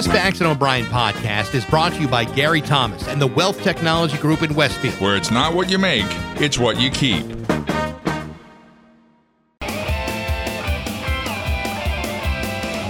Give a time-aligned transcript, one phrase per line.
[0.00, 3.60] This Bax and O'Brien podcast is brought to you by Gary Thomas and the Wealth
[3.62, 4.98] Technology Group in Westfield.
[4.98, 6.06] Where it's not what you make,
[6.40, 7.26] it's what you keep.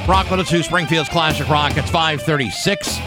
[0.06, 1.76] Rock 102, Springfield's Classic Rock.
[1.76, 2.98] It's 536.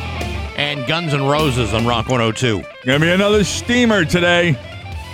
[0.57, 2.61] And Guns N' Roses on Rock 102.
[2.83, 4.57] Gonna be another steamer today.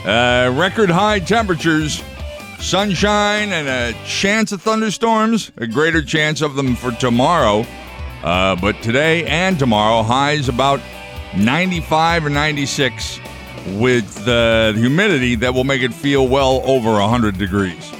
[0.03, 2.01] Uh, record high temperatures,
[2.57, 5.51] sunshine, and a chance of thunderstorms.
[5.57, 7.67] A greater chance of them for tomorrow.
[8.23, 10.81] Uh, but today and tomorrow, highs about
[11.37, 13.19] 95 or 96
[13.73, 17.91] with the humidity that will make it feel well over 100 degrees.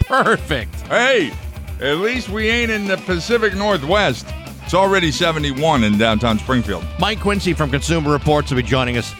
[0.00, 0.74] Perfect.
[0.88, 1.32] Hey,
[1.80, 4.26] at least we ain't in the Pacific Northwest.
[4.64, 6.84] It's already 71 in downtown Springfield.
[6.98, 9.14] Mike Quincy from Consumer Reports will be joining us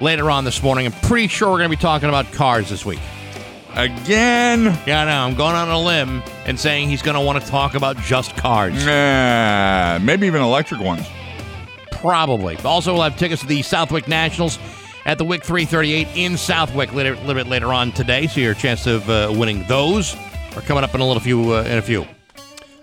[0.00, 0.86] later on this morning.
[0.86, 2.98] I'm pretty sure we're going to be talking about cars this week.
[3.74, 4.78] Again?
[4.86, 5.26] Yeah, I know.
[5.26, 8.36] I'm going on a limb and saying he's going to want to talk about just
[8.36, 8.84] cars.
[8.84, 11.06] Nah, maybe even electric ones.
[11.90, 12.56] Probably.
[12.58, 14.58] Also, we'll have tickets to the Southwick Nationals
[15.06, 18.26] at the Wick 338 in Southwick a little, little bit later on today.
[18.26, 20.14] So your chance of uh, winning those
[20.56, 22.06] are coming up in a little few uh, in a few.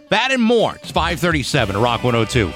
[0.10, 0.76] That and more.
[0.76, 2.48] It's 537 Rock 102.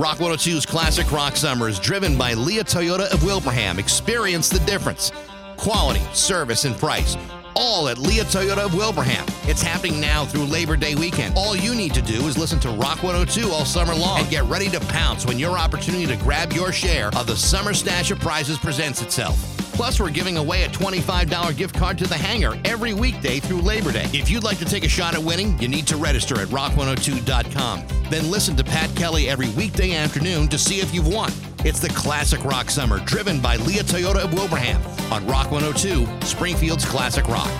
[0.00, 3.78] Rock 102's Classic Rock Summer is driven by Lia Toyota of Wilbraham.
[3.78, 5.12] Experience the difference.
[5.60, 7.18] Quality, service, and price.
[7.54, 9.26] All at Lia Toyota of Wilbraham.
[9.46, 11.36] It's happening now through Labor Day weekend.
[11.36, 14.44] All you need to do is listen to Rock 102 all summer long and get
[14.44, 18.18] ready to pounce when your opportunity to grab your share of the summer stash of
[18.20, 19.36] prizes presents itself.
[19.74, 23.92] Plus, we're giving away a $25 gift card to the hangar every weekday through Labor
[23.92, 24.08] Day.
[24.14, 27.84] If you'd like to take a shot at winning, you need to register at rock102.com.
[28.08, 31.30] Then listen to Pat Kelly every weekday afternoon to see if you've won.
[31.62, 34.80] It's the Classic Rock Summer, driven by Lia Toyota of Wilbraham
[35.12, 37.50] on Rock 102, Springfield's Classic Rock.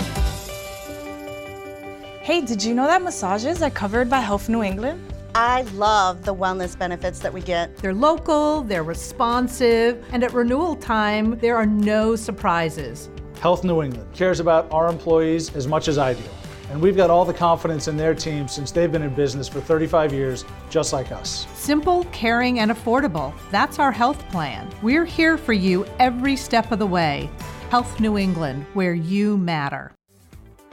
[2.23, 5.03] Hey, did you know that massages are covered by Health New England?
[5.35, 7.77] I love the wellness benefits that we get.
[7.77, 13.11] They're local, they're responsive, and at renewal time, there are no surprises.
[13.43, 16.23] Health New England cares about our employees as much as I do.
[16.71, 19.61] And we've got all the confidence in their team since they've been in business for
[19.61, 21.47] 35 years, just like us.
[21.55, 23.35] Simple, caring, and affordable.
[23.51, 24.71] That's our health plan.
[24.81, 27.29] We're here for you every step of the way.
[27.71, 29.91] Health New England, where you matter.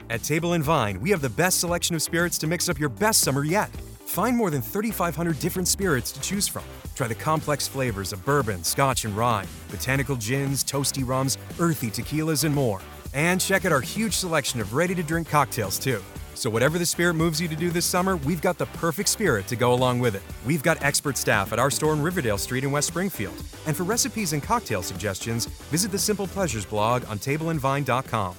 [0.08, 2.88] At Table and Vine, we have the best selection of spirits to mix up your
[2.88, 3.68] best summer yet.
[4.06, 6.64] Find more than 3,500 different spirits to choose from.
[6.94, 12.44] Try the complex flavors of bourbon, scotch, and rye, botanical gins, toasty rums, earthy tequilas,
[12.44, 12.80] and more.
[13.18, 16.00] And check out our huge selection of ready to drink cocktails, too.
[16.34, 19.48] So, whatever the spirit moves you to do this summer, we've got the perfect spirit
[19.48, 20.22] to go along with it.
[20.46, 23.34] We've got expert staff at our store in Riverdale Street in West Springfield.
[23.66, 28.36] And for recipes and cocktail suggestions, visit the Simple Pleasures blog on tableandvine.com.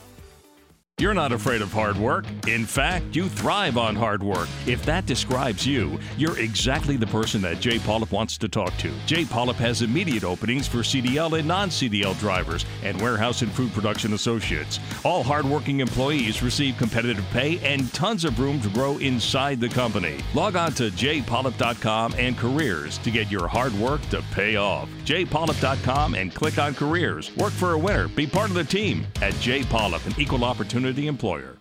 [0.99, 2.25] You're not afraid of hard work.
[2.45, 4.49] In fact, you thrive on hard work.
[4.67, 7.77] If that describes you, you're exactly the person that J.
[7.77, 8.91] Polep wants to talk to.
[9.05, 9.23] J.
[9.23, 14.11] Polep has immediate openings for CDL and non CDL drivers and warehouse and food production
[14.11, 14.81] associates.
[15.05, 20.17] All hardworking employees receive competitive pay and tons of room to grow inside the company.
[20.33, 24.89] Log on to jpolep.com and careers to get your hard work to pay off.
[25.05, 27.33] jpolep.com and click on careers.
[27.37, 28.09] Work for a winner.
[28.09, 29.61] Be part of the team at J.
[29.61, 31.57] Polep, an equal opportunity employer.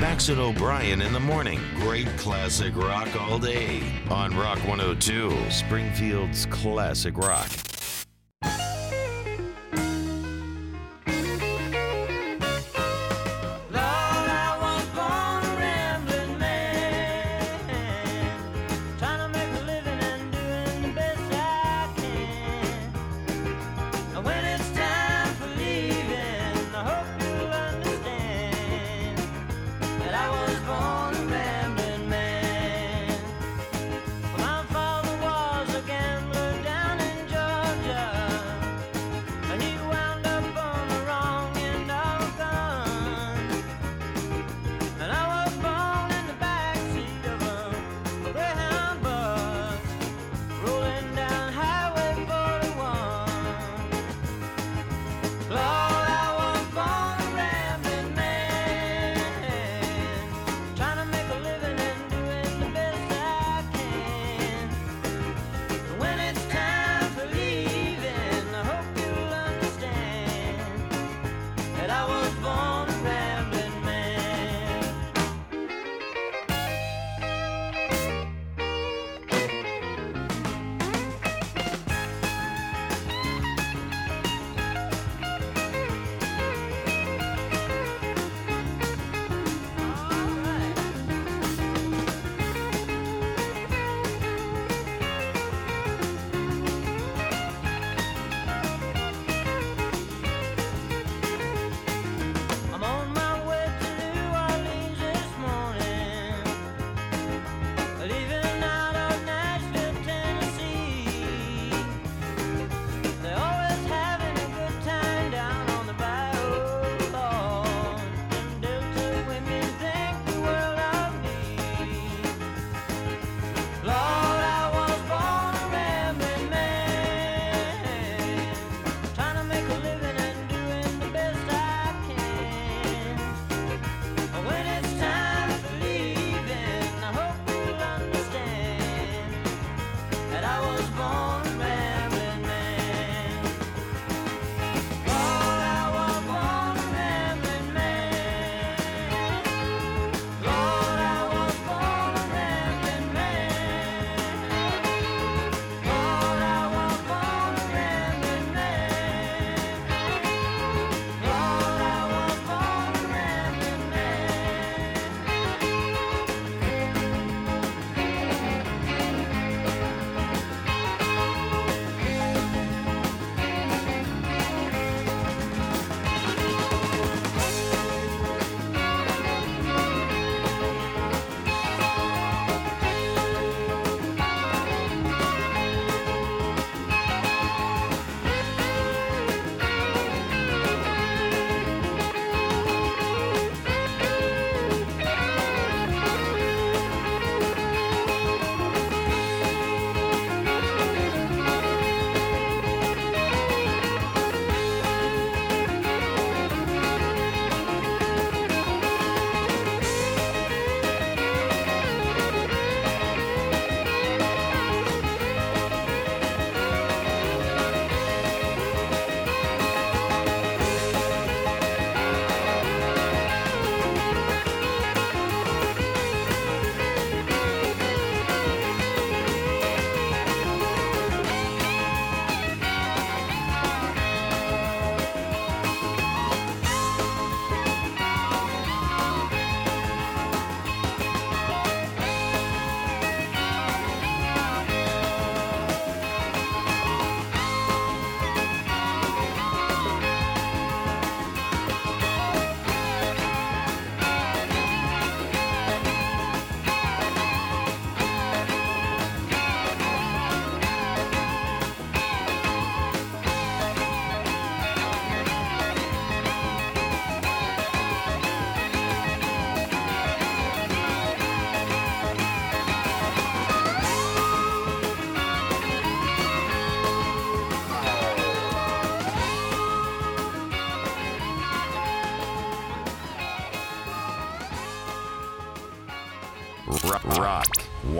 [0.00, 1.60] Bax and O'Brien in the morning.
[1.76, 7.16] Great classic rock all day on Rock 102, Springfield's Classic.
[7.16, 7.48] Rock,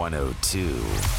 [0.09, 1.10] 102.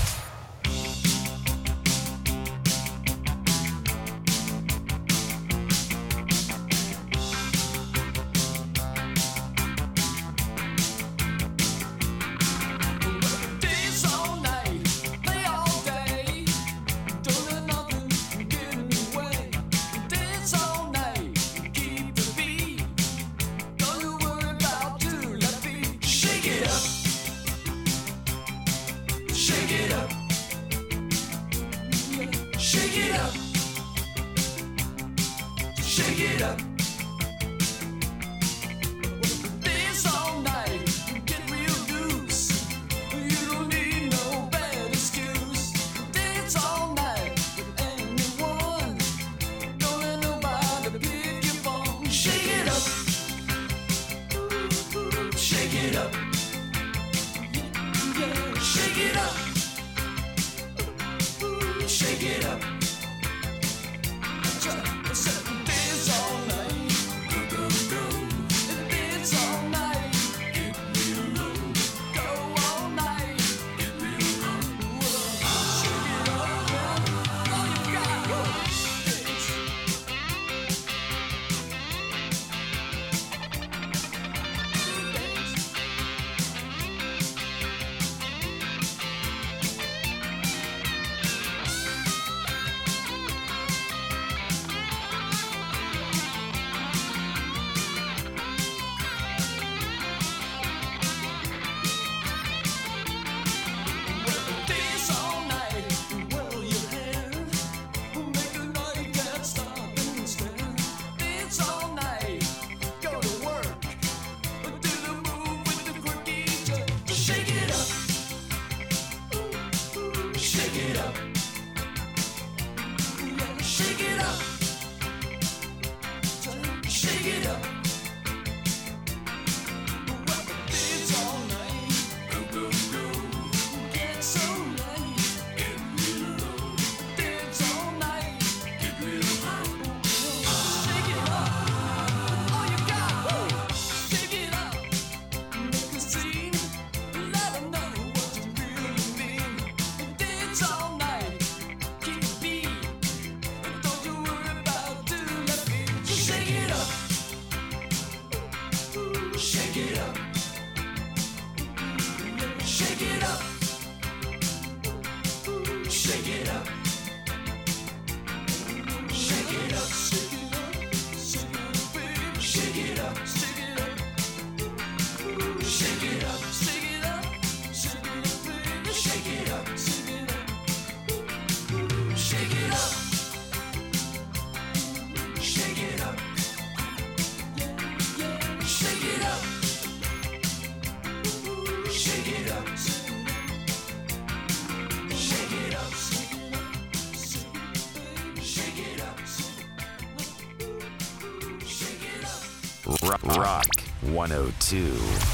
[203.39, 203.65] Rock,
[204.03, 205.32] Rock 102.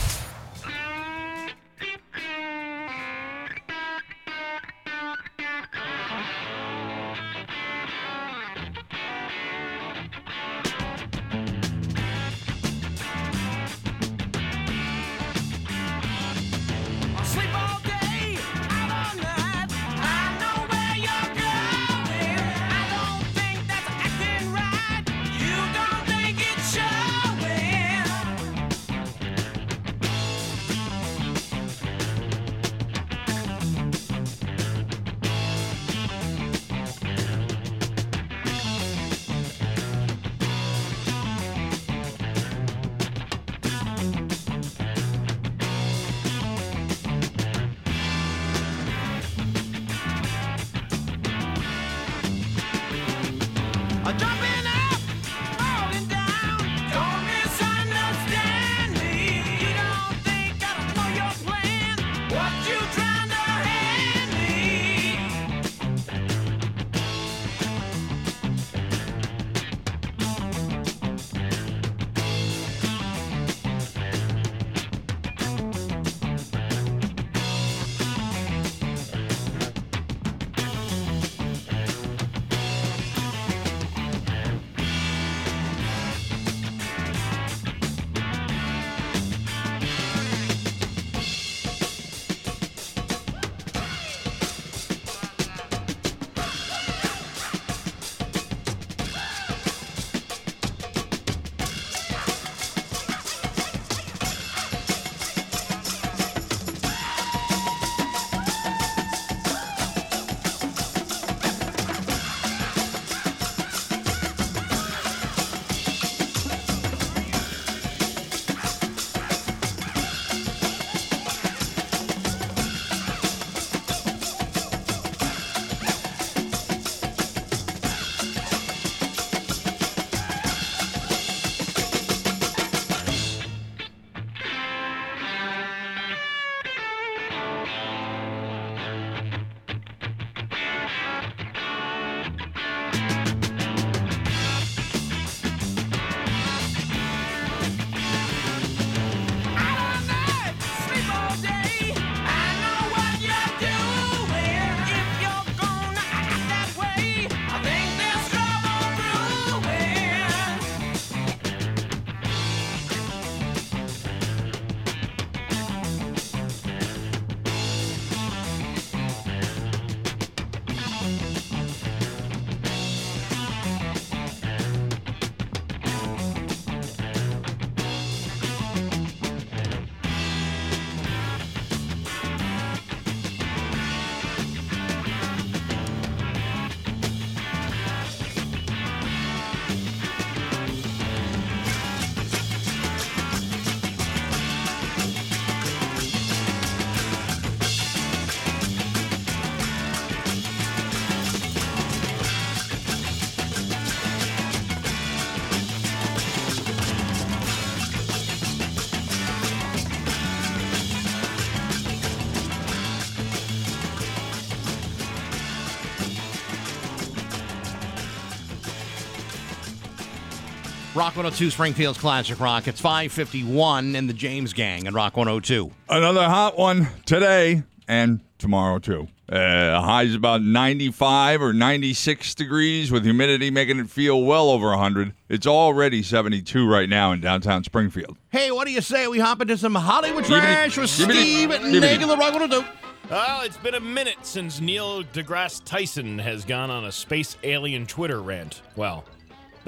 [221.09, 222.69] Rock 102 Springfield's Classic Rock.
[222.69, 225.71] It's 551 in the James Gang and Rock 102.
[225.89, 229.09] Another hot one today and tomorrow too.
[229.27, 235.15] Uh, highs about 95 or 96 degrees with humidity making it feel well over 100.
[235.31, 238.19] It's already 72 right now in downtown Springfield.
[238.29, 241.49] Hey, what do you say we hop into some Hollywood Yibbity, trash with yibbity, Steve
[241.49, 241.81] yibbity.
[241.81, 242.69] Nagel at Rock 102?
[243.09, 247.87] Well, it's been a minute since Neil deGrasse Tyson has gone on a space alien
[247.87, 248.61] Twitter rant.
[248.77, 249.07] Well,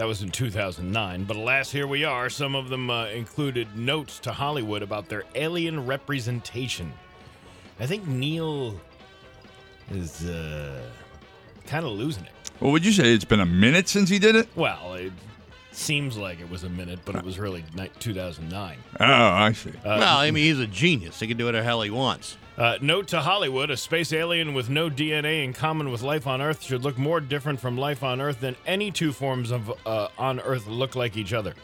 [0.00, 2.30] that was in 2009, but alas, here we are.
[2.30, 6.90] Some of them uh, included notes to Hollywood about their alien representation.
[7.78, 8.80] I think Neil
[9.90, 10.80] is uh,
[11.66, 12.30] kind of losing it.
[12.60, 14.48] Well, would you say it's been a minute since he did it?
[14.56, 15.12] Well, it
[15.72, 18.78] seems like it was a minute, but it was really ni- 2009.
[19.00, 19.70] Oh, I see.
[19.84, 21.20] well, I mean, he's a genius.
[21.20, 22.38] He can do whatever the hell he wants.
[22.60, 26.42] Uh, note to Hollywood: a space alien with no DNA in common with life on
[26.42, 30.08] Earth should look more different from life on Earth than any two forms of uh,
[30.18, 31.54] on Earth look like each other.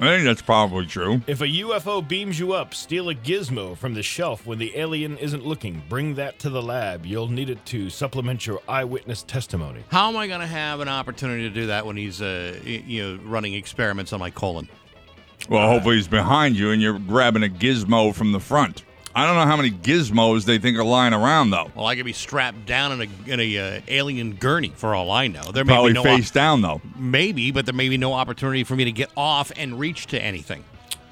[0.00, 1.20] I think that's probably true.
[1.28, 5.16] If a UFO beams you up, steal a gizmo from the shelf when the alien
[5.18, 5.80] isn't looking.
[5.88, 7.06] Bring that to the lab.
[7.06, 9.84] You'll need it to supplement your eyewitness testimony.
[9.90, 13.02] How am I going to have an opportunity to do that when he's, uh, you
[13.02, 14.68] know, running experiments on my colon?
[15.50, 18.82] Well, hopefully he's behind you and you're grabbing a gizmo from the front.
[19.14, 21.70] I don't know how many gizmos they think are lying around though.
[21.74, 25.10] Well, I could be strapped down in a in a uh, alien gurney for all
[25.10, 25.42] I know.
[25.50, 26.80] There may Probably be no face down though.
[26.96, 30.22] maybe, but there may be no opportunity for me to get off and reach to
[30.22, 30.64] anything.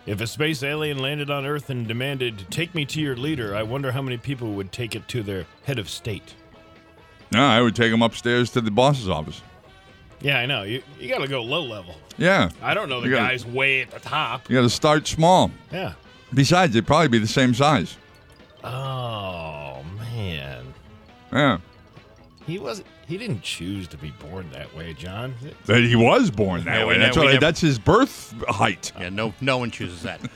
[0.07, 3.63] If a space alien landed on Earth and demanded, "Take me to your leader," I
[3.65, 6.35] wonder how many people would take it to their head of state.
[7.33, 9.43] No, I would take him upstairs to the boss's office.
[10.21, 10.63] Yeah, I know.
[10.63, 11.95] You you got to go low level.
[12.17, 12.49] Yeah.
[12.63, 14.49] I don't know the You gotta- guys way at the top.
[14.49, 15.51] You got to start small.
[15.73, 15.93] Yeah.
[16.35, 17.97] Besides, they'd probably be the same size.
[18.65, 20.75] Oh man,
[21.33, 21.59] Yeah.
[22.47, 25.35] he was he didn't choose to be born that way, John.
[25.65, 26.99] That he was born that Yeah, way.
[26.99, 28.93] That's what I, that's his birth height.
[29.01, 30.21] Yeah, no, no one chooses that.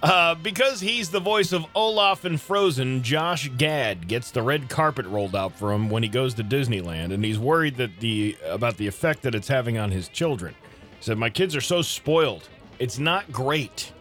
[0.00, 5.04] Uh, because he's the voice of Olaf in Frozen, Josh Gad gets the red carpet
[5.06, 8.76] rolled out for him when he goes to Disneyland, and he's worried that the about
[8.76, 10.54] the effect that it's having on his children.
[10.98, 12.48] He said, "My kids are so spoiled.
[12.78, 13.92] It's not great."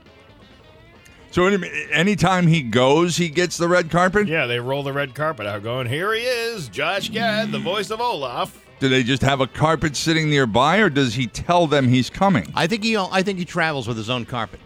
[1.38, 4.28] So any, anytime he goes, he gets the red carpet.
[4.28, 7.92] Yeah, they roll the red carpet out, going, "Here he is, Josh Gad, the voice
[7.92, 11.90] of Olaf." Do they just have a carpet sitting nearby, or does he tell them
[11.90, 12.52] he's coming?
[12.56, 14.60] I think he, I think he travels with his own carpet.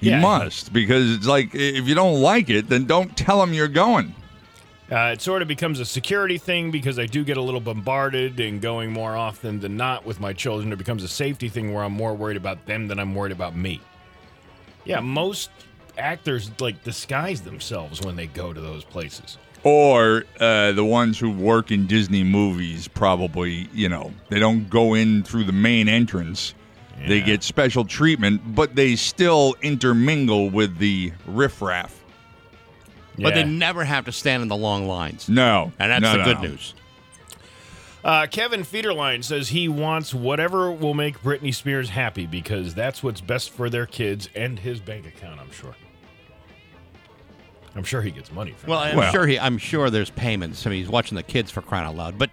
[0.00, 0.18] He Yeah.
[0.20, 4.12] must because it's like if you don't like it, then don't tell him you're going.
[4.90, 8.40] Uh, it sort of becomes a security thing because I do get a little bombarded
[8.40, 10.72] and going more often than not with my children.
[10.72, 13.54] It becomes a safety thing where I'm more worried about them than I'm worried about
[13.54, 13.80] me.
[14.84, 15.50] Yeah, most
[15.98, 19.38] actors like disguise themselves when they go to those places.
[19.64, 24.94] Or uh, the ones who work in Disney movies probably, you know, they don't go
[24.94, 26.54] in through the main entrance.
[27.06, 31.94] They get special treatment, but they still intermingle with the riffraff.
[33.16, 35.28] But they never have to stand in the long lines.
[35.28, 36.48] No, And that's no, the no, good no.
[36.48, 36.74] news.
[38.04, 43.20] Uh, Kevin Federline says he wants whatever will make Britney Spears happy because that's what's
[43.20, 45.40] best for their kids and his bank account.
[45.40, 45.74] I'm sure.
[47.76, 48.88] I'm sure he gets money from Well, it.
[48.90, 49.38] I'm Well- sure he.
[49.38, 50.66] I'm sure there's payments.
[50.66, 52.18] I mean, he's watching the kids for crying out loud.
[52.18, 52.30] But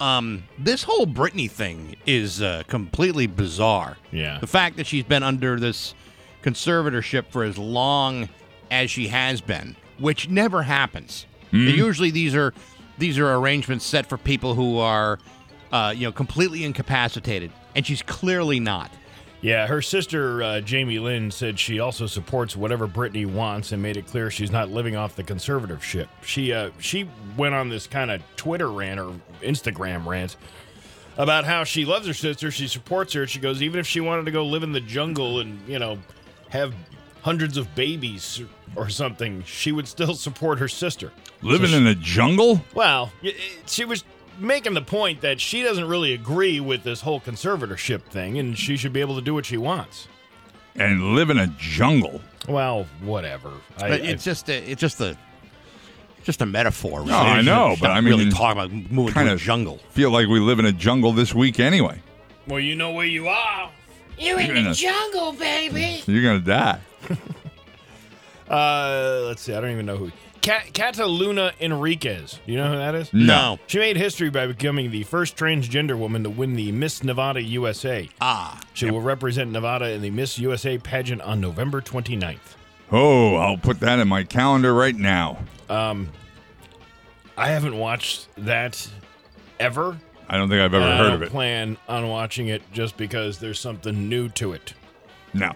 [0.00, 3.96] um, this whole Britney thing is uh, completely bizarre.
[4.10, 4.38] Yeah.
[4.40, 5.94] The fact that she's been under this
[6.42, 8.28] conservatorship for as long
[8.70, 11.26] as she has been, which never happens.
[11.52, 12.54] Usually, these are
[12.96, 15.18] these are arrangements set for people who are,
[15.70, 18.90] uh, you know, completely incapacitated, and she's clearly not.
[19.42, 23.96] Yeah, her sister uh, Jamie Lynn said she also supports whatever Britney wants and made
[23.96, 26.06] it clear she's not living off the conservatorship.
[26.24, 30.36] She uh, she went on this kind of Twitter rant or Instagram rant
[31.18, 33.26] about how she loves her sister, she supports her.
[33.26, 35.98] She goes even if she wanted to go live in the jungle and you know
[36.50, 36.72] have
[37.22, 38.42] hundreds of babies
[38.76, 41.10] or something, she would still support her sister.
[41.42, 42.62] Living So she- in a jungle?
[42.74, 43.12] well,
[43.66, 44.04] she was
[44.42, 48.76] making the point that she doesn't really agree with this whole conservatorship thing, and she
[48.76, 50.08] should be able to do what she wants.
[50.74, 52.20] And live in a jungle?
[52.48, 53.50] Well, whatever.
[53.78, 55.16] I, But I- it's just a, it's just a
[56.24, 57.04] just a metaphor.
[57.04, 59.40] No, I know, but not I mean, really talking about moving to kind a of
[59.40, 59.78] jungle.
[59.90, 62.00] Feel like we live in a jungle this week anyway.
[62.46, 63.70] well, you know where you are.
[64.18, 66.02] You're in the jungle, baby.
[66.06, 66.80] You're gonna die.
[68.48, 69.54] Uh, let's see.
[69.54, 70.10] I don't even know who.
[70.42, 72.40] Ca- Kataluna Enriquez.
[72.46, 73.12] You know who that is?
[73.12, 73.58] No.
[73.68, 78.08] She made history by becoming the first transgender woman to win the Miss Nevada USA.
[78.20, 82.38] Ah, She will represent Nevada in the Miss USA pageant on November 29th.
[82.90, 85.38] Oh, I'll put that in my calendar right now.
[85.70, 86.08] Um,
[87.38, 88.86] I haven't watched that
[89.60, 89.96] ever.
[90.28, 91.30] I don't think I've ever And heard of it.
[91.30, 94.74] plan on watching it just because there's something new to it.
[95.34, 95.52] No.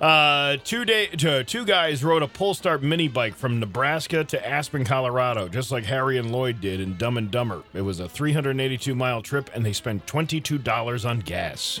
[0.00, 4.82] Uh, two day, two, two guys rode a Polestar mini bike from Nebraska to Aspen,
[4.84, 7.62] Colorado, just like Harry and Lloyd did in Dumb and Dumber.
[7.74, 11.80] It was a 382 mile trip, and they spent $22 on gas.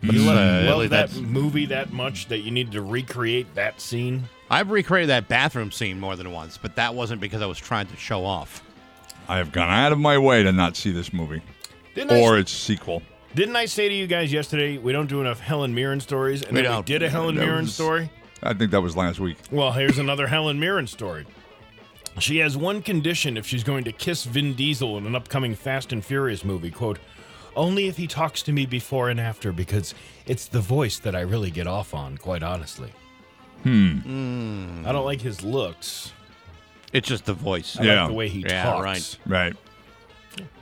[0.00, 4.28] You love, Uh, love that movie that much that you needed to recreate that scene?
[4.48, 7.86] I've recreated that bathroom scene more than once, but that wasn't because I was trying
[7.88, 8.62] to show off.
[9.28, 11.42] I have gone out of my way to not see this movie
[11.96, 13.02] Didn't I- or its sequel.
[13.34, 16.42] Didn't I say to you guys yesterday we don't do enough Helen Mirren stories?
[16.42, 16.86] And We then don't.
[16.86, 18.10] did a Helen That Mirren was- story.
[18.42, 19.36] I think that was last week.
[19.50, 21.26] Well, here's another Helen Mirren story.
[22.20, 25.92] She has one condition if she's going to kiss Vin Diesel in an upcoming Fast
[25.92, 26.70] and Furious movie.
[26.70, 26.98] Quote,
[27.56, 29.94] only if he talks to me before and after, because
[30.26, 32.90] it's the voice that I really get off on, quite honestly.
[33.64, 34.84] Hmm.
[34.86, 36.12] I don't like his looks.
[36.92, 37.76] It's just the voice.
[37.78, 38.00] I Yeah.
[38.02, 38.84] like the way he Yeah, talks.
[38.84, 39.18] right.
[39.26, 39.56] Right.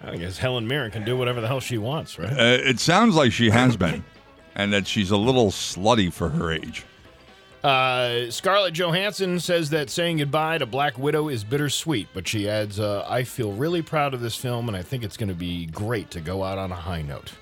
[0.02, 2.32] I guess Helen Mirren can do whatever the hell she wants, right?
[2.32, 4.04] Uh, it sounds like she has been,
[4.54, 6.84] and that she's a little slutty for her age.
[7.64, 12.78] Uh, Scarlett Johansson says that saying goodbye to Black Widow is bittersweet, but she adds,
[12.78, 15.66] uh, I feel really proud of this film, and I think it's going to be
[15.66, 17.32] great to go out on a high note.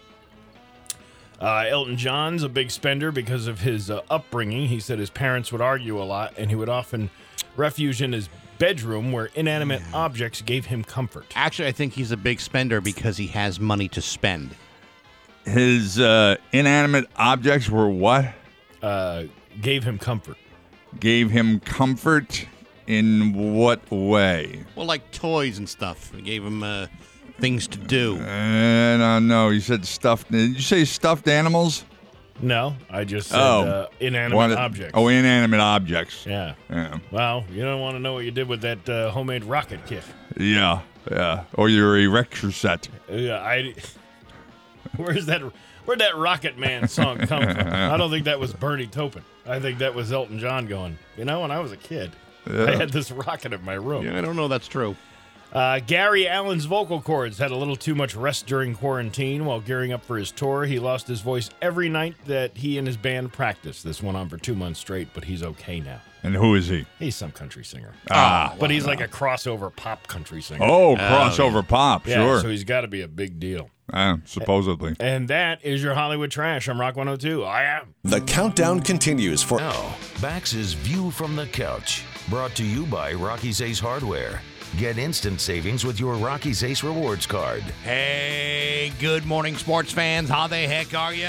[1.41, 4.69] Uh, Elton John's a big spender because of his uh, upbringing.
[4.69, 7.11] He said his parents would argue a lot, and he would often
[7.57, 8.31] refuge in his
[8.65, 11.27] bedroom where inanimate objects gave him comfort.
[11.35, 14.57] Actually, I think he's a big spender because he has money to spend.
[15.45, 18.33] His uh, inanimate objects were what?
[18.83, 19.25] Uh,
[19.61, 20.39] gave him comfort.
[20.99, 22.47] Gave him comfort
[22.87, 24.65] in what way?
[24.77, 26.15] Well, like toys and stuff.
[26.15, 26.87] It gave him uh,
[27.39, 28.17] things to do.
[28.17, 29.51] And uh, know.
[29.51, 30.31] you said stuffed.
[30.31, 31.85] Did you say stuffed animals?
[32.41, 33.63] No, I just said Oh.
[33.63, 34.93] uh, inanimate What- objects.
[34.95, 36.27] Oh, inanimate objects.
[36.27, 36.55] Yeah.
[36.69, 36.99] Yeah.
[37.11, 40.03] Well, you don't want to know what you did with that uh, homemade rocket kit.
[40.37, 40.81] Yeah.
[41.11, 41.45] Yeah.
[41.55, 42.89] Or your erector set.
[43.11, 43.75] Yeah, I.
[44.97, 45.43] Where's that?
[45.85, 47.59] Where'd that Rocket Man song come from?
[47.73, 49.23] I don't think that was Bernie Taupin.
[49.47, 50.99] I think that was Elton John going.
[51.19, 52.11] You know, when I was a kid,
[52.47, 54.05] I had this rocket in my room.
[54.07, 54.97] Yeah, I don't know that's true.
[55.55, 59.93] Uh, Gary Allan's vocal cords had a little too much rest during quarantine while gearing
[59.93, 60.65] up for his tour.
[60.65, 63.85] He lost his voice every night that he and his band practiced.
[63.85, 66.01] This went on for two months straight, but he's okay now.
[66.25, 66.87] And who is he?
[66.99, 67.93] He's some country singer.
[68.11, 68.57] Ah.
[68.59, 70.65] but he's like a crossover pop country singer.
[70.65, 72.07] Oh, crossover pop.
[72.07, 72.41] yeah, sure.
[72.41, 73.71] so he's got to be a big deal.
[73.93, 74.97] Uh, supposedly.
[74.99, 76.67] And that is your Hollywood trash.
[76.69, 77.45] I'm Rock 102.
[77.45, 77.95] I am.
[78.03, 83.61] The countdown continues for Now, Bax's View from the Couch, brought to you by Rocky's
[83.61, 84.41] Ace Hardware.
[84.79, 87.63] Get instant savings with your Rocky's Ace Rewards card.
[87.85, 90.29] Hey, good morning, sports fans.
[90.29, 91.29] How the heck are you?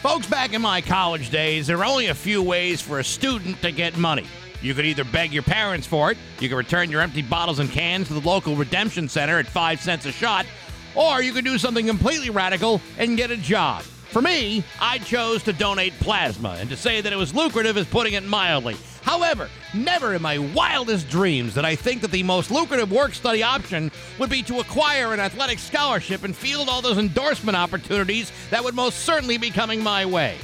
[0.00, 3.60] Folks, back in my college days, there were only a few ways for a student
[3.60, 4.24] to get money.
[4.62, 7.70] You could either beg your parents for it, you could return your empty bottles and
[7.70, 10.46] cans to the local redemption center at five cents a shot,
[10.94, 13.82] or you could do something completely radical and get a job.
[13.82, 17.86] For me, I chose to donate plasma, and to say that it was lucrative is
[17.86, 18.76] putting it mildly.
[19.06, 23.40] However, never in my wildest dreams did I think that the most lucrative work study
[23.40, 28.64] option would be to acquire an athletic scholarship and field all those endorsement opportunities that
[28.64, 30.36] would most certainly be coming my way.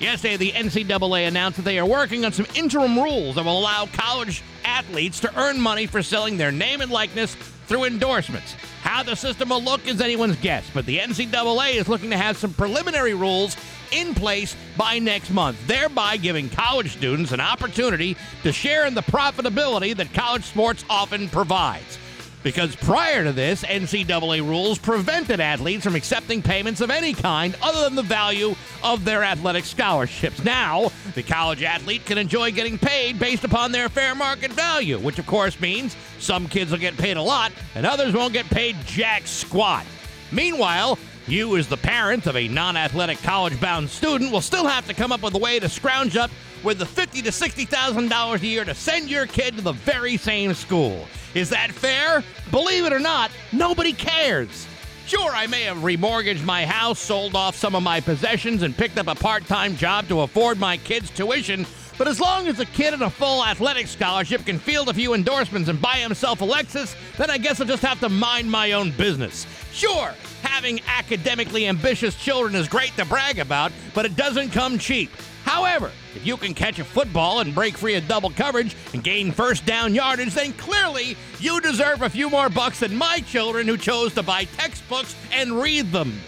[0.00, 3.86] Yesterday, the NCAA announced that they are working on some interim rules that will allow
[3.86, 7.34] college athletes to earn money for selling their name and likeness
[7.66, 8.52] through endorsements.
[8.82, 12.36] How the system will look is anyone's guess, but the NCAA is looking to have
[12.36, 13.56] some preliminary rules
[13.94, 19.02] in place by next month, thereby giving college students an opportunity to share in the
[19.02, 21.98] profitability that college sports often provides.
[22.44, 27.84] Because prior to this, NCAA rules prevented athletes from accepting payments of any kind other
[27.84, 30.44] than the value of their athletic scholarships.
[30.44, 35.18] Now, the college athlete can enjoy getting paid based upon their fair market value, which
[35.18, 38.76] of course means some kids will get paid a lot and others won't get paid
[38.84, 39.86] jack squat.
[40.30, 44.86] Meanwhile, you, as the parent of a non athletic college bound student, will still have
[44.88, 46.30] to come up with a way to scrounge up
[46.62, 49.72] with the fifty to sixty thousand dollars a year to send your kid to the
[49.72, 51.06] very same school.
[51.34, 52.22] Is that fair?
[52.50, 54.66] Believe it or not, nobody cares.
[55.06, 58.96] Sure, I may have remortgaged my house, sold off some of my possessions, and picked
[58.96, 62.66] up a part time job to afford my kids' tuition, but as long as a
[62.66, 66.44] kid in a full athletic scholarship can field a few endorsements and buy himself a
[66.44, 69.46] Lexus, then I guess I'll just have to mind my own business.
[69.72, 75.10] Sure, having academically ambitious children is great to brag about, but it doesn't come cheap.
[75.44, 79.30] However, if you can catch a football and break free of double coverage and gain
[79.30, 83.76] first down yardage, then clearly you deserve a few more bucks than my children who
[83.76, 86.18] chose to buy textbooks and read them.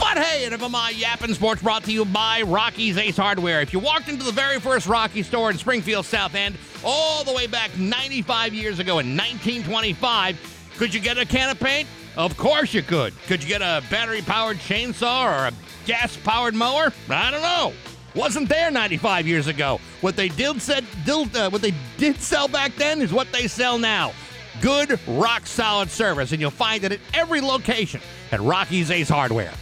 [0.00, 3.60] But hey, enough of my yapping sports brought to you by Rocky's Ace Hardware.
[3.60, 7.32] If you walked into the very first Rocky store in Springfield, South End, all the
[7.34, 11.86] way back 95 years ago in 1925, could you get a can of paint?
[12.16, 13.12] Of course you could.
[13.26, 15.52] Could you get a battery powered chainsaw or a
[15.84, 16.92] gas powered mower?
[17.10, 17.74] I don't know.
[18.14, 19.80] Wasn't there 95 years ago.
[20.00, 23.46] What they did said, did, uh, what they did sell back then is what they
[23.46, 24.14] sell now.
[24.62, 28.00] Good, rock solid service, and you'll find it at every location
[28.32, 29.52] at Rocky's Ace Hardware.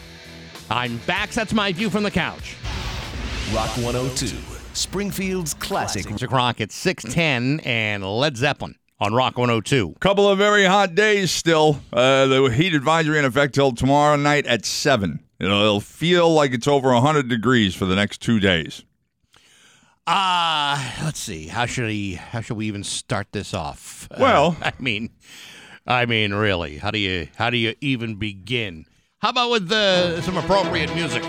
[0.71, 1.31] I'm back.
[1.31, 2.57] That's my view from the couch.
[3.55, 4.37] Rock 102,
[4.75, 6.07] Springfield's classic.
[6.09, 9.95] Music Rock at 610 and Led Zeppelin on Rock 102.
[10.01, 11.81] Couple of very hot days still.
[11.93, 15.21] Uh, the heat advisory in effect till tomorrow night at 7.
[15.41, 18.85] It'll, it'll feel like it's over 100 degrees for the next two days.
[20.07, 21.47] Uh, let's see.
[21.49, 24.09] How should we how should we even start this off?
[24.11, 25.11] Uh, Well- I mean
[25.87, 28.85] I mean really, how do you how do you even begin?
[29.21, 31.23] How about with uh, some appropriate music?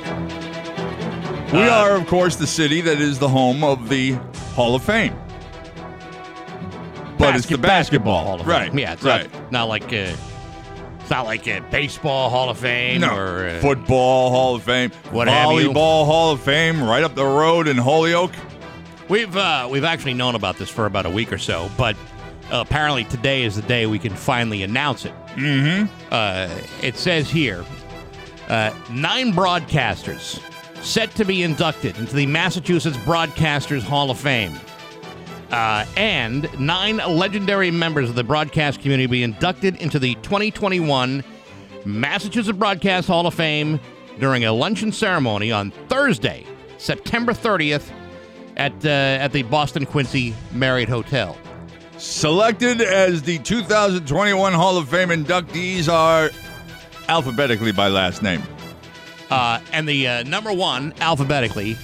[1.52, 4.12] We Uh, are, of course, the city that is the home of the
[4.56, 5.16] Hall of Fame.
[7.18, 8.24] But it's the Basket- basketball.
[8.24, 8.50] Hall of Fame.
[8.50, 8.74] right.
[8.76, 9.34] Yeah, it's right.
[9.34, 10.14] not, not like uh,
[11.00, 13.16] it's not like a baseball Hall of Fame No.
[13.16, 14.92] or uh, Football Hall of Fame.
[15.10, 15.72] What have you.
[15.72, 18.34] Volleyball Hall of Fame right up the road in Holyoke.
[19.10, 21.96] We've uh, we've actually known about this for about a week or so, but
[22.52, 25.14] uh, apparently today is the day we can finally announce it.
[25.36, 25.92] Mm-hmm.
[26.12, 26.48] Uh,
[26.84, 27.66] it says here
[28.50, 30.42] uh, nine broadcasters
[30.84, 34.54] set to be inducted into the Massachusetts Broadcasters Hall of Fame.
[35.52, 41.24] Uh, and nine legendary members of the broadcast community be inducted into the 2021
[41.86, 43.80] Massachusetts Broadcast Hall of Fame
[44.20, 46.46] during a luncheon ceremony on Thursday,
[46.78, 47.90] September 30th,
[48.58, 51.38] at uh, at the Boston Quincy Marriott Hotel.
[51.98, 56.30] Selected as the 2021 Hall of Fame inductees are
[57.10, 58.42] alphabetically by last name.
[59.30, 61.78] Uh, and the uh, number one, alphabetically,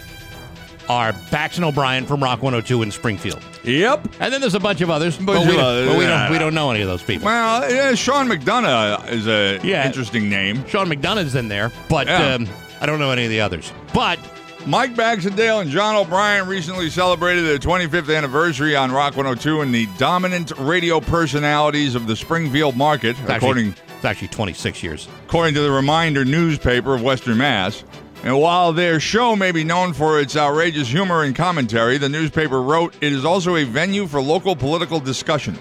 [0.88, 3.42] are Bax and O'Brien from Rock 102 in Springfield.
[3.64, 4.08] Yep.
[4.20, 6.04] And then there's a bunch of others, but, Bunch we, of don't, others, but we,
[6.06, 6.24] yeah.
[6.24, 7.26] don't, we don't know any of those people.
[7.26, 9.86] Well, yeah, Sean McDonough is a Yeah.
[9.86, 10.66] interesting name.
[10.68, 12.36] Sean McDonough's in there, but Yeah.
[12.36, 12.48] um,
[12.82, 13.72] I don't know any of the others.
[13.94, 14.20] But
[14.68, 19.88] Mike Baxendale and John O'Brien recently celebrated their 25th anniversary on Rock 102 and the
[19.98, 25.08] dominant radio personalities of the Springfield market, it's actually, according it's actually 26 years.
[25.26, 27.84] according to the Reminder newspaper of Western Mass.
[28.24, 32.62] And while their show may be known for its outrageous humor and commentary, the newspaper
[32.62, 35.58] wrote it is also a venue for local political discussion.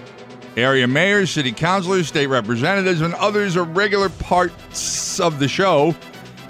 [0.57, 5.93] Area mayors, city councilors, state representatives, and others are regular parts of the show.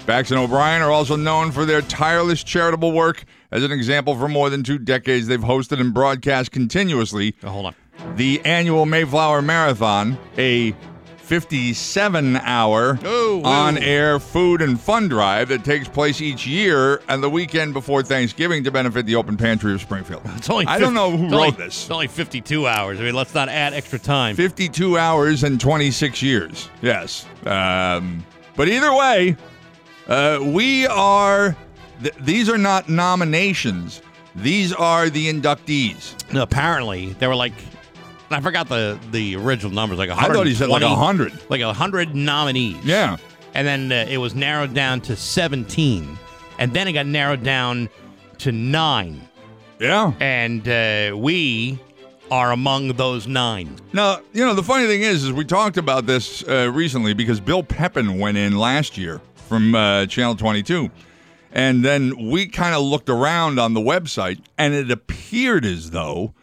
[0.06, 3.24] Bax and O'Brien are also known for their tireless charitable work.
[3.50, 7.66] As an example, for more than two decades, they've hosted and broadcast continuously Oh, hold
[7.66, 7.74] on.
[8.16, 10.72] the annual Mayflower Marathon, a
[11.26, 17.22] 57 hour Oh, on air food and fun drive that takes place each year and
[17.22, 20.22] the weekend before Thanksgiving to benefit the Open Pantry of Springfield.
[20.36, 21.82] It's only I don't know who it's only- wrote this.
[21.82, 23.00] It's only 52 hours.
[23.00, 24.36] I mean, let's not add extra time.
[24.36, 26.68] 52 hours and 26 years.
[26.82, 27.26] Yes.
[27.44, 29.36] Um, but either way,
[30.06, 31.56] uh, we are,
[32.02, 34.00] th- these are not nominations.
[34.36, 36.14] These are the inductees.
[36.40, 37.54] Apparently, there were like,
[38.30, 41.50] I forgot the, the original numbers, like I thought he said like 120 100.
[41.50, 42.84] Like 100 nominees.
[42.84, 43.16] Yeah.
[43.54, 46.18] And then uh, it was narrowed down to 17.
[46.58, 47.88] And then it got narrowed down
[48.38, 49.20] to nine.
[49.78, 50.12] Yeah.
[50.20, 51.78] And uh, we
[52.30, 53.76] are among those nine.
[53.92, 57.40] Now, you know, the funny thing is, is we talked about this uh, recently because
[57.40, 60.90] Bill Pepin went in last year from uh, Channel 22.
[61.52, 66.34] And then we kind of looked around on the website, and it appeared as though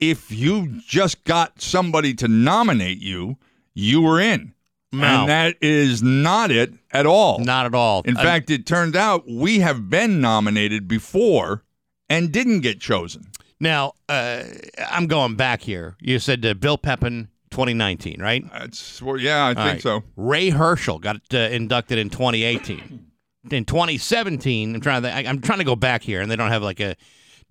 [0.00, 3.36] if you just got somebody to nominate you,
[3.74, 4.54] you were in.
[4.92, 5.04] No.
[5.06, 7.40] And that is not it at all.
[7.40, 8.02] Not at all.
[8.04, 11.64] In Uh, fact, it turned out we have been nominated before
[12.08, 13.26] and didn't get chosen.
[13.58, 14.44] Now, uh,
[14.90, 15.96] I'm going back here.
[16.00, 18.44] You said uh, Bill Pepin, 2019, right?
[18.52, 19.82] That's well, yeah, I All think right.
[19.82, 20.02] so.
[20.16, 23.06] Ray Hershel got uh, inducted in 2018.
[23.50, 26.50] in 2017, I'm trying to I, I'm trying to go back here, and they don't
[26.50, 26.96] have like a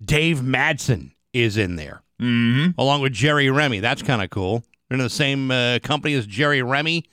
[0.02, 2.78] Dave Madsen is in there Mm-hmm.
[2.80, 3.80] along with Jerry Remy.
[3.80, 4.64] That's kind of cool.
[4.88, 7.04] They're in the same uh, company as Jerry Remy.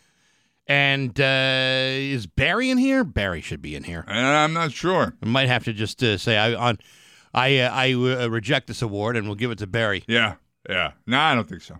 [0.67, 3.03] And uh, is Barry in here?
[3.03, 4.05] Barry should be in here.
[4.07, 5.15] I'm not sure.
[5.21, 6.77] I might have to just uh, say I on
[7.33, 10.03] I uh, I uh, reject this award, and we'll give it to Barry.
[10.07, 10.35] Yeah,
[10.69, 10.91] yeah.
[11.07, 11.77] No, I don't think so.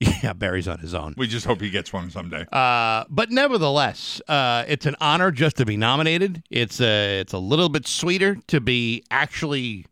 [0.22, 1.14] Yeah, Barry's on his own.
[1.16, 2.44] We just hope he gets one someday.
[2.50, 6.42] Uh, but nevertheless, uh, it's an honor just to be nominated.
[6.50, 9.86] It's a it's a little bit sweeter to be actually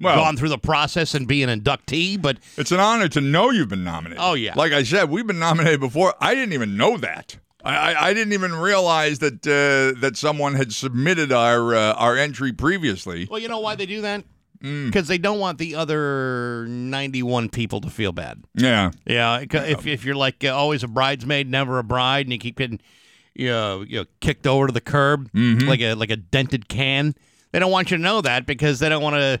[0.00, 2.20] Well- gone through the process and be an inductee.
[2.20, 4.18] But It's an honor to know you've been nominated.
[4.20, 4.54] Oh, yeah.
[4.56, 6.14] Like I said, we've been nominated before.
[6.20, 7.36] I didn't even know that.
[7.64, 12.16] I, I, I didn't even realize that uh, that someone had submitted our uh, our
[12.16, 13.26] entry previously.
[13.30, 14.24] Well, you know why they do that?
[14.60, 18.42] Because they don't want the other 91 people to feel bad.
[18.54, 18.92] Yeah.
[19.06, 19.40] Yeah.
[19.50, 22.80] if, if you're like uh, always a bridesmaid, never a bride, and you keep getting
[23.34, 25.68] you know, you know kicked over to the curb Mm-hmm.
[25.68, 27.14] like a like a dented can,
[27.52, 29.40] they don't want you to know that because they don't want to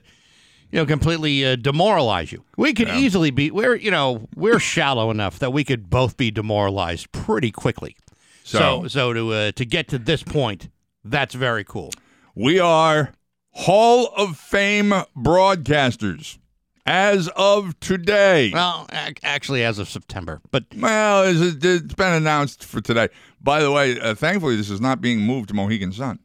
[0.74, 2.42] you know completely uh, demoralize you.
[2.56, 6.30] We could easily be we're you know we're shallow enough that we could both be
[6.32, 7.96] demoralized pretty quickly.
[8.42, 10.68] So So- so, to uh, to get to this point,
[11.04, 11.90] that's very cool.
[12.34, 13.12] We are
[13.52, 16.38] Hall of Fame broadcasters
[16.86, 18.50] as of today.
[18.52, 23.08] Well, ac- actually, as of September, but Well, it's, it's been announced for today.
[23.40, 26.18] By the way, uh, thankfully, this is not being moved to Mohegan Sun.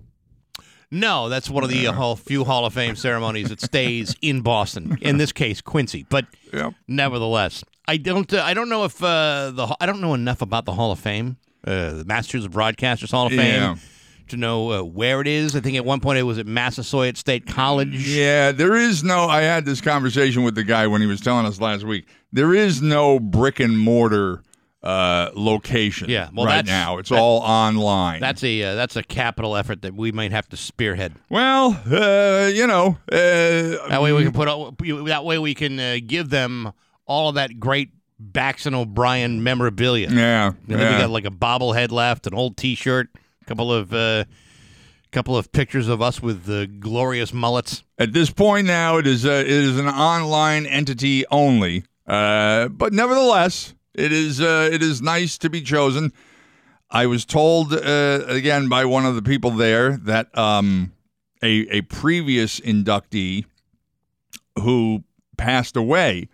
[0.91, 4.97] No, that's one of the uh, few Hall of Fame ceremonies that stays in Boston.
[5.01, 6.05] In this case, Quincy.
[6.09, 6.73] But Yep.
[6.87, 8.31] nevertheless, I don't.
[8.33, 9.75] Uh, I don't know if uh, the.
[9.79, 13.31] I don't know enough about the Hall of Fame, uh, the Massachusetts Broadcasters Hall of
[13.33, 13.75] Fame, Yeah.
[14.29, 15.55] to know uh, where it is.
[15.55, 18.07] I think at one point it was at Massasoit State College.
[18.07, 19.25] Yeah, there is no.
[19.25, 22.07] I had this conversation with the guy when he was telling us last week.
[22.33, 24.41] There is no brick and mortar
[24.81, 26.09] uh, location.
[26.09, 28.21] Yeah, well, right now it's all online.
[28.21, 31.13] That's a uh, that's a capital effort that we might have to spearhead.
[31.29, 34.71] well, uh, you know, uh, That way we can put all,
[35.05, 36.71] that way we can uh, give them
[37.05, 37.89] all of that great
[38.19, 40.09] Bax and O'Brien memorabilia.
[40.09, 40.95] yeah, And then yeah.
[40.95, 43.07] we got like a bobblehead left, an old T-shirt,
[43.41, 44.25] a couple of uh,
[45.11, 47.83] couple of pictures of us with the glorious mullets.
[47.97, 51.83] At this point now, it is a, it is an online entity only.
[52.05, 56.13] Uh, but nevertheless, it is uh, it is nice to be chosen.
[56.89, 60.93] I was told uh, again by one of the people there that um,
[61.43, 63.45] a a previous inductee
[64.57, 65.03] who
[65.37, 66.29] passed away,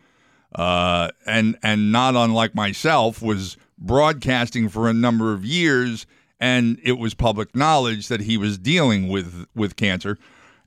[0.53, 6.05] uh, and and not unlike myself, was broadcasting for a number of years,
[6.39, 10.17] and it was public knowledge that he was dealing with with cancer.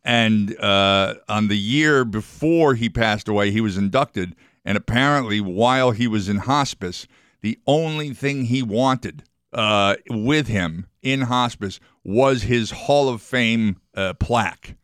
[0.05, 4.35] And uh, on the year before he passed away, he was inducted,
[4.69, 7.07] and apparently, while he was in hospice,
[7.41, 13.81] the only thing he wanted uh, with him in hospice was his Hall of Fame
[13.95, 14.77] uh, plaque.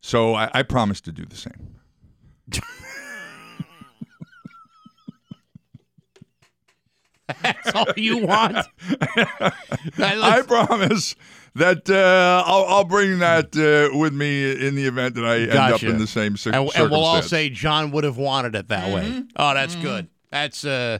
[0.00, 1.76] So I, I promised to do the same.
[7.42, 8.56] That's all you want.
[9.98, 11.14] I promise
[11.56, 15.52] that uh, I'll, I'll bring that uh, with me in the event that I end
[15.74, 18.68] up in the same cir- and, and we'll all say John would have wanted it
[18.68, 19.24] that way.
[19.36, 20.08] Oh, that's good.
[20.30, 20.98] That's uh,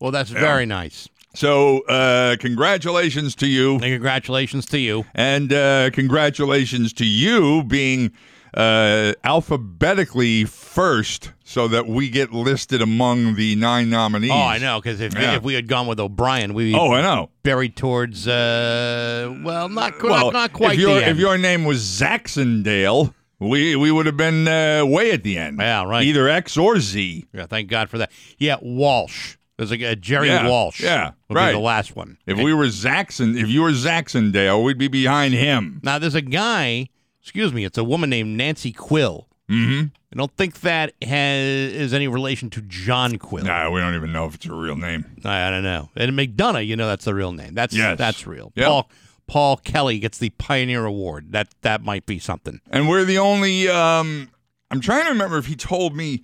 [0.00, 1.08] well, that's very nice.
[1.34, 3.74] So, uh, congratulations to you.
[3.74, 5.04] And congratulations to you.
[5.14, 8.12] And uh, congratulations to you being
[8.54, 14.30] uh, alphabetically first so that we get listed among the nine nominees.
[14.30, 15.36] Oh, I know because if, Yeah.
[15.36, 17.30] if we had gone with O'Brien, we Oh, I know.
[17.42, 21.80] buried towards uh, well, not Well, not, not quite if your, if your name was
[21.82, 25.58] Zaxondale, we, we would have been uh, way at the end.
[25.60, 26.04] Yeah, right.
[26.04, 27.26] Either X or Z.
[27.32, 28.10] yeah, thank God for that.
[28.38, 29.36] Yeah, Walsh.
[29.56, 30.80] There's a, a Jerry Yeah, Walsh.
[30.80, 31.48] yeah, would right.
[31.48, 32.16] Be the last one.
[32.26, 35.80] If we were Zaxon, if you were Zaxondale, we'd be behind him.
[35.82, 36.88] Now there's a guy.
[37.28, 37.66] Excuse me.
[37.66, 39.28] It's a woman named Nancy Quill.
[39.50, 39.88] Mm-hmm.
[40.10, 43.44] I don't think that has is any relation to John Quill.
[43.44, 45.04] Nah, we don't even know if it's a real name.
[45.26, 45.90] I, I don't know.
[45.94, 47.52] And McDonough, you know, that's the real name.
[47.52, 47.98] That's Yes.
[47.98, 48.50] that's real.
[48.54, 48.66] Yep.
[48.66, 48.90] Paul
[49.26, 51.32] Paul Kelly gets the Pioneer Award.
[51.32, 52.62] That that might be something.
[52.70, 53.68] And we're the only.
[53.68, 54.30] Um,
[54.70, 56.22] I'm trying to remember if he told me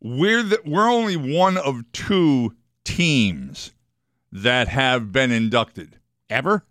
[0.00, 2.54] we're the, we're only one of two
[2.84, 3.72] teams
[4.30, 5.98] that have been inducted
[6.30, 6.64] ever.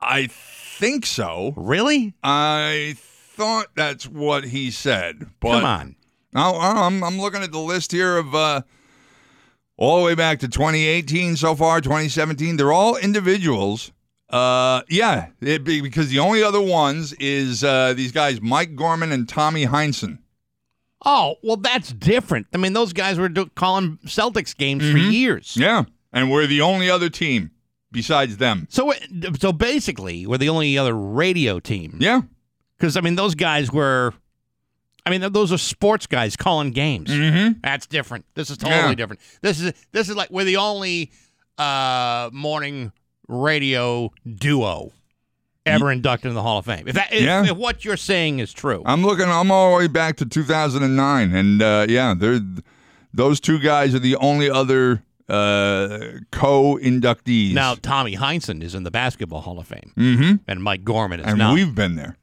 [0.00, 0.28] I
[0.80, 1.52] think so.
[1.56, 2.14] Really?
[2.24, 5.26] I thought that's what he said.
[5.40, 5.96] But Come on.
[6.32, 8.62] Now, I'm I'm looking at the list here of uh,
[9.76, 12.56] all the way back to 2018 so far, 2017.
[12.56, 13.92] They're all individuals.
[14.28, 19.10] Uh, yeah, it be, because the only other ones is uh, these guys, Mike Gorman
[19.10, 20.18] and Tommy Heinsohn.
[21.04, 22.46] Oh well, that's different.
[22.54, 25.12] I mean, those guys were do- calling Celtics games for Mhm.
[25.12, 25.56] years.
[25.56, 27.50] Yeah, and we're the only other team
[27.92, 28.66] besides them.
[28.70, 28.92] So
[29.38, 31.98] so basically, we're the only other radio team.
[32.00, 32.22] Yeah,
[32.78, 34.14] because I mean, those guys were.
[35.06, 37.08] I mean, those are sports guys calling games.
[37.10, 37.60] Mm-hmm.
[37.62, 38.26] That's different.
[38.34, 38.94] This is totally Yeah.
[38.94, 39.20] different.
[39.40, 41.10] This is this is like we're the only
[41.56, 42.92] uh, morning
[43.26, 44.92] radio duo
[45.64, 46.86] ever inducted in the Hall of Fame.
[46.86, 47.44] If that if, Yeah.
[47.44, 49.26] if what you're saying is true, I'm looking.
[49.26, 52.40] I'm all the way back to 2009, and uh, yeah, they're
[53.14, 57.52] those two guys are the only other uh, co-inductees.
[57.54, 60.34] now Tommy Heinsohn is in the Basketball Hall of Fame, mm-hmm.
[60.48, 61.54] and Mike Gorman is and not.
[61.54, 62.16] we've been there.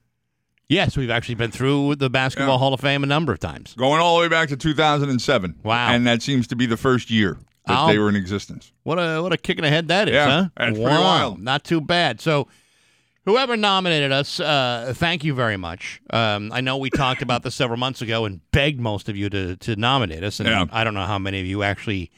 [0.69, 2.59] yes, we've actually been through the Basketball Yeah.
[2.59, 3.73] Hall of Fame a number of times.
[3.75, 5.55] Going all the way back to 2007.
[5.63, 5.89] Wow.
[5.89, 7.37] And that seems to be the first year.
[7.65, 8.71] that I'll- they were in existence.
[8.83, 10.49] What a what a kick in the head that is, Yeah, huh?
[10.55, 11.39] that's wow, wild.
[11.41, 12.21] Not too bad.
[12.21, 12.47] So,
[13.25, 15.99] whoever nominated us, uh, thank you very much.
[16.11, 19.29] Um, I know we talked about this several months ago and begged most of you
[19.29, 20.65] to to nominate us, and Yeah.
[20.71, 22.09] I don't know how many of you actually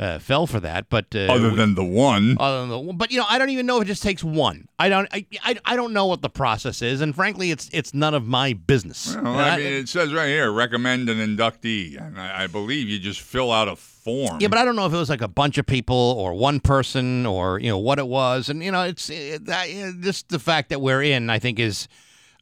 [0.00, 2.38] uh, fell for that, but uh, Other than the one.
[2.40, 2.96] other than the one.
[2.96, 4.66] But you know, I don't even know if it just takes one.
[4.78, 5.06] I don't.
[5.12, 8.26] I, I, I don't know what the process is, and frankly, it's it's none of
[8.26, 9.14] my business.
[9.14, 12.00] Well, I mean, it says right here, recommend an inductee.
[12.00, 14.38] And I, I believe you just fill out a form.
[14.40, 16.60] Yeah, but I don't know if it was like a bunch of people or one
[16.60, 19.92] person or you know what it was, and you know it's it, that, you know,
[20.00, 21.88] just the fact that we're in, I think, is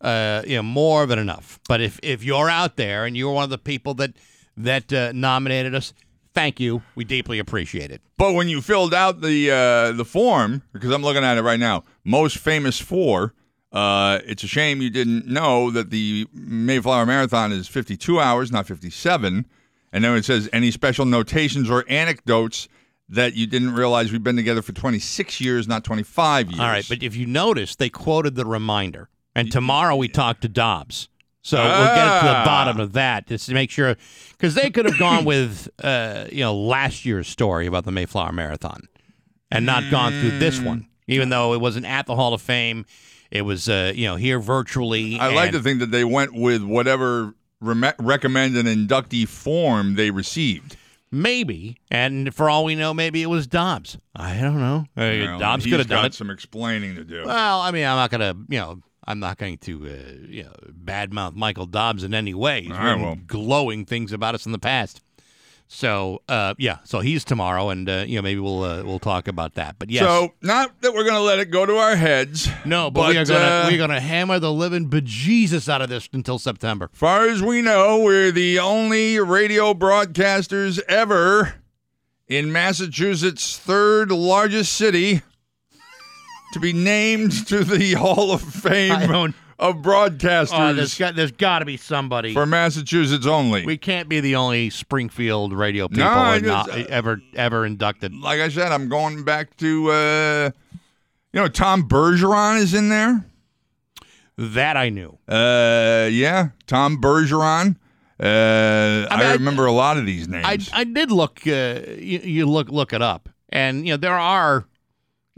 [0.01, 1.59] uh, you know more than enough.
[1.69, 4.13] But if if you're out there and you're one of the people that
[4.57, 5.93] that uh, nominated us,
[6.35, 6.83] thank you.
[6.95, 8.01] We deeply appreciate it.
[8.17, 11.61] But when you filled out the uh, the form, because I'm looking at it right
[11.61, 13.35] now, most famous for,
[13.73, 18.67] uh, it's a shame you didn't know that the Mayflower Marathon is 52 hours, not
[18.67, 19.47] 57.
[19.93, 22.69] And then it says any special notations or anecdotes
[23.09, 26.61] that you didn't realize we've been together for 26 years, not 25 years.
[26.61, 30.49] All right, but if you notice, they quoted the reminder, and tomorrow we talk to
[30.49, 31.09] Dobbs.
[31.49, 32.45] So we'll get to the Ah.
[32.45, 33.97] bottom of that just to make sure,
[34.33, 38.33] because they could have gone with, uh, you know, last year's story about the Mayflower
[38.33, 38.87] Marathon,
[39.51, 40.41] and not gone through Mm.
[40.41, 42.85] this one, even though it wasn't at the Hall of Fame.
[43.31, 45.19] It was, uh, you know, here virtually.
[45.19, 49.95] I like and- to think that they went with whatever rem- recommend an inductee form
[49.95, 50.77] they received.
[51.11, 53.97] maybe, and for all we know, maybe it was Dobbs.
[54.15, 54.85] I don't know.
[54.95, 56.15] Well, Dobbs could have done got it.
[56.15, 57.23] some explaining to do.
[57.25, 60.53] Well, I mean, I'm not gonna, you know, I'm not going to, uh, you know,
[60.85, 62.61] badmouth Michael Dobbs in any way.
[62.63, 63.17] He's All right, written well.
[63.27, 65.01] glowing things about us in the past.
[65.67, 69.29] So, uh, yeah, so he's tomorrow, and uh, you know, maybe we'll uh, we'll talk
[69.29, 69.77] about that.
[69.79, 72.49] But yes, So, not that we're going to let it go to our heads.
[72.67, 76.09] no, but, we are gonna uh, we're gonna hammer the living bejesus out of this
[76.13, 76.89] until September.
[76.93, 81.55] far as we know, we're the only radio broadcasters ever
[82.29, 85.21] in Massachusetts' third largest city
[86.53, 91.59] to be named to the Hall of Fame of broadcasters Oh, there's got there's got
[91.61, 92.33] to be somebody.
[92.33, 93.67] for Massachusetts only.
[93.67, 98.15] we can't be the only Springfield radio people No, I just- uh, ever ever inducted.
[98.15, 100.51] like I said, I'm going back to, uh,
[101.33, 103.25] you know, Tom Bergeron is in there.
[104.37, 105.19] That I knew.
[105.29, 107.75] Uh, yeah, Tom Bergeron.
[108.21, 110.71] Uh, I, mean, I- remember a lot of these names.
[110.73, 111.41] I I did look.
[111.47, 114.65] Uh, you, you look look it up, and you know there are,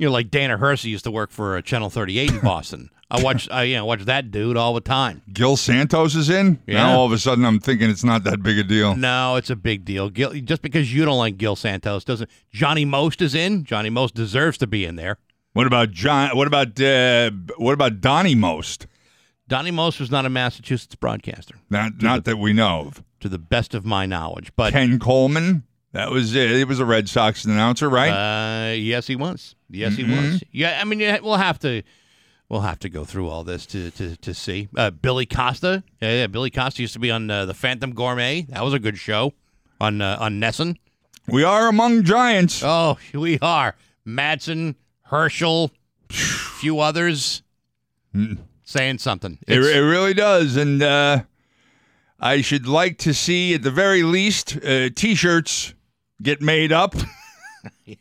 [0.01, 2.91] you know, like Dana Hersey used to work for uh, Channel 38 in Boston.
[3.13, 5.23] I watch, I you know watch that dude all the time.
[5.33, 6.61] Gil Santos is in.
[6.67, 6.75] Yeah.
[6.77, 8.95] Now all of a sudden I'm thinking it's not that big a deal.
[8.95, 10.11] No, it's a big deal.
[10.11, 12.31] Gil, just because you don't like Gil Santos doesn't.
[12.53, 13.65] Johnny Most is in.
[13.65, 15.19] Johnny Most deserves to be in there.
[15.55, 16.37] What about John?
[16.37, 18.87] What about uh, what about Donnie Most?
[19.49, 23.03] Donnie Most was not a Massachusetts broadcaster, Not not that we know of.
[23.19, 24.53] to the best of my knowledge.
[24.55, 25.65] But Ken Coleman.
[25.93, 26.51] That was it.
[26.53, 28.11] It was a Red Sox announcer, right?
[28.71, 29.55] Uh, yes, he was.
[29.69, 30.33] Yes, he Mhm.
[30.33, 30.43] was.
[30.53, 31.83] Yeah, I mean, we'll have to,
[32.49, 34.69] we'll have to go through all this to to, to see.
[34.77, 35.83] Uh, Billy Costa.
[36.01, 38.43] Yeah, yeah, Billy Costa used to be on uh, the Phantom Gourmet.
[38.51, 39.33] That was a good show
[39.81, 40.77] on uh, on NESN.
[41.27, 42.63] we are among giants.
[42.65, 43.75] Oh, we are.
[44.07, 44.77] Madsen,
[45.11, 45.71] Hershel,
[46.09, 47.43] few others
[48.65, 49.39] saying something.
[49.47, 51.23] It, It's- it really does, and uh,
[52.21, 55.75] I should like to see at the very least uh, T-shirts
[56.23, 56.95] get made up.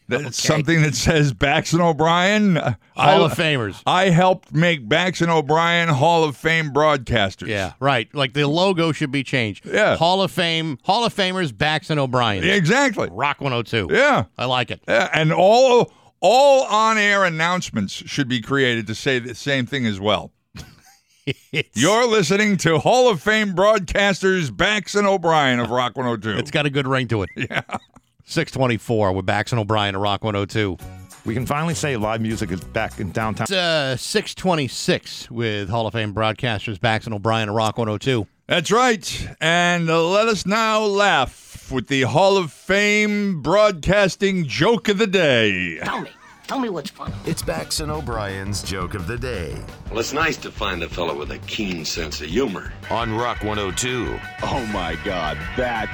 [0.07, 0.31] That's Okay.
[0.31, 2.55] something that says Bax and O'Brien.
[2.57, 3.81] Uh, Hall I- of Famers.
[3.85, 7.47] I helped make Bax and O'Brien Hall of Fame broadcasters.
[7.47, 8.07] Yeah, right.
[8.15, 9.65] Like the logo should be changed.
[9.65, 9.97] Yeah.
[9.97, 12.43] Hall of Fame, Hall of Famers, Bax and O'Brien.
[12.45, 13.09] exactly.
[13.11, 13.93] Rock 102.
[13.93, 14.81] Yeah, I like it.
[14.87, 15.91] Yeah, and all
[16.21, 20.31] all on-air announcements should be created to say the same thing as well.
[21.73, 26.37] You're listening to Hall of Fame broadcasters Bax and O'Brien of Rock 102.
[26.39, 27.29] It's got a good ring to it.
[27.35, 27.61] Yeah.
[28.29, 30.77] 624 with Bax and O'Brien at Rock 102.
[31.25, 33.43] We can finally say live music is back in downtown.
[33.45, 38.27] It's uh, 626 with Hall of Fame broadcasters Bax and O'Brien at Rock 102.
[38.47, 39.27] That's right.
[39.41, 45.07] And uh, let us now laugh with the Hall of Fame broadcasting joke of the
[45.07, 45.79] day.
[45.79, 46.09] Tell me.
[46.47, 47.13] Tell me what's funny.
[47.25, 49.55] It's Bax and O'Brien's Joke of the Day
[49.91, 52.73] Well, it's nice to find a fellow with a keen sense of humor.
[52.89, 54.17] on Rock 102.
[54.41, 55.91] Oh my God, that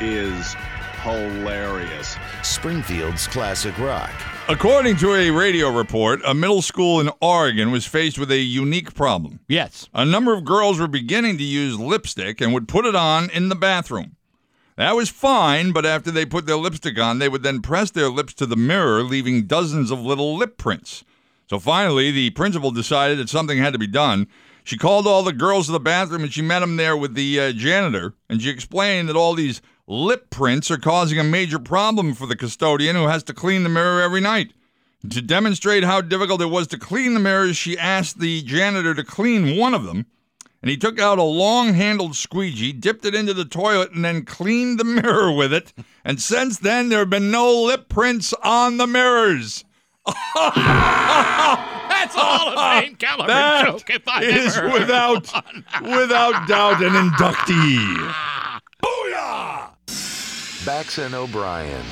[0.00, 0.56] is
[1.04, 2.16] hilarious.
[2.42, 4.10] Springfield's classic rock.
[4.48, 8.94] According to a radio report, a middle school in Oregon was faced with a unique
[8.94, 9.40] problem.
[9.46, 9.88] Yes.
[9.92, 13.50] A number of girls were beginning to use lipstick and would put it on in
[13.50, 14.16] the bathroom.
[14.76, 18.08] That was fine, but after they put their lipstick on, they would then press their
[18.08, 21.04] lips to the mirror, leaving dozens of little lip prints.
[21.48, 24.26] So finally, the principal decided that something had to be done.
[24.64, 27.38] She called all the girls to the bathroom and she met them there with the
[27.38, 32.14] uh, janitor, and she explained that all these lip prints are causing a major problem
[32.14, 34.52] for the custodian who has to clean the mirror every night.
[35.10, 39.04] To demonstrate how difficult it was to clean the mirrors, she asked the janitor to
[39.04, 40.06] clean one of them.
[40.62, 44.24] And he took out a long handled squeegee, dipped it into the toilet, and then
[44.24, 45.74] cleaned the mirror with it.
[46.06, 49.66] And since then, there have been no lip prints on the mirrors.
[50.06, 50.56] That's
[52.14, 55.24] a Hall of Fame caliber That joke if I is ever without,
[55.82, 58.14] without doubt an inductee.
[60.64, 61.84] Bax and O'Brien.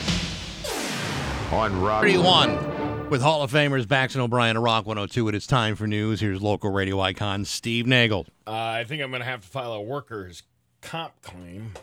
[1.50, 5.28] On Rock 31 with Hall of Famers Bax and O'Brien at Rock 102.
[5.28, 6.20] It is time for news.
[6.20, 8.26] Here's local radio icon Steve Nagel.
[8.46, 10.42] Uh, I think I'm going to have to file a workers'
[10.80, 11.74] comp claim.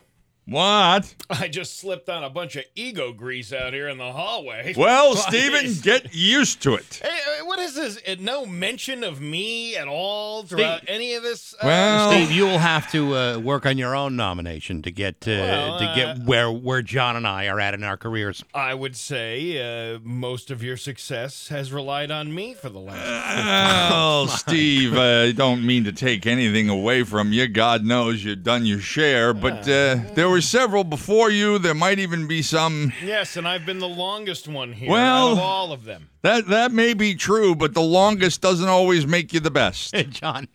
[0.49, 1.13] What?
[1.29, 4.73] I just slipped on a bunch of ego grease out here in the hallway.
[4.79, 7.01] Well, Steven, get used to it.
[7.03, 7.99] Hey, uh, what is this?
[8.07, 11.53] Uh, No mention of me at all throughout any of this?
[11.53, 15.27] Uh, Well, Steve, you will have to uh, work on your own nomination to get
[15.27, 18.43] uh, Well, to get where where John and I are at in our careers.
[18.53, 23.91] I would say uh, most of your success has relied on me for the last.
[23.93, 27.47] Oh, Steve, I don't mean to take anything away from you.
[27.47, 31.59] God knows you've done your share, but uh, there were several before you.
[31.59, 32.93] There might even be some.
[33.03, 36.09] yes, and I've been the longest one here Well- out of all of them.
[36.21, 39.95] That that may be true, but the longest doesn't always make you the best.
[39.95, 40.47] Hey, John.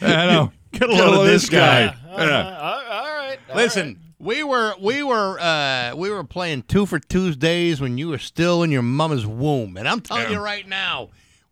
[0.00, 0.52] I know.
[0.72, 1.94] Get a load of this guy.
[2.06, 2.58] Yeah.
[2.90, 3.38] all right.
[3.54, 8.18] Listen, we were we were uh, we were playing two for Tuesdays when you were
[8.18, 10.32] still in your mama's womb, and I'm telling Yeah.
[10.38, 11.08] you right now,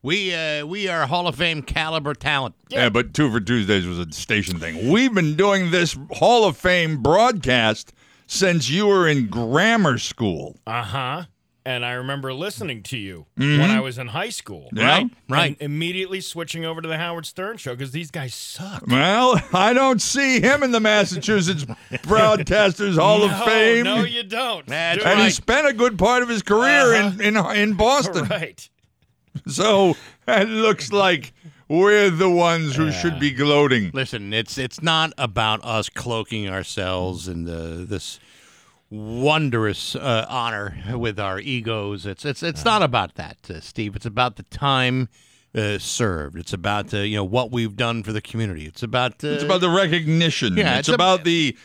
[0.07, 2.55] we uh, we are Hall of Fame caliber talent.
[2.69, 4.91] Yeah, but Two for Tuesdays was a station thing.
[4.91, 7.93] We've been doing this Hall of Fame broadcast
[8.29, 10.57] since you were in grammar school.
[10.67, 11.25] Uh huh.
[11.65, 13.59] And I remember listening to you Mhm.
[13.59, 14.69] when I was in high school.
[14.73, 14.87] Yeah.
[14.99, 15.57] Right, right.
[15.59, 18.87] And immediately switching over to the Howard Stern show because these guys suck.
[18.87, 21.65] Well, I don't see him in the Massachusetts
[22.05, 23.83] Broadcasters Hall of Fame.
[23.83, 24.65] No, you don't.
[24.69, 28.29] That's Dude, and he spent a good part of his career in, in in Boston.
[28.31, 28.69] Right.
[29.47, 29.97] So
[30.29, 31.33] it looks like
[31.69, 33.91] we're the ones who should be gloating.
[33.95, 38.19] Listen, it's it's not about us cloaking ourselves in the this
[38.91, 42.07] wondrous uh, honor with our egos.
[42.07, 43.97] It's it's it's not about that, uh, Steve.
[43.97, 45.09] It's about the time
[45.55, 46.39] uh, served.
[46.39, 48.67] It's about uh, you know what we've done for the community.
[48.67, 50.57] It's about uh, It's about the recognition.
[50.57, 51.57] Yeah, it's, it's a- about the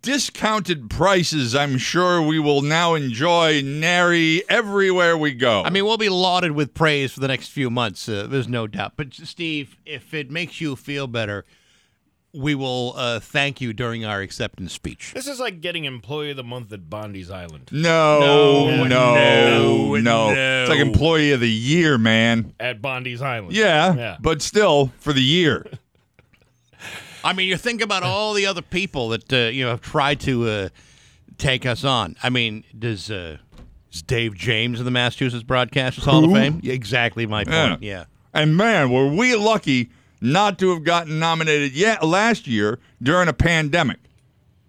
[0.00, 5.62] discounted prices I'm sure we will now enjoy nary everywhere we go.
[5.62, 8.08] I mean, we'll be lauded with praise for the next few months.
[8.08, 8.94] Uh, there's no doubt.
[8.96, 11.44] But Steve, if it makes you feel better,
[12.32, 15.12] we will uh, thank you during our acceptance speech.
[15.14, 17.68] This is like getting Employee of the Month at Bondi's Island.
[17.70, 20.30] no, no, no, no, no.
[20.62, 22.54] It's like employee of the year, man.
[22.58, 23.54] At Bondi's Island.
[23.54, 24.16] Yeah, Yeah.
[24.20, 25.66] but still for the year.
[27.24, 30.20] I mean, you think about all the other people that uh, you know have tried
[30.20, 30.68] to uh,
[31.38, 32.16] take us on.
[32.22, 33.38] I mean, does uh,
[33.92, 36.36] is Dave James of the Massachusetts Broadcasters Hall of Who?
[36.36, 36.60] Fame?
[36.62, 37.82] Exactly my point.
[37.82, 38.04] Yeah.
[38.32, 43.32] And man, were we lucky not to have gotten nominated yet last year during a
[43.32, 43.98] pandemic,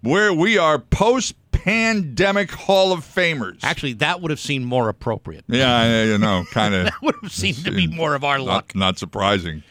[0.02, 3.58] where we are post-pandemic Hall of Famers.
[3.62, 5.44] Actually, that would have seemed more appropriate.
[5.48, 6.84] Yeah, I- you know, kind of.
[6.84, 8.74] That would have seemed to be more of our luck.
[8.74, 9.62] Not, not surprising.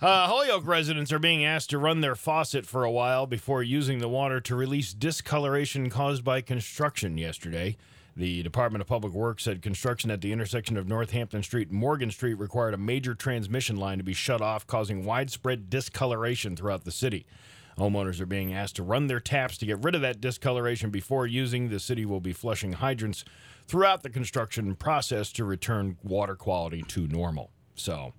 [0.00, 3.98] Uh, Holyoke residents are being asked to run their faucet for a while before using
[3.98, 7.76] the water to release discoloration caused by construction yesterday.
[8.14, 12.12] The Department of Public Works said construction at the intersection of Northampton Street and Morgan
[12.12, 16.92] Street required a major transmission line to be shut off, causing widespread discoloration throughout the
[16.92, 17.26] city.
[17.76, 21.26] Homeowners are being asked to run their taps to get rid of that discoloration before
[21.26, 21.70] using.
[21.70, 23.24] The city will be flushing hydrants
[23.66, 27.50] throughout the construction process to return water quality to normal.
[27.74, 28.12] So,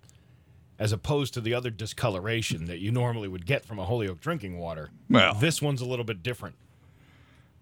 [0.80, 4.58] as opposed to the other discoloration that you normally would get from a Holyoke drinking
[4.58, 4.90] water.
[5.10, 5.34] Well.
[5.36, 6.56] this one's a little bit different.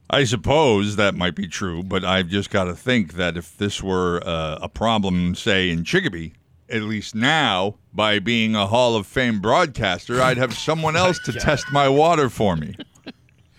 [0.10, 3.84] I suppose that might be true, but I've just got to think that if this
[3.84, 6.34] were uh, a problem, say, in Chicopee,
[6.70, 11.34] at least now, by being a Hall of Fame broadcaster, I'd have someone else to
[11.34, 12.76] test my water for me.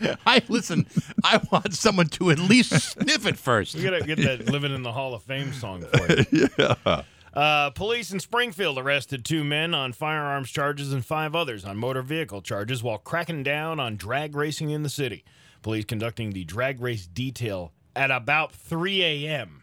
[0.26, 0.86] I listen.
[1.24, 3.74] I want someone to at least sniff it first.
[3.74, 6.48] We gotta get that "Living in the Hall of Fame" song for you.
[6.56, 7.02] yeah.
[7.39, 12.03] Uh, police in Springfield arrested two men on firearms charges and five others on motor
[12.03, 15.24] vehicle charges while cracking down on drag racing in the city.
[15.62, 19.62] Police conducting the drag race detail at about 3 a.m.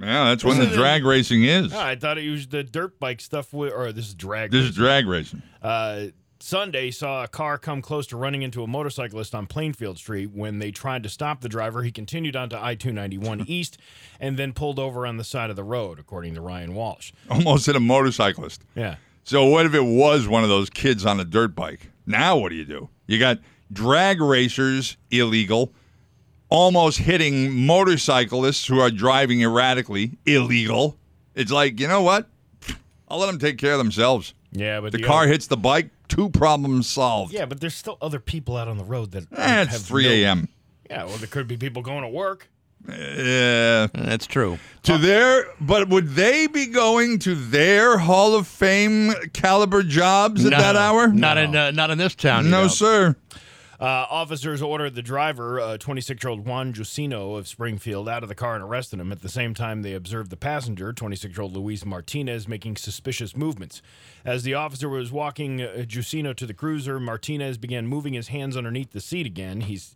[0.00, 1.74] Yeah, that's when the This drag racing is.
[1.74, 4.50] Oh, I thought it was the dirt bike stuff, with, or this is drag.
[4.50, 5.42] This is drag racing.
[5.60, 6.06] Uh,
[6.42, 10.30] Sunday saw a car come close to running into a motorcyclist on Plainfield Street.
[10.32, 13.76] When they tried to stop the driver, he continued onto I 291 East
[14.18, 17.12] and then pulled over on the side of the road, according to Ryan Walsh.
[17.30, 18.62] Almost hit a motorcyclist.
[18.74, 18.96] Yeah.
[19.22, 21.90] So what if it was one of those kids on a dirt bike?
[22.06, 22.88] Now what do you do?
[23.06, 23.38] You got
[23.70, 25.74] drag racers illegal,
[26.48, 30.96] almost hitting motorcyclists who are driving erratically, illegal.
[31.34, 32.28] It's like, you know what?
[33.08, 34.32] I'll let them take care of themselves.
[34.52, 37.32] Yeah, but the the car other- hits the bike, two problems solved.
[37.32, 39.24] Yeah, but there's still other people out on the road that.
[39.36, 40.48] Eh, it's have 3 no- a.m.
[40.88, 42.48] Yeah, well, there could be people going to work.
[42.88, 44.58] Yeah, that's true.
[44.84, 50.50] To their, but would they be going to their Hall of Fame caliber jobs at
[50.52, 51.08] No, that hour?
[51.08, 52.46] Not in uh, not in this town.
[52.46, 52.68] you No, know.
[52.68, 53.16] sir.
[53.80, 58.34] Uh, officers ordered the driver, 26 year old Juan Jusino of Springfield, out of the
[58.34, 59.10] car and arrested him.
[59.10, 63.34] At the same time, they observed the passenger, 26 year old Luis Martinez, making suspicious
[63.34, 63.80] movements.
[64.22, 68.54] As the officer was walking uh, Jusino to the cruiser, Martinez began moving his hands
[68.54, 69.62] underneath the seat again.
[69.62, 69.94] He's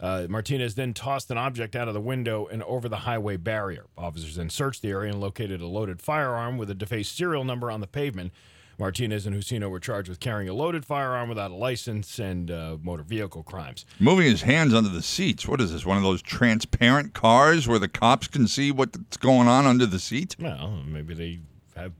[0.00, 3.84] uh, Martinez then tossed an object out of the window and over the highway barrier.
[3.96, 7.70] Officers then searched the area and located a loaded firearm with a defaced serial number
[7.70, 8.32] on the pavement.
[8.80, 12.78] Martinez and Jusino were charged with carrying a loaded firearm without a license and uh,
[12.82, 13.84] motor vehicle crimes.
[14.00, 15.46] Moving his hands under the seats.
[15.46, 15.84] What is this?
[15.86, 19.98] One of those transparent cars where the cops can see what's going on under the
[20.00, 20.34] seat?
[20.40, 21.40] Well, maybe they
[21.76, 21.92] have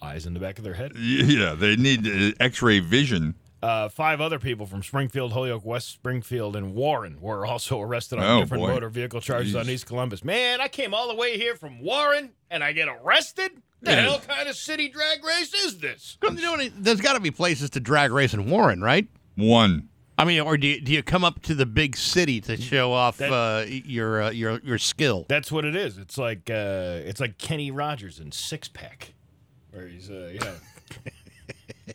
[0.00, 0.92] eyes in the back of their head.
[0.96, 3.34] Yeah, they need uh, X-ray vision.
[3.62, 8.24] Uh, five other people from Springfield, Holyoke, West Springfield, and Warren were also arrested on
[8.24, 8.70] Oh, different boy.
[8.70, 9.60] motor vehicle charges Jeez.
[9.60, 10.24] on East Columbus.
[10.24, 13.52] Man, I came all the way here from Warren and I get arrested?
[13.82, 14.00] The Yeah.
[14.02, 16.16] hell kind of city drag race is this?
[16.22, 19.08] You know, There's got to be places to drag race in Warren, right?
[19.34, 19.88] One.
[20.18, 22.92] I mean, or do you, do you come up to the big city to show
[22.92, 25.26] off That- uh, your uh, your your skill?
[25.28, 25.98] That's what it is.
[25.98, 29.14] It's like uh, it's like Kenny Rogers in Six Pack,
[29.70, 30.54] where he's uh, yeah.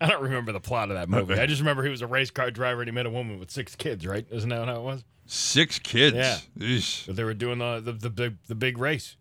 [0.00, 1.34] I don't remember the plot of that movie.
[1.34, 3.50] I just remember he was a race car driver and he met a woman with
[3.50, 4.06] six kids.
[4.06, 4.26] Right?
[4.30, 5.04] Isn't that how it was?
[5.26, 6.16] Six kids.
[6.16, 6.38] Yeah.
[6.58, 7.06] Eesh.
[7.06, 9.16] But they were doing the, the the big the big race.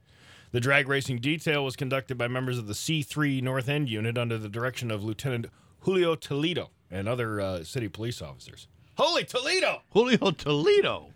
[0.58, 4.40] The drag racing detail was conducted by members of the C3 North End unit under
[4.40, 5.46] the direction of Lieutenant
[5.82, 8.68] Julio Toledo and other uh, city police officers.
[8.98, 9.84] Holy Toledo!
[9.92, 11.12] Julio Toledo.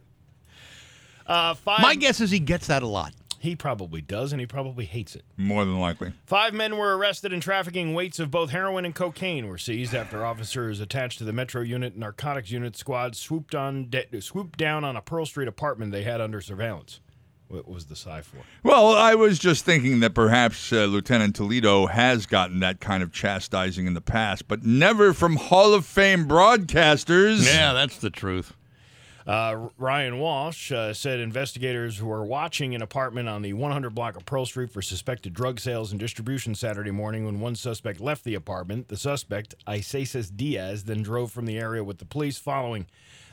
[1.26, 1.82] Uh, five.
[1.82, 3.16] My guess is he gets that a lot.
[3.40, 5.24] He probably does, and he probably hates it.
[5.38, 6.14] More than likely.
[6.28, 7.96] Five men were arrested in trafficking.
[7.96, 11.98] Weights of both heroin and cocaine were seized after officers attached to the Metro Unit
[11.98, 16.22] Narcotics Unit squad swooped on de- swooped down on a Pearl Street apartment they had
[16.22, 17.00] under surveillance.
[17.52, 18.38] What was the sigh for?
[18.64, 23.12] Well, I was just thinking that perhaps uh, Lieutenant Toledo has gotten that kind of
[23.12, 27.46] chastising in the past, but never from Hall of Fame broadcasters.
[27.46, 28.54] Yeah, that's the truth.
[29.28, 34.26] Uh, Ryan Walsh uh, said investigators were watching an apartment on the 100 block of
[34.26, 38.34] Pearl Street for suspected drug sales and distribution Saturday morning when one suspect left the
[38.34, 38.88] apartment.
[38.88, 42.88] The suspect, Isis Diaz, then drove from the area with the police following.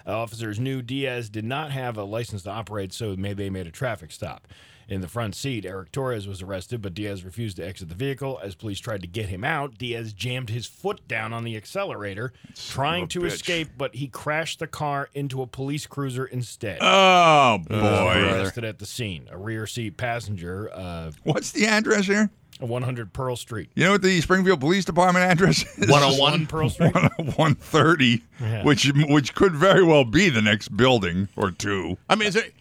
[0.08, 4.10] Officers knew Diaz did not have a license to operate, so they made a traffic
[4.10, 4.48] stop.
[4.88, 8.40] In the front seat, Eric Torres was arrested, but Diaz refused to exit the vehicle.
[8.42, 12.32] As police tried to get him out, Diaz jammed his foot down on the accelerator,
[12.56, 13.26] trying to bitch.
[13.26, 16.78] escape, but he crashed the car into a police cruiser instead.
[16.80, 18.14] Oh, He was boy.
[18.32, 19.28] arrested at the scene.
[19.30, 22.30] A rear seat passenger, uh, What's the address here?
[22.60, 23.70] 100 Pearl Street.
[23.76, 25.88] You know what the Springfield Police Department address is?
[25.88, 26.92] 101 Pearl Street.
[26.92, 28.64] 130, Yeah.
[28.64, 31.98] which which could very well be the next building or two.
[32.08, 32.52] I mean, is there, w-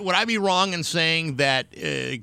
[0.00, 2.16] would I be wrong in saying that uh,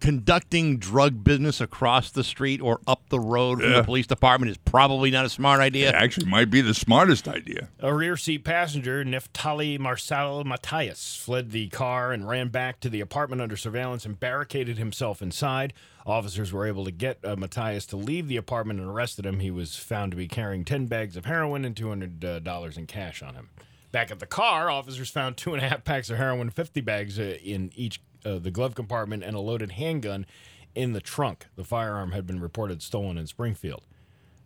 [0.00, 3.78] conducting drug business across the street or up the road from Yeah.
[3.78, 5.88] the police department is probably not a smart idea?
[5.88, 7.68] It actually might be the smartest idea.
[7.80, 13.00] A rear seat passenger, Neftali Marcel Matthias, fled the car and ran back to the
[13.00, 15.72] apartment under surveillance and barricaded himself inside.
[16.06, 19.40] Officers were able to get uh, Matthias to leave the apartment and arrested him.
[19.40, 23.22] He was found to be carrying 10 bags of heroin and $200 uh, in cash
[23.22, 23.48] on him.
[23.94, 27.16] Back at the car, officers found two and a half packs of heroin, 50 bags
[27.20, 30.26] uh, in each uh, the glove compartment, and a loaded handgun
[30.74, 31.46] in the trunk.
[31.54, 33.84] The firearm had been reported stolen in Springfield.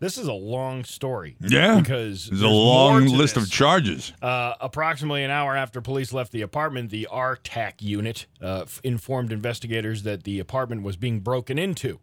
[0.00, 1.36] This is a long story.
[1.40, 3.44] Yeah, Because there's a there's more long list this.
[3.44, 4.12] of charges.
[4.20, 9.32] Uh, approximately an hour after police left the apartment, the RTAC unit uh, f- informed
[9.32, 12.00] investigators that the apartment was being broken into.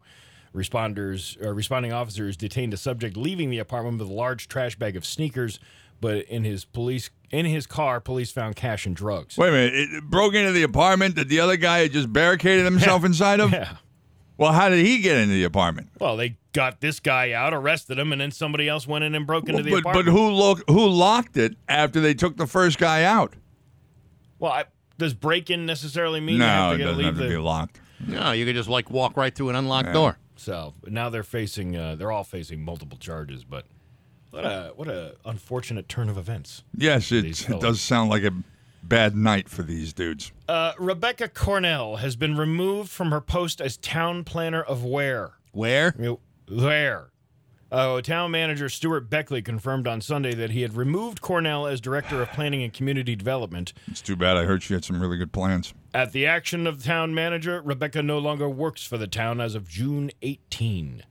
[0.54, 4.96] Responders, uh, responding officers detained a subject leaving the apartment with a large trash bag
[4.96, 5.60] of sneakers,
[6.02, 9.38] but in his police in his car, police found cash and drugs.
[9.38, 12.66] Wait a minute, it broke into the apartment that the other guy had just barricaded
[12.66, 13.52] himself inside of.
[13.52, 13.78] Yeah.
[14.38, 15.90] Well, how did he get into the apartment?
[16.00, 19.26] Well, they got this guy out, arrested him, and then somebody else went in and
[19.26, 20.18] broke into the but, but apartment.
[20.18, 23.34] who lo- who locked it after they took the first guy out?
[24.40, 24.66] Well, I,
[24.98, 27.30] does break-in necessarily mean you No, have to it get doesn't leave have to the
[27.30, 27.80] be locked.
[28.06, 29.94] No, you could just like walk right through an unlocked Yeah.
[29.94, 30.18] door.
[30.36, 33.46] So now they're facing, uh, they're all facing multiple charges.
[33.46, 33.66] But
[34.36, 36.64] what a what a unfortunate turn of events.
[36.76, 38.32] Yes, it, it does sound like a
[38.84, 40.32] bad night for these dudes.
[40.48, 45.34] Uh, Rebecca Cornell has been removed from her post as town planner of Ware.
[45.52, 45.96] Where?
[46.50, 47.12] Where?
[47.72, 52.22] Uh, town manager Stuart Beckley confirmed on Sunday that he had removed Cornell as director
[52.22, 53.74] of planning and community development.
[53.88, 54.38] It's too bad.
[54.38, 55.74] I heard she had some really good plans.
[55.94, 59.56] At the action of the town manager, Rebecca no longer works for the town as
[59.56, 61.04] of June 18.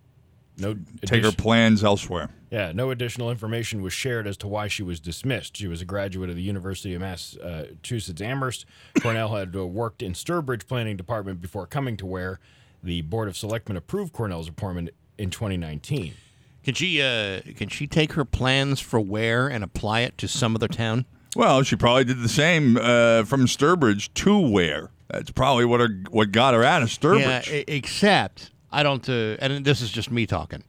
[0.56, 2.30] No Take her plans elsewhere.
[2.50, 5.56] Yeah, no additional information was shared as to why she was dismissed.
[5.56, 8.64] She was a graduate of the University of Massachusetts Amherst.
[9.00, 12.38] Cornell had uh, worked in Sturbridge Planning Department before coming to Ware.
[12.82, 16.14] The Board of Selectmen approved Cornell's appointment in 2019.
[16.62, 20.54] Can she uh, can she take her plans for Ware and apply it to some
[20.54, 21.04] other town?
[21.36, 24.90] Well, she probably did the same uh, from Sturbridge to Ware.
[25.08, 27.50] That's probably what her, what got her out of Sturbridge.
[27.50, 29.08] Yeah, except I don't.
[29.08, 30.62] Uh, and this is just me talking.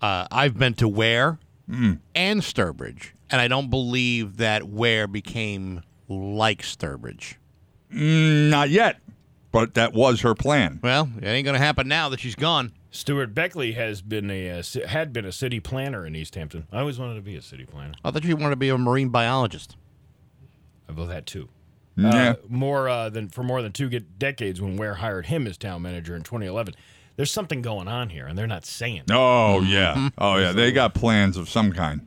[0.00, 1.38] Uh, I've been to Ware
[1.68, 1.94] Hmm.
[2.14, 7.34] and Sturbridge, and I don't believe that Ware became like Sturbridge.
[7.94, 9.00] Mm, not yet,
[9.52, 10.80] but that was her plan.
[10.82, 12.72] Well, it ain't going to happen now that she's gone.
[12.90, 16.66] Stuart Beckley has been a uh, had been a city planner in Easthampton.
[16.72, 17.94] I always wanted to be a city planner.
[18.04, 19.76] I thought you wanted to be a marine biologist.
[20.88, 21.48] I About that too.
[21.96, 22.08] Yeah.
[22.30, 25.82] Uh, more uh, than for more than two decades, when Ware hired him as town
[25.82, 26.74] manager in 2011.
[27.16, 28.96] There's something going on here, and they're not saying.
[28.96, 29.10] it.
[29.10, 30.52] Oh yeah, oh yeah.
[30.52, 32.06] They got plans of some kind.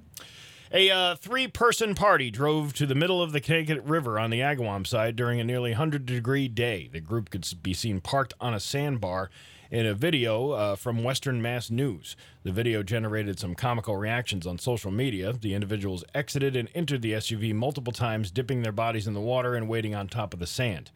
[0.71, 4.39] A uh, three person party drove to the middle of the Connecticut River on the
[4.39, 6.89] Agawam side during a nearly 100 degree day.
[6.91, 9.29] The group could be seen parked on a sandbar
[9.71, 12.15] in a video uh, from Western Mass News.
[12.43, 15.33] The video generated some comical reactions on social media.
[15.33, 19.55] The individuals exited and entered the SUV multiple times, dipping their bodies in the water
[19.55, 20.91] and waiting on top of the sand.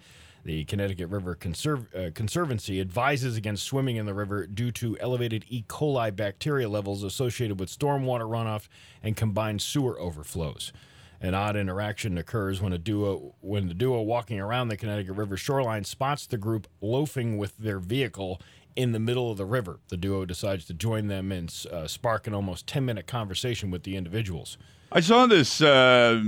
[0.50, 5.46] The Connecticut River Conserv- uh, Conservancy advises against swimming in the river due to elevated
[5.48, 5.64] E.
[5.68, 8.68] coli bacteria levels associated with stormwater runoff
[9.04, 10.74] and combined sewer overflows.
[11.22, 15.38] An odd interaction occurs when a duo when the duo walking around the Connecticut River
[15.38, 18.42] shoreline spots the group loafing with their vehicle
[18.76, 19.80] in the middle of the river.
[19.90, 23.84] The duo decides to join them and uh, spark an almost 10 minute conversation with
[23.84, 24.58] the individuals.
[24.92, 25.62] I saw this.
[25.62, 26.24] Uh,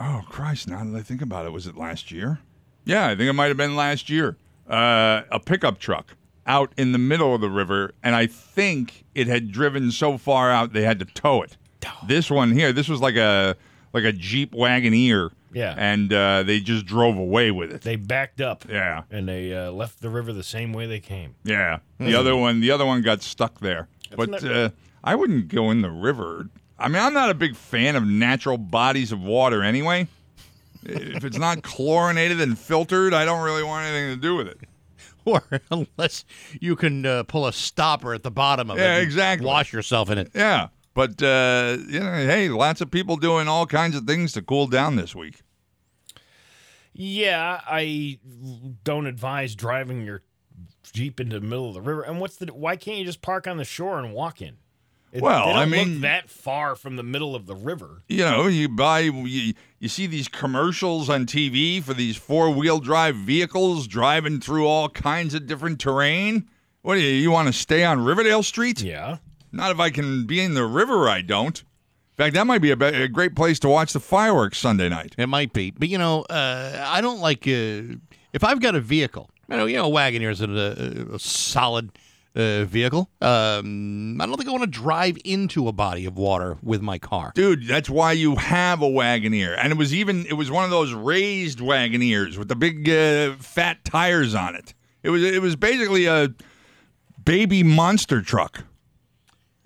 [0.00, 0.66] oh Christ!
[0.66, 2.40] Now that I think about it, was it last year?
[2.86, 4.36] Yeah, I think it might have been last year.
[4.68, 6.16] Uh, a pickup truck
[6.46, 10.50] out in the middle of the river, and I think it had driven so far
[10.50, 11.56] out they had to tow it.
[12.06, 13.56] This one here, this was like a
[13.92, 15.30] like a Jeep Wagoneer.
[15.52, 15.74] Yeah.
[15.78, 17.80] and uh, they just drove away with it.
[17.80, 18.66] They backed up.
[18.68, 19.04] Yeah.
[19.10, 21.34] And they uh, left the river the same way they came.
[21.44, 22.14] Yeah, the Hmm.
[22.16, 23.88] other one, the other one got stuck there.
[24.14, 24.68] but not- uh,
[25.02, 26.50] I wouldn't go in the river.
[26.78, 30.08] I mean, I'm not a big fan of natural bodies of water anyway.
[30.88, 34.58] If it's not chlorinated and filtered, I don't really want anything to do with it.
[35.26, 36.24] Or unless
[36.60, 38.80] you can uh, pull a stopper at the bottom of it.
[38.80, 39.44] Yeah, and exactly.
[39.44, 40.30] Wash yourself in it.
[40.36, 44.42] Yeah, but uh, you know, hey, lots of people doing all kinds of things to
[44.42, 45.42] cool down this week.
[46.92, 48.20] Yeah, I
[48.84, 50.22] don't advise driving your
[50.92, 52.02] Jeep into the middle of the river.
[52.02, 54.56] And what's the why can't you just park on the shore and walk in?
[55.12, 58.02] It- Well, they don't I look mean- that far from the middle of the river.
[58.08, 62.80] You know, you buy, you, you see these commercials on TV for these four wheel
[62.80, 66.48] drive vehicles driving through all kinds of different terrain.
[66.82, 68.82] What do you, you want to stay on Riverdale Street?
[68.82, 69.18] Yeah.
[69.52, 71.58] Not if I can be in the river, I don't.
[71.60, 74.88] In fact, that might be a, be- a great place to watch the fireworks Sunday
[74.88, 75.14] night.
[75.18, 77.96] It might be, but you know, uh, I don't like uh,
[78.32, 79.30] if I've got a vehicle.
[79.50, 81.90] You know, you know, Wagoneer is a, a solid
[82.36, 83.10] uh, vehicle.
[83.20, 86.98] Um, I don't think I want to drive into a body of water with my
[86.98, 87.32] car.
[87.34, 89.56] Dude, that's why you have a Wagoneer.
[89.58, 93.34] And it was even, it was one of those raised Wagoneers with the big uh,
[93.36, 94.74] fat tires on it.
[95.02, 96.34] It was, it was basically a
[97.24, 98.64] baby monster truck.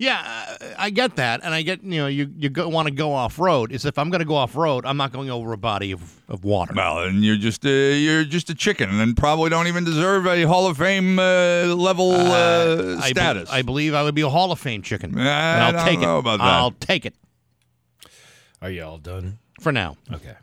[0.01, 2.91] Yeah, uh, I get that, and I get you know you you go, want to
[2.93, 3.71] go off road.
[3.71, 6.01] Is if I'm going to go off road, I'm not going over a body of,
[6.27, 6.73] of water.
[6.75, 10.41] Well, and you're just uh, you're just a chicken, and probably don't even deserve a
[10.47, 13.51] Hall of Fame uh, level uh, I be- status.
[13.51, 15.15] I believe I would be a Hall of Fame chicken.
[15.19, 16.21] I and I'll don't take know it.
[16.21, 16.47] about that.
[16.47, 17.13] I'll take it
[18.59, 19.37] Are you all done?
[19.59, 19.97] for now.
[20.11, 20.33] Okay.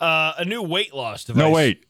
[0.00, 1.38] Uh, a new weight loss device.
[1.38, 1.84] no, wait.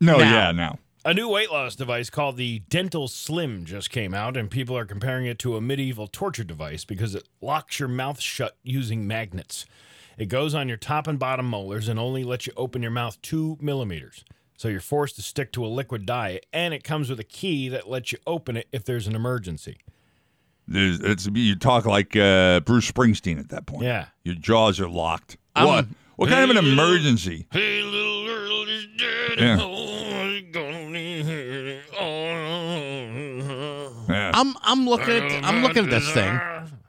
[0.00, 0.32] No, Now.
[0.32, 0.78] yeah, now.
[1.06, 4.86] A new weight loss device called the Dental Slim just came out, and people are
[4.86, 9.66] comparing it to a medieval torture device because it locks your mouth shut using magnets.
[10.16, 13.20] It goes on your top and bottom molars and only lets you open your mouth
[13.20, 14.24] two millimeters.
[14.56, 17.68] So you're forced to stick to a liquid diet, and it comes with a key
[17.68, 19.76] that lets you open it if there's an emergency.
[20.66, 23.82] There's, it's, you talk like uh, Bruce Springsteen at that point.
[23.82, 24.06] Yeah.
[24.22, 25.36] Your jaws are locked.
[25.54, 25.86] I'm- what?
[26.16, 27.48] What kind of an emergency?
[27.50, 29.38] Hey, little girl is dead.
[29.40, 29.56] Yeah.
[30.52, 31.80] Gonna need her.
[34.08, 34.30] Yeah.
[34.34, 36.38] I'm I'm looking at I'm looking at this thing,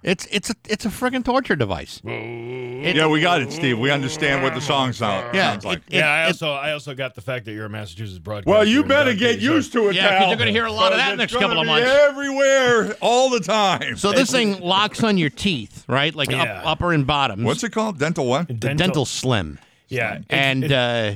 [0.03, 2.01] It's it's a it's a friggin' torture device.
[2.03, 3.79] It- yeah, we got it, Steve.
[3.79, 5.81] We understand what the song sound, Yeah, sounds like.
[5.87, 8.51] yeah, I also I also got the fact that you're a Massachusetts broadcaster.
[8.51, 10.27] well, you better get used to it, Yeah, 'cause pal.
[10.29, 11.89] you're gonna hear a lot of that It's next couple of be months.
[11.89, 13.97] Everywhere, all the time.
[13.97, 16.13] So this thing locks on your teeth, right?
[16.13, 16.43] Like Yeah.
[16.43, 17.43] up, upper and bottoms.
[17.43, 17.97] What's it called?
[17.97, 18.47] Dental what?
[18.47, 19.57] The Dental- dental slim.
[19.87, 21.11] Yeah, it- and it- uh,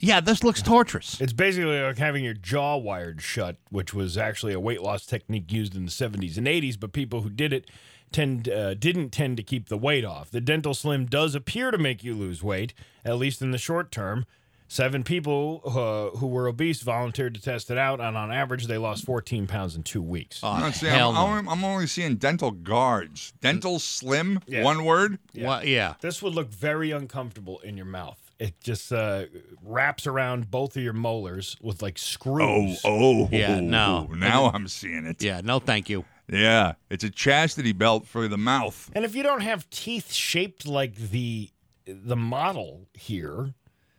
[0.00, 1.20] yeah, this looks torturous.
[1.20, 5.52] It's basically like having your jaw wired shut, which was actually a weight loss technique
[5.52, 7.70] used in the 70s and 80s, but people who did it
[8.10, 10.30] tend uh, didn't tend to keep the weight off.
[10.30, 12.72] The Dental Slim does appear to make you lose weight,
[13.04, 14.24] at least in the short term.
[14.70, 18.76] Seven people uh, who were obese volunteered to test it out, and on average, they
[18.76, 20.44] lost 14 pounds in two weeks.
[20.44, 23.32] I'm, not seeing, I'm, I'm- I'm only seeing dental guards.
[23.40, 24.64] Dental slim, Yeah.
[24.64, 25.18] one word.
[25.34, 25.94] Well, yeah.
[26.02, 28.27] This would look very uncomfortable in your mouth.
[28.38, 29.24] It just uh,
[29.62, 32.80] wraps around both of your molars with like screws.
[32.84, 34.08] oh, oh, Yeah, no.
[34.14, 35.20] Now I'm seeing it.
[35.22, 36.04] Yeah, no, thank you.
[36.30, 38.90] Yeah, it's a chastity belt for the mouth.
[38.94, 41.50] And if you don't have teeth shaped like the
[41.86, 43.54] the model here,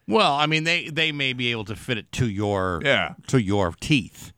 [0.08, 3.16] Well, I mean, they they may be able to fit it to your Yeah.
[3.28, 4.32] to your teeth,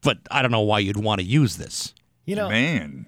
[0.00, 1.92] but I don't know why you'd want to use this.
[2.24, 3.06] you know, Man,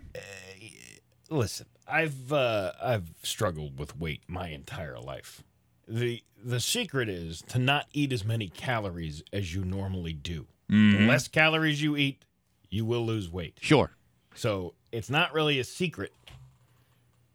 [1.31, 5.43] listen, I've uh, I've struggled with weight my entire life.
[5.91, 10.47] The The secret is to not eat as many calories as you normally do.
[10.71, 10.99] Mhm.
[10.99, 12.25] The less calories you eat,
[12.71, 13.59] you will lose weight.
[13.61, 13.91] Sure.
[14.35, 16.15] So it's not really a secret.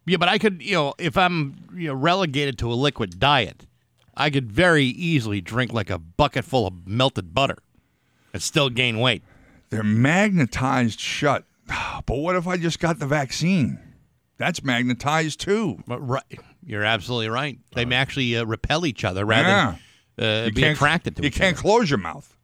[0.07, 3.65] Yeah, but I could, you know, if I'm you know relegated to a liquid diet,
[4.15, 7.57] I could very easily drink like a bucket full of melted butter
[8.33, 9.23] and still gain weight.
[9.71, 11.43] they're magnetized shut.
[12.05, 13.79] But what if I just got the vaccine?
[14.37, 15.83] That's magnetized too.
[15.87, 17.59] But right, you're absolutely right.
[17.73, 19.75] They may actually uh, repel each other rather Yeah.
[20.17, 21.61] than uh, You be can't- attracted to You each can't other.
[21.61, 22.35] close your mouth.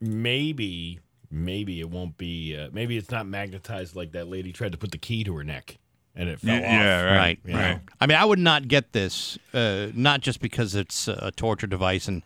[0.00, 2.56] Maybe, maybe it won't be.
[2.56, 5.44] Uh, maybe it's not magnetized like that lady tried to put the key to her
[5.44, 5.78] neck
[6.14, 6.70] and it fell Yeah, off.
[6.72, 7.58] yeah, right, Right, You know?
[7.60, 7.80] right.
[8.00, 12.08] I mean, I would not get this, uh, not just because it's a torture device
[12.08, 12.22] and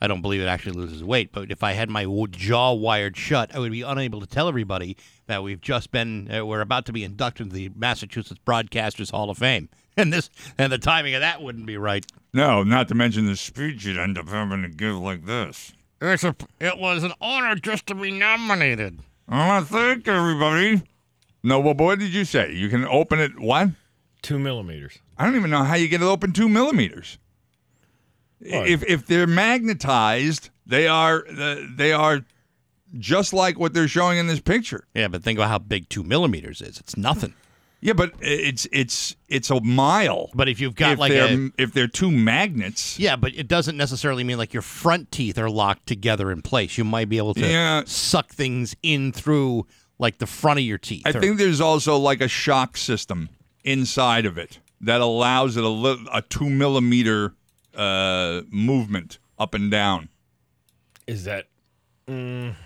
[0.00, 3.16] I don't believe it actually loses weight, but if I had my w- jaw wired
[3.16, 4.94] shut, I would be unable to tell everybody
[5.26, 9.30] that we've just been, uh, we're about to be inducted into the Massachusetts Broadcasters Hall
[9.30, 9.70] of Fame.
[9.98, 10.28] And this,
[10.58, 12.04] and the timing of that wouldn't be right.
[12.34, 15.72] No, not to mention the speech you'd end up having to give like this.
[16.02, 19.00] It's a, it was an honor just to be nominated.
[19.26, 20.82] I want to thank everybody.
[21.42, 22.52] No, well, what did you say?
[22.52, 23.70] You can open it what?
[24.20, 24.98] Two millimeters.
[25.16, 27.18] I don't even know how you get it open two millimeters.
[28.40, 32.22] If if they're magnetized, they are they are
[32.98, 34.84] just like what they're showing in this picture.
[34.94, 36.78] Yeah, but think about how big two millimeters is.
[36.78, 37.34] It's nothing.
[37.86, 40.30] Yeah, but it's it's it's a mile.
[40.34, 43.46] But if you've got if like they're, a if they're two magnets, Yeah, but it
[43.46, 46.76] doesn't necessarily mean like your front teeth are locked together in place.
[46.76, 47.84] You might be able to Yeah.
[47.86, 49.66] suck things in through
[50.00, 51.02] like the front of your teeth.
[51.06, 53.28] I or- think there's also like a shock system
[53.62, 57.34] inside of it that allows it a li- a two millimeter
[57.76, 60.08] uh, movement up and down.
[61.06, 61.46] Is that?
[62.08, 62.56] Mm,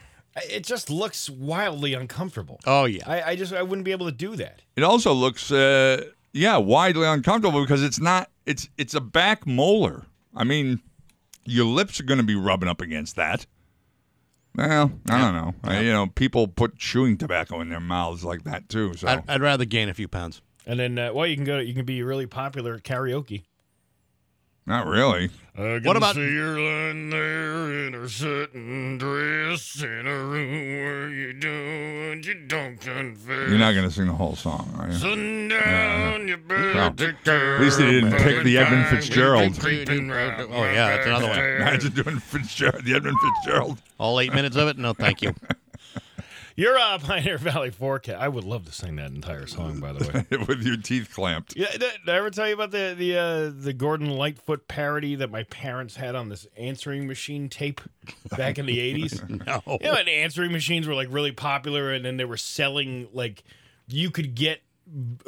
[0.49, 2.61] it just looks wildly uncomfortable.
[2.67, 3.03] Oh yeah.
[3.07, 4.63] I, I just I wouldn't be able to do that.
[4.77, 8.31] It also looks, uh, yeah, widely uncomfortable because it's not.
[8.47, 10.07] It's it's a back molar.
[10.35, 10.81] I mean,
[11.45, 13.47] your lips are going to be rubbing up against that.
[14.55, 15.55] Well, I don't know.
[15.65, 18.95] I- you know, people put chewing tobacco in their mouths like that too.
[18.95, 20.43] So I'd, I'd rather gain a few pounds.
[20.67, 21.59] And then, uh, well, you can go.
[21.59, 23.45] You can be really popular at karaoke.
[24.71, 25.29] Not really.
[25.59, 30.51] I What about- see her lying there in her satin dress in a room
[30.83, 33.49] where you do you don't confess.
[33.51, 34.95] You're not going to sing the whole song, are you?
[34.97, 38.87] Sundown, you better Well, take care at least they didn't pick the Edmund.
[38.87, 39.59] Fitzgerald.
[39.59, 40.17] Creeping Oh
[40.65, 41.39] yeah, that's another one.
[41.39, 43.79] Imagine doing Fitzgerald, the Edmund Fitzgerald.
[43.99, 44.79] All eight minutes of it?
[44.79, 45.35] No, thank you.
[46.57, 48.21] You're a Pioneer Valley Forecast.
[48.21, 50.39] I would love to sing that entire song, by the way.
[50.49, 51.57] with your teeth clamped.
[51.57, 55.31] Yeah, did, I ever tell you about the the uh, the Gordon Lightfoot parody that
[55.31, 57.81] my parents had on this answering machine tape
[58.37, 59.23] back in the eighties?
[59.29, 59.63] No.
[59.67, 63.43] You know, and answering machines were like really popular, and then they were selling like
[63.89, 64.63] you could get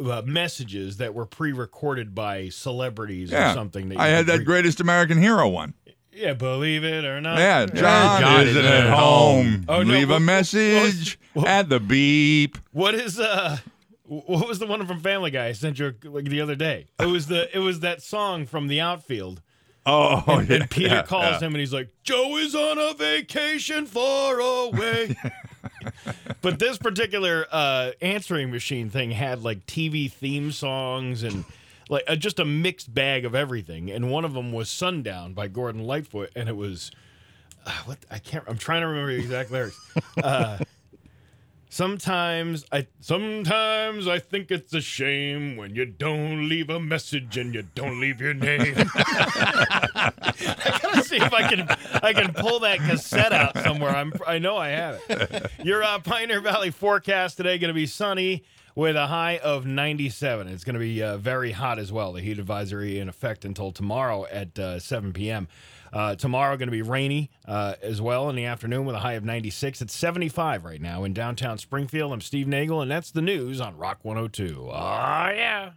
[0.04, 3.88] uh, messages that were pre-recorded by celebrities Yeah, or something.
[3.90, 5.74] That I had that re- Greatest American Hero one.
[6.12, 7.38] Yeah, believe it or not.
[7.38, 9.64] Yeah, John, John isn't isn't at at home.
[9.68, 12.58] Oh, no, Leave what- a message at the beep.
[12.72, 13.58] What is uh?
[14.04, 16.86] What was the one from Family Guy I sent you like the other day?
[17.00, 19.40] It was the it was that song from the outfield.
[19.86, 21.46] Oh, and, yeah, and Peter yeah, calls yeah.
[21.46, 25.16] him and he's like, Joe is on a vacation far away.
[26.42, 31.44] but this particular uh, answering machine thing had like TV theme songs and
[31.92, 33.90] like uh, just a mixed bag of everything.
[33.90, 36.30] And one of them was Sundown by Gordon Lightfoot.
[36.34, 36.90] And it was,
[37.66, 37.98] uh, what?
[38.10, 39.78] I can't, I'm trying to remember the exact lyrics.
[40.22, 40.58] Uh,
[41.72, 47.54] Sometimes I sometimes I think it's a shame when you don't leave a message and
[47.54, 48.74] you don't leave your name.
[48.94, 50.12] I
[50.82, 51.66] gotta see if I can
[52.02, 53.96] I can pull that cassette out somewhere.
[53.96, 55.50] I'm I know I have it.
[55.64, 58.44] Your uh, Pioneer Valley forecast today going to be sunny
[58.74, 60.48] with a high of 97.
[60.48, 62.12] It's going to be uh, very hot as well.
[62.12, 65.48] The heat advisory in effect until tomorrow at uh, 7 p.m.
[65.92, 69.12] Uh, tomorrow going to be rainy uh, as well in the afternoon with a high
[69.12, 69.82] of 96.
[69.82, 72.12] It's 75 right now in downtown Springfield.
[72.12, 74.68] I'm Steve Nagel, and that's the news on Rock 102.
[74.70, 75.72] Oh yeah.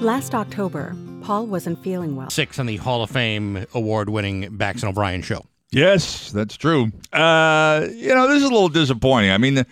[0.00, 2.30] Last October, Paul wasn't feeling well.
[2.30, 5.44] Six on the Hall of Fame award-winning Bax and O'Brien show.
[5.70, 6.90] Yes, that's true.
[7.12, 9.30] Uh, you know, this is a little disappointing.
[9.30, 9.66] I mean, the,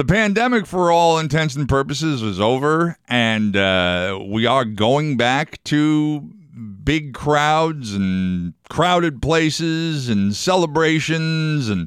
[0.00, 5.62] the pandemic, for all intents and purposes, is over, and uh, we are going back
[5.64, 6.20] to
[6.82, 11.86] big crowds and crowded places and celebrations and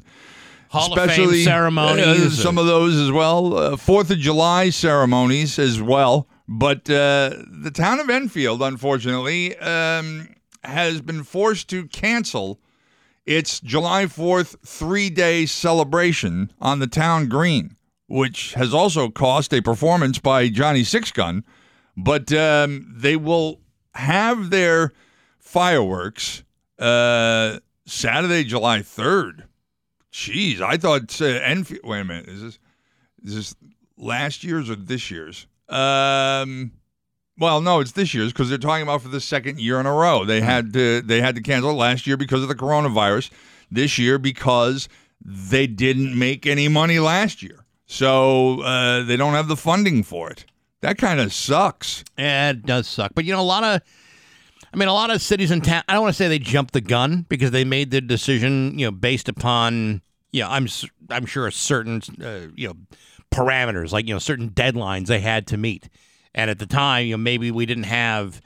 [0.68, 2.06] Hall especially ceremonies.
[2.06, 3.56] uh, some of those as well.
[3.58, 6.28] Uh, Fourth of July ceremonies as well.
[6.46, 10.28] But uh, the town of Enfield, unfortunately, um,
[10.62, 12.60] has been forced to cancel
[13.26, 17.74] its July 4th three day celebration on the town green,
[18.14, 21.42] which has also cost a performance by Johnny Sixgun.
[21.96, 23.58] But um, they will
[23.94, 24.92] have their
[25.40, 26.44] fireworks
[26.78, 29.42] uh, Saturday, July 3rd.
[30.12, 31.80] Jeez, I thought uh, Enfield.
[31.82, 32.28] Wait a minute.
[32.28, 32.58] Is this,
[33.24, 33.54] is this
[33.98, 35.48] last year's or this year's?
[35.68, 36.70] Um,
[37.36, 39.92] well, no, it's this year's because they're talking about for the second year in a
[39.92, 40.24] row.
[40.24, 43.30] They had to they had to cancel it last year because of the coronavirus.
[43.72, 44.88] This year because
[45.20, 50.30] they didn't make any money last year, so uh, they don't have the funding for
[50.30, 50.44] it.
[50.80, 52.04] That kind of sucks.
[52.18, 53.12] Yeah, it does suck.
[53.14, 53.80] But you know, a lot of,
[54.72, 55.84] I mean, a lot of cities and towns.
[55.88, 58.86] I don't want to say they jumped the gun because they made the decision, you
[58.86, 60.66] know, based upon, you know, I'm
[61.08, 62.74] I'm sure a certain, uh, you know,
[63.30, 65.88] parameters like you know certain deadlines they had to meet,
[66.34, 68.40] and at the time, you know, maybe we didn't have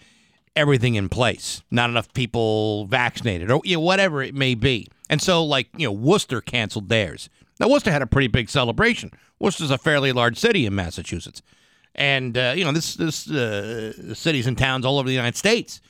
[0.57, 4.89] everything in place, not enough people vaccinated, or you know, whatever it may be.
[5.11, 7.29] And so, like you know, Worcester canceled theirs.
[7.61, 9.11] Now, Worcester had a pretty big celebration.
[9.39, 11.43] Worcester's a fairly large city in Massachusetts
[11.99, 15.81] and uh, you know this this uh, cities and towns all over the United States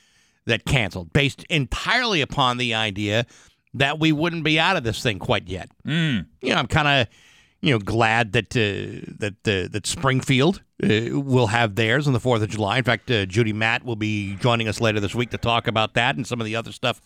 [0.47, 3.27] that canceled based entirely upon the idea
[3.75, 5.71] that we wouldn't be out of this thing quite yet.
[5.87, 6.27] Mm.
[6.41, 7.15] You know, I'm kind of
[7.61, 12.21] you know glad that uh, that uh, that Springfield uh, will have theirs on the
[12.21, 12.79] Fourth of July.
[12.79, 15.95] In fact, uh, Judy Matt will be joining us later this week to talk about
[15.95, 17.03] that and some of the other stuff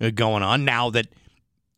[0.00, 1.06] uh, going on now that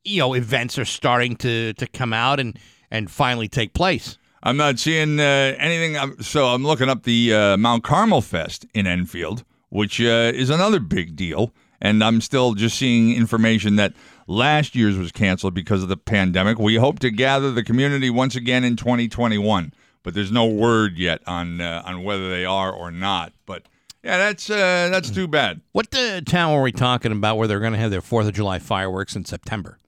[0.05, 2.59] you know events are starting to to come out and
[2.91, 4.19] and finally take place.
[4.43, 5.97] I'm not seeing uh, anything.
[5.97, 10.51] I'm, so I'm looking up the uh, Mount Carmel Fest in Enfield, which uh, is
[10.51, 11.53] another big deal.
[11.81, 13.95] And I'm still just seeing information that
[14.27, 16.59] last year's was canceled because of the pandemic.
[16.59, 21.23] We hope to gather the community once again in 2021, but there's no word yet
[21.27, 23.33] on uh, on whether they are or not.
[23.45, 23.65] But
[24.03, 25.63] yeah, that's uh, that's too bad.
[25.73, 28.35] What uh, town were we talking about where they're going to have their Fourth of
[28.35, 29.79] July fireworks in September?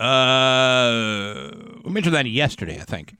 [0.00, 1.50] Uh,
[1.84, 3.16] we mentioned that yesterday, I think.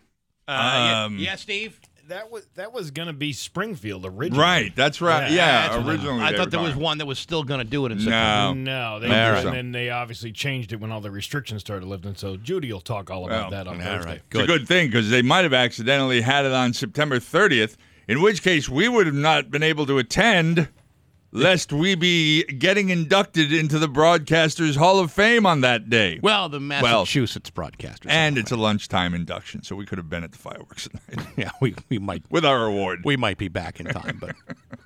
[0.48, 1.78] Um, yeah, Steve.
[2.08, 4.42] That was that was going to be Springfield originally.
[4.42, 5.30] Right, that's right.
[5.30, 7.58] Yeah, that's what- originally I they thought there was talking- one that was still going
[7.58, 8.04] to do it in No.
[8.04, 8.54] September.
[8.60, 9.12] No, they All
[9.46, 12.16] and then they obviously changed it when all the restrictions started lifting.
[12.16, 14.10] So Judy will talk all about Well, that on all Thursday.
[14.10, 14.20] right.
[14.28, 17.76] It's a good thing because they might have accidentally had it on September 30th,
[18.08, 20.66] in which case we would have not been able to attend,
[21.32, 26.18] lest we be getting inducted into the Broadcasters Hall of Fame on that day.
[26.22, 28.06] Well, the Massachusetts broadcasters.
[28.08, 31.50] And it's a lunchtime induction, so we could have been at the fireworks tonight yeah,
[31.60, 33.00] we, we might with our award.
[33.04, 34.34] we might be back in time, but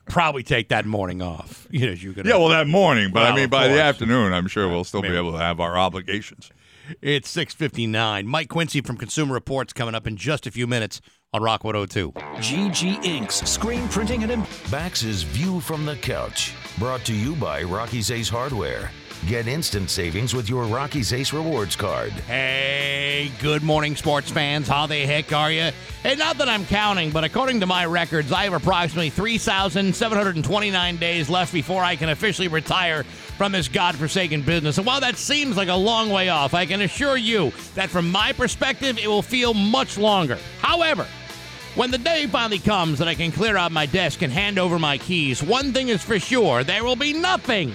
[0.08, 1.66] probably take that morning off.
[1.70, 2.28] You know, you're gonna.
[2.28, 5.16] Yeah, well, that morning, but I mean, by the afternoon, I'm sure we'll still be
[5.16, 6.50] able to have our obligations.
[7.00, 8.26] It's 6:59.
[8.26, 11.00] Mike Quincy from Consumer Reports coming up in just a few minutes
[11.34, 12.12] on Rock 102.
[12.12, 17.62] GG Inks, screen printing and im- Bax's View from the Couch, brought to you by
[17.64, 18.90] Rocky's Ace Hardware.
[19.26, 22.12] Get instant savings with your Rocky's Ace Rewards card.
[22.12, 24.68] Hey, good morning, sports fans.
[24.68, 25.70] How the heck are you?
[26.02, 31.30] Hey, not that I'm counting, but according to my records, I have approximately 3,729 days
[31.30, 33.02] left before I can officially retire
[33.38, 34.76] from this godforsaken business.
[34.76, 38.12] And while that seems like a long way off, I can assure you that from
[38.12, 40.38] my perspective, it will feel much longer.
[40.60, 41.06] However,
[41.74, 44.78] when the day finally comes that I can clear out my desk and hand over
[44.78, 47.72] my keys, one thing is for sure there will be nothing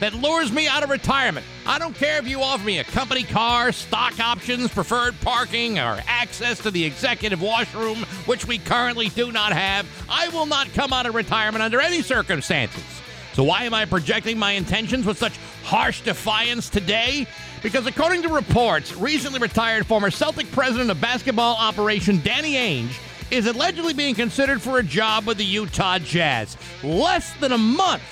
[0.00, 1.46] that lures me out of retirement.
[1.66, 5.98] I don't care if you offer me a company car, stock options, preferred parking, or
[6.06, 9.86] access to the executive washroom, which we currently do not have.
[10.10, 12.84] I will not come out of retirement under any circumstances.
[13.32, 17.26] So, why am I projecting my intentions with such harsh defiance today?
[17.62, 22.96] Because according to reports, recently retired former Celtic president of basketball operation Danny Ainge
[23.30, 28.02] is allegedly being considered for a job with the Utah Jazz less than a month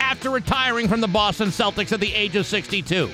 [0.00, 3.10] after retiring from the Boston Celtics at the age of 62.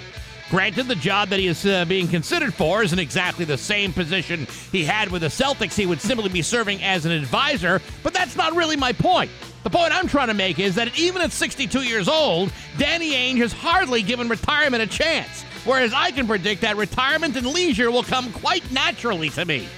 [0.50, 4.48] Granted, the job that he is uh, being considered for isn't exactly the same position
[4.72, 5.76] he had with the Celtics.
[5.76, 9.30] He would simply be serving as an advisor, but that's not really my point.
[9.62, 13.38] The point I'm trying to make is that even at 62 years old, Danny Ainge
[13.38, 18.02] has hardly given retirement a chance, whereas I can predict that retirement and leisure will
[18.02, 19.68] come quite naturally to me.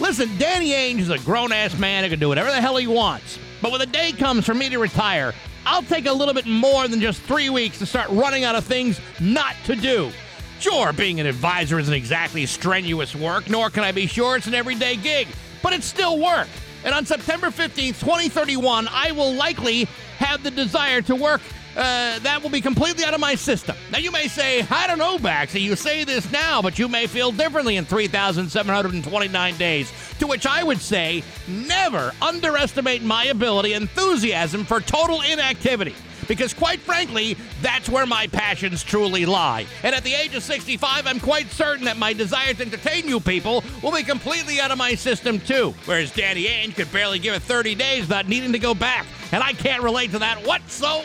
[0.00, 2.86] Listen, Danny Ainge is a grown ass man who can do whatever the hell he
[2.86, 3.38] wants.
[3.62, 5.32] But when the day comes for me to retire,
[5.64, 8.64] I'll take a little bit more than just three weeks to start running out of
[8.64, 10.10] things not to do.
[10.58, 14.54] Sure, being an advisor isn't exactly strenuous work, nor can I be sure it's an
[14.54, 15.28] everyday gig,
[15.62, 16.48] but it's still work.
[16.84, 19.84] And on September 15th, 2031, I will likely
[20.18, 21.40] have the desire to work.
[21.76, 23.76] Uh, that will be completely out of my system.
[23.90, 27.06] Now, you may say, I don't know, Baxi, you say this now, but you may
[27.06, 29.92] feel differently in 3,729 days.
[30.20, 35.94] To which I would say, never underestimate my ability, enthusiasm for total inactivity.
[36.28, 39.66] Because quite frankly, that's where my passions truly lie.
[39.82, 43.20] And at the age of 65, I'm quite certain that my desire to entertain you
[43.20, 45.74] people will be completely out of my system too.
[45.84, 49.06] Whereas Danny Ainge could barely give it 30 days without needing to go back.
[49.32, 51.04] And I can't relate to that whatsoever.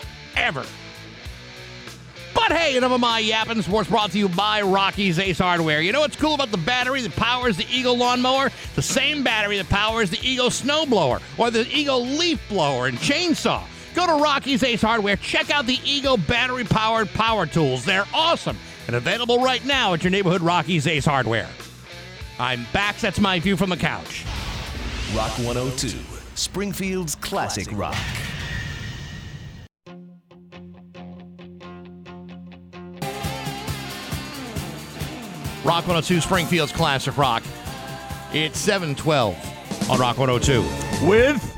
[2.34, 3.61] But hey, enough of my yapping.
[3.61, 5.82] Sports brought to you by Rocky's Ace Hardware.
[5.82, 8.49] You know what's cool about the battery that powers the Eagle lawnmower?
[8.75, 13.63] The same battery that powers the Eagle snowblower or the Eagle leaf blower and chainsaw.
[13.95, 15.15] Go to Rocky's Ace Hardware.
[15.17, 17.84] Check out the Eagle battery powered power tools.
[17.84, 18.57] They're awesome
[18.88, 21.49] and available right now at your neighborhood Rocky's Ace Hardware.
[22.39, 22.97] I'm back.
[22.99, 24.25] That's my view from the couch.
[25.13, 25.97] Rock 102,
[26.36, 27.97] Springfield's classic rock.
[35.66, 37.43] Rock 102 Springfield's Classic Rock.
[38.34, 40.62] It's 712 on Rock 102.
[41.05, 41.57] With?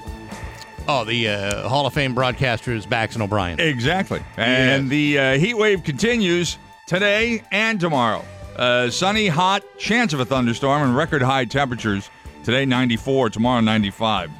[0.87, 3.59] Oh, the uh, Hall of Fame broadcasters, Bax and O'Brien.
[3.59, 4.23] Exactly.
[4.37, 8.25] And the uh, heat wave continues today and tomorrow.
[8.55, 12.09] Uh, sunny, hot, chance of a thunderstorm, and record high temperatures.
[12.43, 14.31] Today, 94, tomorrow, 95.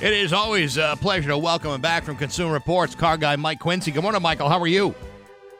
[0.00, 3.60] It is always a pleasure to welcome him back from Consumer Reports, car guy Mike
[3.60, 3.90] Quincy.
[3.90, 4.48] Good morning, Michael.
[4.48, 4.94] How are you?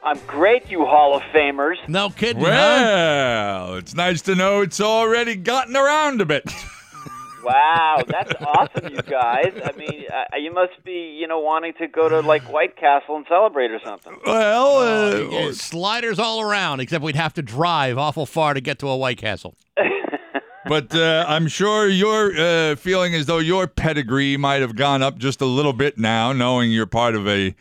[0.02, 1.76] I'm great, you Hall of Famers.
[1.88, 2.48] No kidding, huh?
[2.48, 6.44] Well, it's nice to know it's already gotten around a bit.
[7.42, 9.52] Wow, that's awesome, you guys.
[9.64, 13.16] I mean, uh, you must be, you know, wanting to go to like White Castle
[13.16, 14.14] and celebrate or something.
[14.26, 18.78] Well, uh, Yeah, sliders all around, except we'd have to drive awful far to get
[18.80, 19.54] to a White Castle.
[20.66, 25.16] but uh, I'm sure you're uh, feeling as though your pedigree might have gone up
[25.16, 27.54] just a little bit now, knowing you're part of a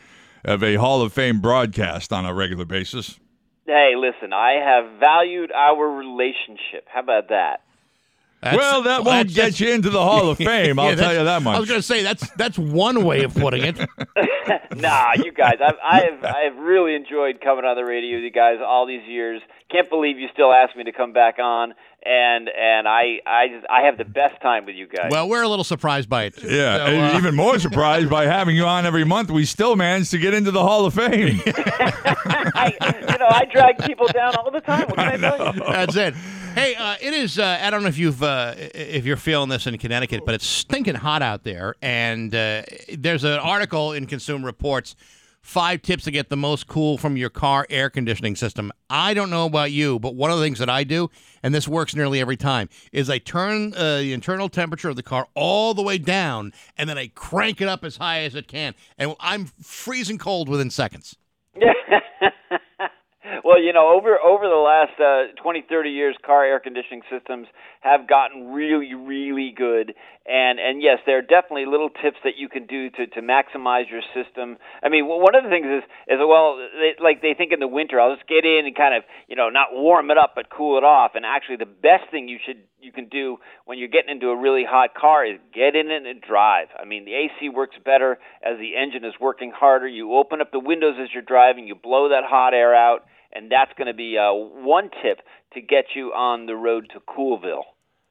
[0.44, 3.20] of a Hall of Fame broadcast on a regular basis.
[3.66, 6.88] Hey, listen, I have valued our relationship.
[6.88, 7.62] How about that?
[8.42, 10.80] well, that won't get you into the Hall of Fame.
[10.80, 11.56] I'll Yeah, tell you that much.
[11.58, 13.78] I was going to say that's that's one way of putting it.
[14.76, 18.58] nah, you guys, I've I've I've really enjoyed coming on the radio with you guys
[18.66, 19.42] all these years.
[19.72, 21.74] Can't believe you still ask me to come back on,
[22.06, 25.10] and and I I just I have the best time with you guys.
[25.12, 26.38] Well, we're a little surprised by it.
[26.38, 26.48] Too.
[26.48, 29.32] Yeah, So, uh, even more surprised by having you on every month.
[29.32, 31.42] We still managed to get into the Hall of Fame.
[31.46, 32.74] I,
[33.12, 34.88] you know, I drag people down all the time.
[34.88, 35.62] What can I, tell you?
[35.62, 36.16] That's it.
[36.56, 37.38] Hey, uh, it is.
[37.38, 40.46] Uh, I don't know if you've uh, if you're feeling this in Connecticut, but it's
[40.48, 41.76] stinking hot out there.
[41.82, 42.64] And uh,
[42.98, 44.96] there's an article in Consumer Reports:
[45.50, 48.72] five tips to get the most cool from your car air conditioning system.
[48.88, 51.10] I don't know about you, but one of the things that I do,
[51.42, 55.02] and this works nearly every time, is I turn uh, the internal temperature of the
[55.02, 58.48] car all the way down, and then I crank it up as high as it
[58.48, 61.16] can, and I'm freezing cold within seconds.
[63.50, 67.48] Well, you know, over over the last uh, 20, 30 years, car air conditioning systems
[67.82, 69.96] have gotten really, really good.
[70.30, 73.90] And and yes, there are definitely little tips that you can do to to maximize
[73.90, 74.58] your system.
[74.84, 77.68] I mean, one of the things is is well, they, like they think in the
[77.68, 80.52] winter, I'll just get in and kind of you know not warm it up but
[80.52, 81.14] cool it off.
[81.16, 84.38] And actually, the best thing you should you can do when you're getting into a
[84.38, 86.68] really hot car is get in it and drive.
[86.80, 89.88] I mean, the AC works better as the engine is working harder.
[89.88, 93.02] You open up the windows as you're driving, you blow that hot air out
[93.32, 95.20] and that's going to be uh, one tip
[95.54, 97.64] to get you on the road to Coolville.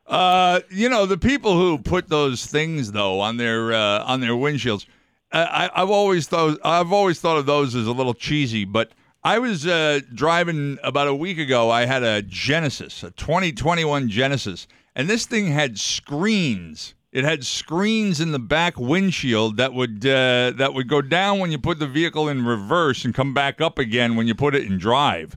[0.09, 4.33] Uh, you know the people who put those things though on their uh, on their
[4.33, 4.87] windshields.
[5.31, 8.93] I, I- I've always thought I've always thought of those as a little cheesy, but
[9.23, 11.71] I was uh, driving about a week ago.
[11.71, 16.95] I had a Genesis, a 2021 Genesis, and this thing had screens.
[17.13, 21.51] It had screens in the back windshield that would uh, that would go down when
[21.53, 24.65] you put the vehicle in reverse and come back up again when you put it
[24.65, 25.37] in drive.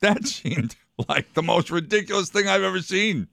[0.00, 0.76] That seemed
[1.08, 3.28] like the most ridiculous thing I've ever seen.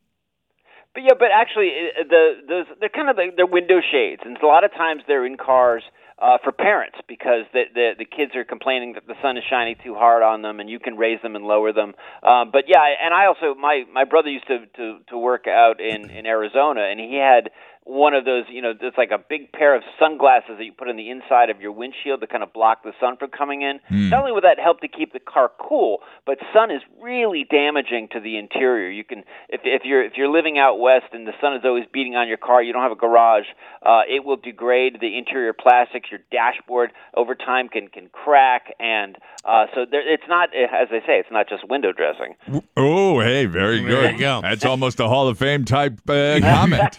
[0.95, 4.47] But yeah, but actually, uh, the those they're kind of they're window shades, and a
[4.47, 5.83] lot of times they're in cars
[6.17, 9.75] uh, for parents because the, the the kids are complaining that the sun is shining
[9.83, 11.93] too hard on them, and you can raise them and lower them.
[12.23, 15.81] Um, but yeah, and I also my my brother used to to to work out
[15.81, 17.51] in in Arizona, and he had
[17.85, 20.89] one of those, you know, it's like a big pair of sunglasses that you put
[20.89, 23.79] in the inside of your windshield to kind of block the sun from coming in.
[23.87, 24.09] Hmm.
[24.09, 28.07] Not only would that help to keep the car cool, but sun is really damaging
[28.13, 28.89] to the interior.
[28.89, 31.85] You can, if if you're if you're living out west and the sun is always
[31.93, 33.45] beating on your car, you don't have a garage,
[33.83, 36.09] uh, it will degrade the interior plastics.
[36.09, 41.01] Your dashboard over time can can crack, and uh, so there, it's not, as they
[41.01, 42.35] say, it's not just window dressing.
[42.75, 44.13] Oh, hey, very There good.
[44.13, 44.41] you go.
[44.41, 46.97] That's almost a Hall of Fame type uh, comment.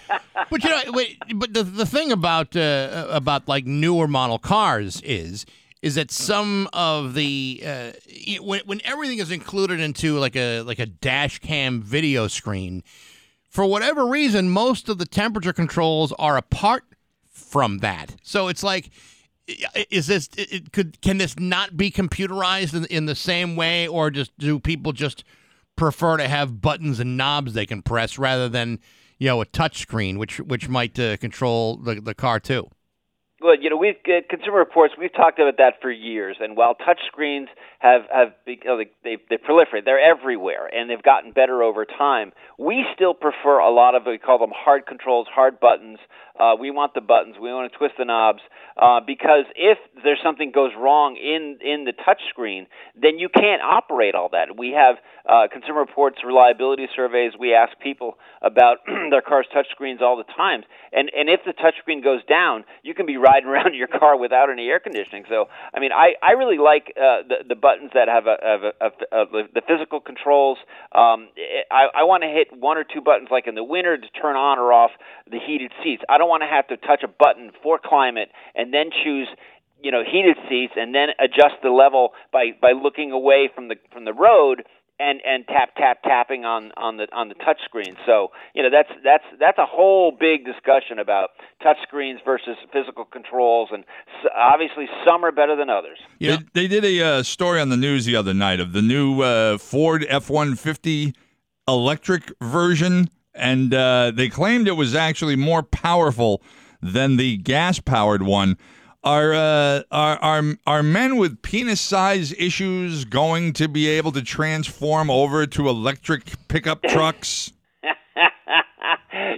[0.49, 5.01] but you know, wait, but the the thing about uh, about like newer model cars
[5.03, 5.47] is
[5.83, 7.93] is that some of the uh,
[8.41, 12.83] when when everything is included into like a like a dash cam video screen,
[13.49, 16.85] for whatever reason, most of the temperature controls are apart
[17.29, 18.17] from that.
[18.23, 18.91] So it's like.
[19.93, 24.11] Is this it could can this not be computerized in, in the same way, or
[24.11, 25.23] just do people just
[25.77, 28.81] prefer to have buttons and knobs they can press rather than
[29.19, 32.69] you know a touch screen, which which might uh, control the the car too.
[33.47, 34.95] Well, you know, we've uh, Consumer Reports.
[34.99, 36.37] We've talked about that for years.
[36.41, 37.47] And while touch screens
[37.79, 42.33] have have you know, they they proliferate, they're everywhere, and they've gotten better over time.
[42.59, 46.01] We still prefer a lot of we call them hard controls, hard buttons.
[46.39, 47.37] Uh, we want the buttons.
[47.41, 48.41] We want to twist the knobs
[48.77, 52.67] uh, because if there's something goes wrong in in the touch screen,
[53.01, 54.57] then you can't operate all that.
[54.59, 54.97] We have
[55.29, 57.33] uh, Consumer Reports reliability surveys.
[57.39, 58.79] We ask people about
[59.11, 62.65] their car's touch screens all the time, and and if the touch screen goes down,
[62.83, 65.25] you can be riding around in your car without any air conditioning.
[65.29, 68.63] So I mean, I I really like uh, the the buttons that have a, have
[68.63, 70.59] a, a, a the physical controls.
[70.93, 71.29] Um,
[71.71, 74.37] I I want to hit one or two buttons like in the winter to turn
[74.37, 74.91] on or off
[75.31, 76.03] the heated seats.
[76.09, 79.29] I don't want to have to touch a button for climate and then choose
[79.83, 83.77] you know heated seats and then adjust the level by by looking away from the
[83.93, 84.65] from the road
[84.99, 87.97] and and tap tap tapping on on the on the touch screen.
[88.07, 91.31] So you know that's that's that's a whole big discussion about
[91.63, 93.85] touch screens versus physical controls and
[94.23, 95.99] s- obviously some are better than others.
[96.55, 99.21] They, they did a uh, story on the news the other night of the new
[99.23, 101.15] uh, Ford F 150
[101.69, 106.43] electric version, and uh, they claimed it was actually more powerful
[106.81, 108.57] than the gas powered one.
[109.07, 114.21] Are, uh, are are are men with penis size issues going to be able to
[114.21, 117.53] transform over to electric pickup trucks?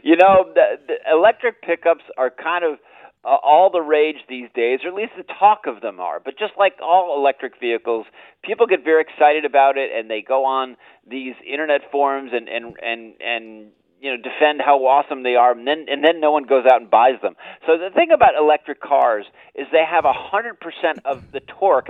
[0.02, 2.78] you know, the, the electric pickups are kind of
[3.26, 6.18] uh, all the rage these days, or at least the talk of them are.
[6.18, 8.06] But just like all electric vehicles,
[8.42, 12.74] people get very excited about it, and they go on these internet forums and and
[12.82, 13.66] and and
[14.00, 16.80] you know defend how awesome they are, and then and then no one goes out
[16.80, 17.34] and buys them.
[17.66, 21.88] So the thing about electric cars is they have a hundred percent of the torque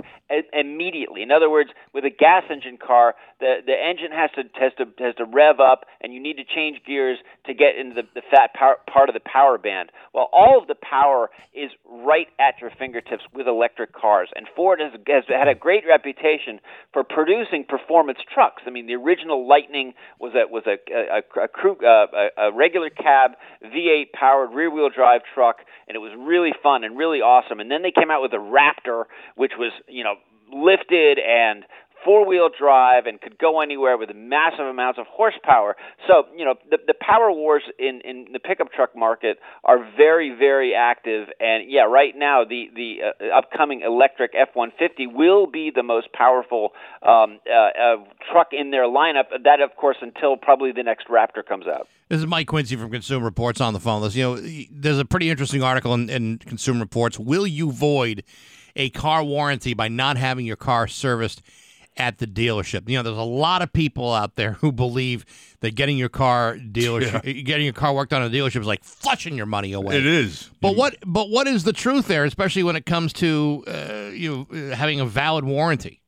[0.53, 1.21] immediately.
[1.21, 4.85] In other words, with a gas engine car, the the engine has to has to
[5.03, 8.21] has to rev up, and you need to change gears to get into the, the
[8.29, 9.91] fat part of the power band.
[10.13, 14.79] Well, all of the power is right at your fingertips with electric cars, and Ford
[14.79, 16.59] has, has had a great reputation
[16.93, 18.63] for producing performance trucks.
[18.65, 22.51] I mean, the original Lightning was a was a a, a, crew, uh, a, a
[22.53, 23.31] regular cab
[23.63, 25.57] V8 powered rear wheel drive truck,
[25.87, 27.59] and it was really fun and really awesome.
[27.59, 29.05] And then they came out with a Raptor,
[29.35, 30.15] which was you know
[30.51, 31.63] lifted and
[32.03, 35.75] four wheel drive and could go anywhere with massive amounts of horsepower.
[36.07, 40.35] So, you know, the, the power wars in, in the pickup truck market are very,
[40.37, 41.27] very active.
[41.39, 46.11] And yeah, right now, the, the uh, upcoming electric F 150 will be the most
[46.13, 46.71] powerful
[47.01, 47.95] um, uh, uh,
[48.31, 49.25] truck in their lineup.
[49.43, 51.87] That, of course, until probably the next Raptor comes out.
[52.09, 54.15] This is Mike Quincy from Consumer Reports on the phone list.
[54.15, 57.19] You know, there's a pretty interesting article in, in Consumer Reports.
[57.19, 58.23] Will you void
[58.75, 61.41] a car warranty by not having your car serviced
[61.99, 62.89] at the dealership?
[62.89, 65.25] You know, there's a lot of people out there who believe
[65.59, 68.83] that getting your car dealership, getting your car worked on at a dealership is like
[68.83, 69.97] flushing your money away.
[69.97, 70.49] It is.
[70.61, 70.95] But what?
[71.05, 74.75] But what is the truth there, especially when it comes to uh, you know, uh,
[74.75, 76.01] having a valid warranty?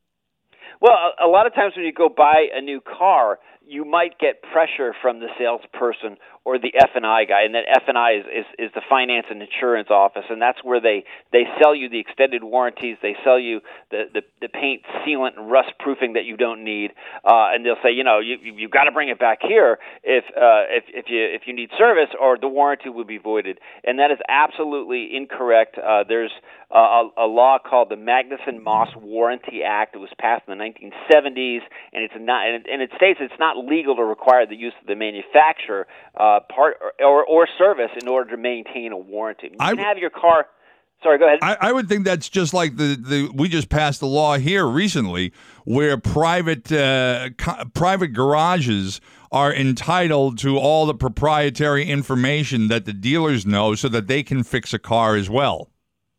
[0.80, 4.18] Well, a, a lot of times when you go buy a new car, you might
[4.20, 7.98] get pressure from the salesperson or the F and I guy, and that F and
[7.98, 11.76] I is, is is the finance and insurance office, and that's where they they sell
[11.76, 13.62] you the extended warranties, they sell you
[13.92, 16.92] the the, the paint sealant and rust proofing that you don't need,
[17.24, 19.78] uh, and they'll say, you know, you you you've got to bring it back here
[20.04, 23.60] if uh, if if you if you need service, or the warranty will be voided,
[23.84, 25.78] and that is absolutely incorrect.
[25.78, 26.32] Uh, there's
[26.74, 29.96] a, a law called the Magnuson Moss Warranty Act.
[29.96, 31.60] It was passed in the 1970s,
[31.94, 34.74] and it's not and it, and it states it's not legal to require the use
[34.82, 39.50] of the manufacturer uh, part or, or service in order to maintain a warranty.
[39.52, 40.48] You can have your car.
[41.04, 41.40] Sorry, go ahead.
[41.42, 44.68] I, I would think that's just like the, the we just passed a law here
[44.68, 45.34] recently
[45.66, 49.02] where private uh, co- private garages
[49.32, 54.44] are entitled to all the proprietary information that the dealers know so that they can
[54.44, 55.71] fix a car as well.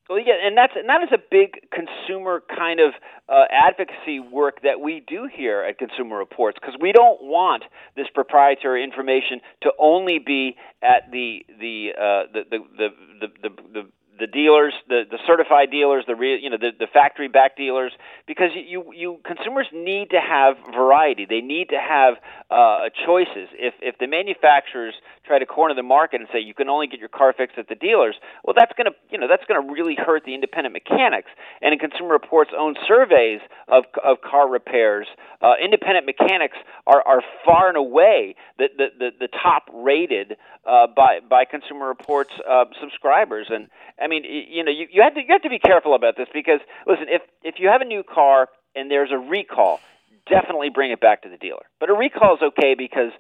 [0.08, 2.92] Well, yeah, and that's and that is a big consumer kind of
[3.28, 7.62] uh, advocacy work that we do here at Consumer Reports because we don't want
[7.96, 12.88] this proprietary information to only be at the the uh, the, the, the,
[13.20, 13.88] the the the
[14.18, 17.92] the dealers, the, the certified dealers, the re, you know the, the factory back dealers,
[18.26, 21.26] because you you consumers need to have variety.
[21.28, 22.14] They need to have
[22.50, 23.48] uh, choices.
[23.54, 27.00] If if the manufacturers try to corner the market and say you can only get
[27.00, 29.72] your car fixed at the dealers, well, that's going to you know that's going to
[29.72, 31.30] really hurt the independent mechanics.
[31.60, 35.06] And in Consumer Reports' own surveys of of car repairs,
[35.40, 40.36] uh, independent mechanics are, are far and away the the, the, the top rated
[40.66, 43.46] uh, by by Consumer Reports uh, subscribers.
[43.50, 43.68] And
[44.00, 46.28] I mean, you know, you, you have to you have to be careful about this
[46.32, 49.80] because listen, if if you have a new car and there's a recall,
[50.28, 51.64] definitely bring it back to the dealer.
[51.80, 53.12] But a recall is okay because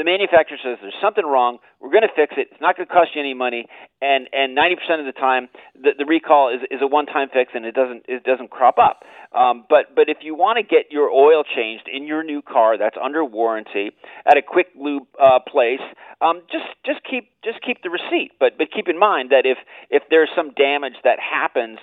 [0.00, 1.58] the manufacturer says there's something wrong.
[1.78, 2.48] We're going to fix it.
[2.50, 3.68] It's not going to cost you any money,
[4.00, 7.66] and and 90% of the time, the, the recall is, is a one-time fix, and
[7.66, 9.04] it doesn't it doesn't crop up.
[9.36, 12.78] Um, but but if you want to get your oil changed in your new car
[12.78, 13.92] that's under warranty
[14.24, 15.84] at a quick lube uh, place,
[16.24, 18.32] um, just just keep just keep the receipt.
[18.40, 19.58] But but keep in mind that if
[19.90, 21.76] if there's some damage that happens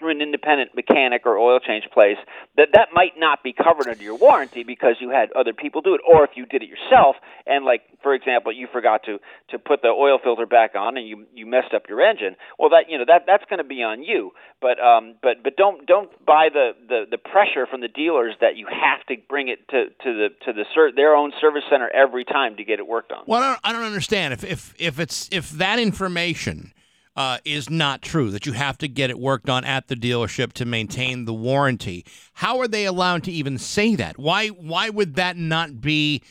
[0.00, 2.16] through an independent mechanic or oil change place
[2.56, 5.94] that that might not be covered under your warranty because you had other people do
[5.94, 6.00] it.
[6.08, 7.16] Or if you did it yourself
[7.46, 9.18] and like for example you forgot to
[9.50, 12.70] to put the oil filter back on and you you messed up your engine well
[12.70, 14.32] that you know that that's going to be on you.
[14.60, 18.56] But um but but don't don't buy the the the pressure from the dealers that
[18.56, 21.88] you have to bring it to to the to the ser- their own service center
[21.90, 23.24] every time to get it worked on.
[23.26, 24.34] Well, I don't, I don't understand.
[24.34, 26.72] If if if it's if that information
[27.20, 30.52] uh, is not true that you have to get it worked on at the dealership
[30.54, 32.02] to maintain the warranty.
[32.34, 34.18] How are they allowed to even say that?
[34.18, 36.22] Why why would that not be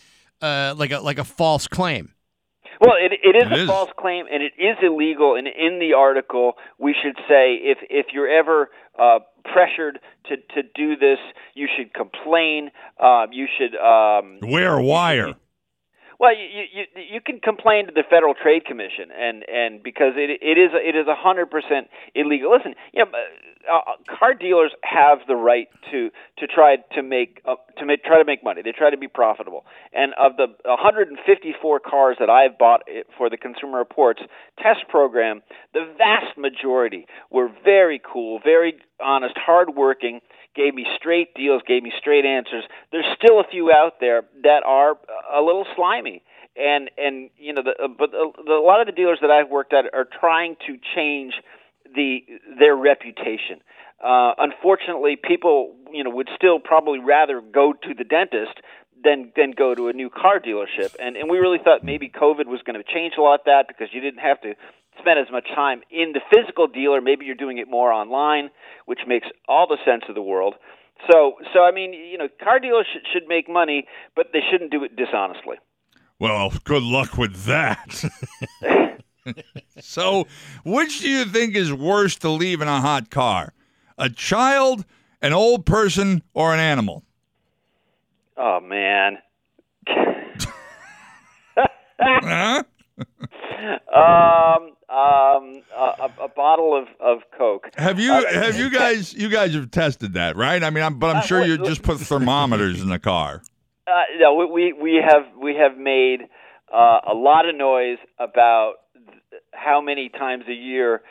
[0.42, 2.14] uh, like a like a false claim?
[2.82, 3.68] Well, it, it is It a is.
[3.68, 5.36] false claim, and it is illegal.
[5.36, 10.64] And in the article, we should say if if you're ever uh, pressured to to
[10.74, 11.20] do this,
[11.54, 12.72] you should complain.
[12.98, 15.36] Uh, you should um, Wear a wire.
[16.20, 16.84] Well, you, you
[17.16, 20.96] you can complain to the Federal Trade Commission, and and because it it is it
[20.96, 22.52] is a hundred percent illegal.
[22.52, 23.12] Listen, you know,
[23.72, 28.18] uh, car dealers have the right to to try to make uh, to make try
[28.18, 28.62] to make money.
[28.62, 29.64] They try to be profitable.
[29.94, 32.82] And of the 154 cars that I've bought
[33.18, 34.22] for the Consumer Reports
[34.62, 35.42] test program,
[35.74, 40.20] the vast majority were very cool, very honest, hardworking
[40.60, 42.66] gave me straight deals, gave me straight answers.
[42.92, 44.98] There's still a few out there that are
[45.34, 46.22] a little slimy.
[46.58, 49.32] And and you know, the, uh, but the, the, a lot of the dealers that
[49.32, 51.34] I've worked at are trying to change
[51.96, 52.20] the
[52.60, 53.62] their reputation.
[54.04, 58.60] Uh, unfortunately, people you know would still probably rather go to the dentist
[59.02, 60.96] than than go to a new car dealership.
[61.00, 63.68] And and we really thought maybe COVID was going to change a lot of that
[63.70, 64.56] because you didn't have to
[65.00, 67.02] spend as much time in the physical dealer.
[67.02, 68.50] Maybe you're doing it more online,
[68.86, 70.56] which makes all the sense of the world.
[71.10, 74.72] So so I mean you know car dealers should, should make money, but they shouldn't
[74.72, 75.58] do it dishonestly.
[76.20, 78.04] Well, good luck with that.
[79.80, 80.28] so,
[80.66, 83.54] which do you think is worse to leave in a hot car?
[83.98, 84.84] A child,
[85.22, 87.06] an old person, or an animal?
[88.38, 89.20] Oh man.
[92.02, 92.64] Huh?
[93.96, 97.70] Um, um, a, a bottle of, of Coke.
[97.76, 100.64] Have you Uh, have you guys you guys have tested that, right?
[100.64, 103.42] I mean, I'm, but I'm Uh, sure you just put thermometers in the car.
[103.88, 106.22] Uh, no, we- we we have we have made
[106.74, 111.02] uh, a lot of noise about th- how many times a year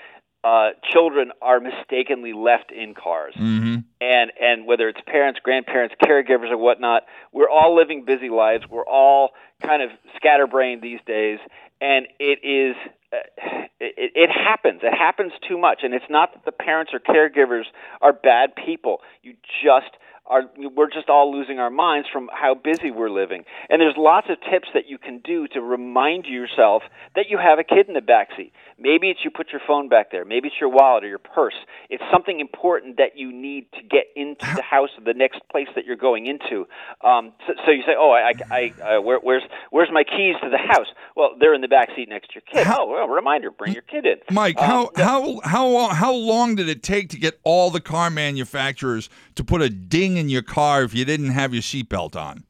[0.45, 3.77] uh, children are mistakenly left in cars, Mm-hmm.
[4.01, 7.03] and and whether it's parents, grandparents, caregivers, or whatnot,
[7.33, 8.65] we're all living busy lives.
[8.71, 9.31] We're all
[9.63, 11.39] kind of scatterbrained these days,
[11.81, 12.77] and it is.
[13.13, 14.81] Uh, it, it happens.
[14.83, 17.65] It happens too much, and it's not that the parents or caregivers
[18.01, 19.01] are bad people.
[19.23, 19.97] You just
[20.29, 23.45] are we're just all losing our minds from how busy we're living.
[23.69, 26.83] And there's lots of tips that you can do to remind yourself
[27.17, 28.53] that you have a kid in the back seat.
[28.79, 30.25] Maybe it's you put your phone back there.
[30.25, 31.55] Maybe it's your wallet or your purse.
[31.91, 35.67] It's something important that you need to get into the house or the next place
[35.75, 36.67] that you're going into.
[37.03, 40.37] Um, so, so you say, "Oh, I, I, I uh, where, where's where's my keys
[40.43, 40.87] to the house?"
[41.17, 42.73] Well, they're in the back seat next to your kid.
[42.73, 44.19] oh, well, reminder, bring your kid in.
[44.31, 48.11] Mike, Um, how how how how long did it take to get all the car
[48.11, 52.45] manufacturers to put a ding in your car if you didn't have your seatbelt on?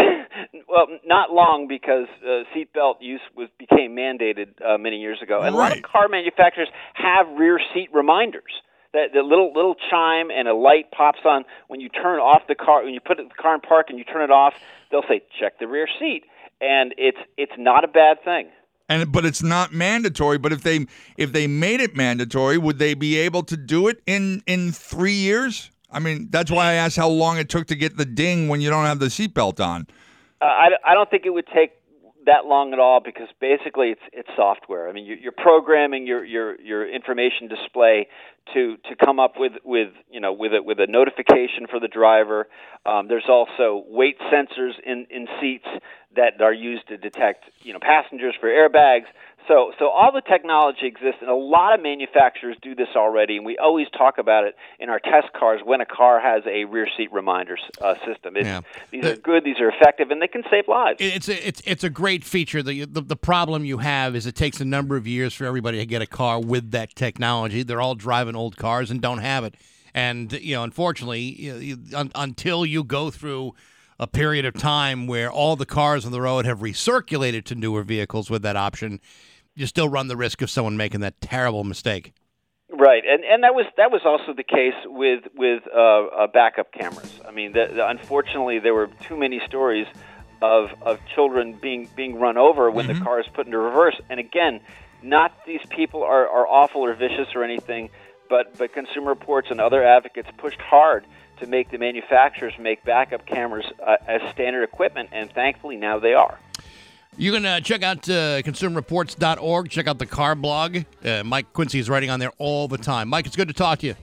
[0.68, 5.54] Well, not long because uh, seatbelt use was became mandated uh, many years ago, and
[5.54, 8.50] a lot of car manufacturers have rear seat reminders.
[8.94, 12.54] That the little little chime and a light pops on when you turn off the
[12.54, 14.54] car when you put the car in park and you turn it off.
[14.90, 16.24] They'll say check the rear seat,
[16.62, 18.48] and it's it's not a bad thing.
[18.88, 20.38] And but it's not mandatory.
[20.38, 20.86] But if they
[21.18, 25.12] if they made it mandatory, would they be able to do it in in three
[25.12, 25.70] years?
[25.92, 28.60] I mean, that's why I asked how long it took to get the ding when
[28.60, 29.86] you don't have the seatbelt on.
[30.40, 31.72] Uh, I, I don't think it would take
[32.26, 34.88] that long at all because basically it's it's software.
[34.88, 38.08] I mean, you're, you're programming your, your your information display
[38.54, 41.88] to to come up with with you know with a with a notification for the
[41.88, 42.48] driver.
[42.86, 45.66] Um, there's also weight sensors in in seats
[46.14, 49.06] that are used to detect you know passengers for airbags.
[49.48, 53.36] So so all the technology exists, and a lot of manufacturers do this already.
[53.36, 56.64] And we always talk about it in our test cars when a car has a
[56.64, 58.36] rear seat reminder uh, system.
[58.36, 58.60] It's, Yeah.
[58.90, 60.98] These are good, these are effective, and they can save lives.
[61.00, 62.62] It's a, it's it's a great feature.
[62.62, 65.78] The, the the problem you have is it takes a number of years for everybody
[65.78, 67.62] to get a car with that technology.
[67.62, 69.54] They're all driving old cars and don't have it.
[69.94, 73.54] And you know, unfortunately, you, you, un, until you go through
[73.98, 77.82] a period of time where all the cars on the road have recirculated to newer
[77.82, 79.00] vehicles with that option,
[79.54, 82.12] you still run the risk of someone making that terrible mistake.
[82.70, 86.72] Right, and and that was that was also the case with with uh, uh, backup
[86.72, 87.20] cameras.
[87.26, 89.86] I mean, the, the, unfortunately, there were too many stories
[90.40, 94.00] of of children being being run over when the car is put into reverse.
[94.08, 94.60] And again,
[95.02, 97.90] not these people are, are awful or vicious or anything,
[98.30, 101.04] but but Consumer Reports and other advocates pushed hard
[101.40, 106.14] to make the manufacturers make backup cameras uh, as standard equipment, and thankfully now they
[106.14, 106.38] are.
[107.16, 109.68] You can uh, check out uh, consumerreports.org.
[109.68, 110.78] Check out the car blog.
[111.04, 113.08] Uh, Mike Quincy is writing on there all the time.
[113.08, 113.94] Mike, it's good to talk to you.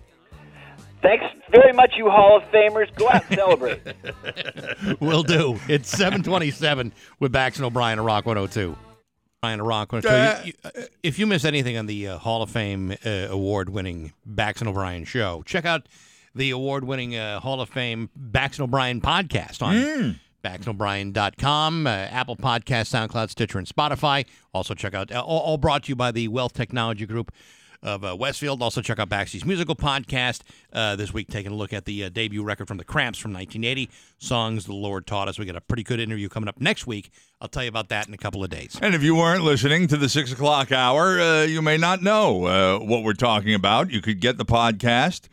[1.01, 2.93] Thanks very much, you Hall of Famers.
[2.95, 3.81] Go out and celebrate.
[4.99, 5.57] Will do.
[5.67, 8.75] It's 727 with Bax and O'Brien at Rock 102.
[9.41, 10.47] Brian at Rock 102.
[10.49, 14.11] You- you- if you miss anything on the uh, Hall of Fame uh, award winning
[14.25, 15.87] Bax and O'Brien show, check out
[16.35, 20.19] the award winning uh, Hall of Fame Bax and O'Brien podcast on Mm.
[20.43, 24.25] BaxandO'Brien.com, uh, Apple Podcast, SoundCloud, Stitcher, and Spotify.
[24.53, 27.31] Also, check out, uh, all, all brought to you by the Wealth Technology Group
[27.81, 28.61] of uh, Westfield.
[28.61, 30.41] Also, check out Baxi's musical podcast
[30.73, 33.31] uh, this week, taking a look at the uh, debut record from the Cramps from
[33.31, 35.39] 1980, Songs the Lord Taught Us.
[35.39, 37.11] We got a pretty good interview coming up next week.
[37.41, 38.77] I'll tell you about that in a couple of days.
[38.81, 42.79] And if you weren't listening to the six o'clock hour, uh, you may not know
[42.83, 43.91] what we're talking about.
[43.91, 45.29] You could get the podcast,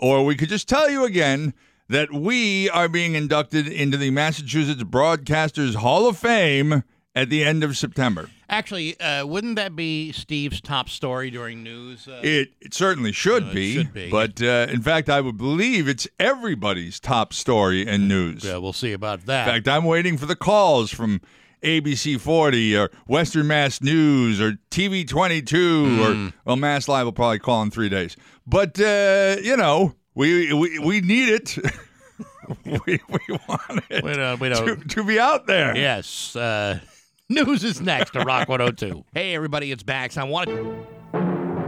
[0.00, 1.52] or we could just tell you again
[1.88, 6.82] that we are being inducted into the Massachusetts Broadcasters Hall of Fame
[7.14, 8.28] at the end of September.
[8.50, 12.06] Actually, uh, wouldn't that be Steve's top story during news?
[12.08, 14.10] Uh, It, it certainly should, Uh, it be, should be.
[14.10, 18.44] But uh, in fact, I would believe it's everybody's top story in news.
[18.44, 19.48] Yeah, we'll see about that.
[19.48, 21.20] In fact, I'm waiting for the calls from
[21.62, 26.00] ABC 40 or Western Mass News or TV 22 Hmm.
[26.28, 28.16] or well, Mass Live will probably call in three days.
[28.46, 31.56] But uh, you know, we we, we need it.
[32.64, 33.00] we, we
[33.48, 35.76] want it We don't- we to, don't- to be out there.
[35.76, 36.34] Yes.
[36.34, 36.80] Uh,
[37.28, 39.04] news is next to Rock 102.
[39.14, 40.16] hey, everybody, it's Bax.
[40.16, 40.48] I want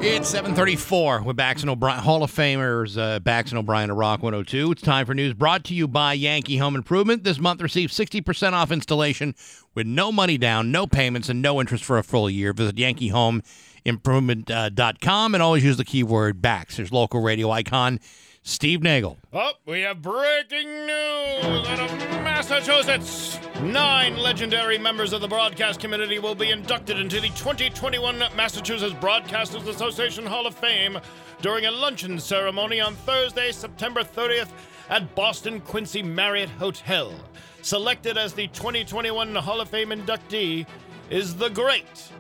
[0.03, 4.23] It's 734 with Bax and O'Brien, Hall of Famers, uh, Bax and O'Brien at Rock
[4.23, 4.73] 102.
[4.73, 7.23] It's time for news brought to you by Yankee Home Improvement.
[7.25, 9.35] This month, receive 60% off installation
[9.75, 12.55] with no money down, no payments, and no interest for a full year.
[12.55, 16.79] Visit yankeehomeimprovement.com and always use the keyword Bax.
[16.79, 18.01] There's local radio icon
[18.43, 19.19] Steve Nagel.
[19.33, 23.39] Oh, we have breaking news out of Massachusetts.
[23.61, 29.69] Nine legendary members of the broadcast community will be inducted into the 2021 Massachusetts Broadcasters
[29.69, 30.99] Association Hall of Fame
[31.43, 34.49] during a luncheon ceremony on Thursday, September 30th
[34.89, 37.13] at Boston Quincy Marriott Hotel.
[37.61, 40.67] Selected as the 2021 Hall of Fame inductee
[41.11, 42.11] is the great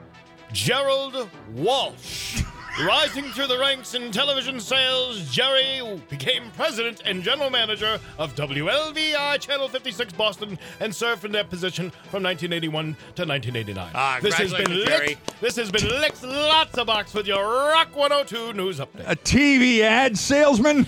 [0.53, 2.43] Gerald Walsh.
[2.79, 9.39] Rising through the ranks in television sales, Jerry became president and general manager of WLVI
[9.41, 12.85] Channel 56 Boston and served in that position from 1981
[13.17, 13.91] to 1989.
[13.95, 15.09] Ah, this has been congratulations, Jerry.
[15.09, 15.41] licked.
[15.41, 19.05] This has been licked lots of box with your Rock 102 news update.
[19.11, 20.87] A TV ad salesman.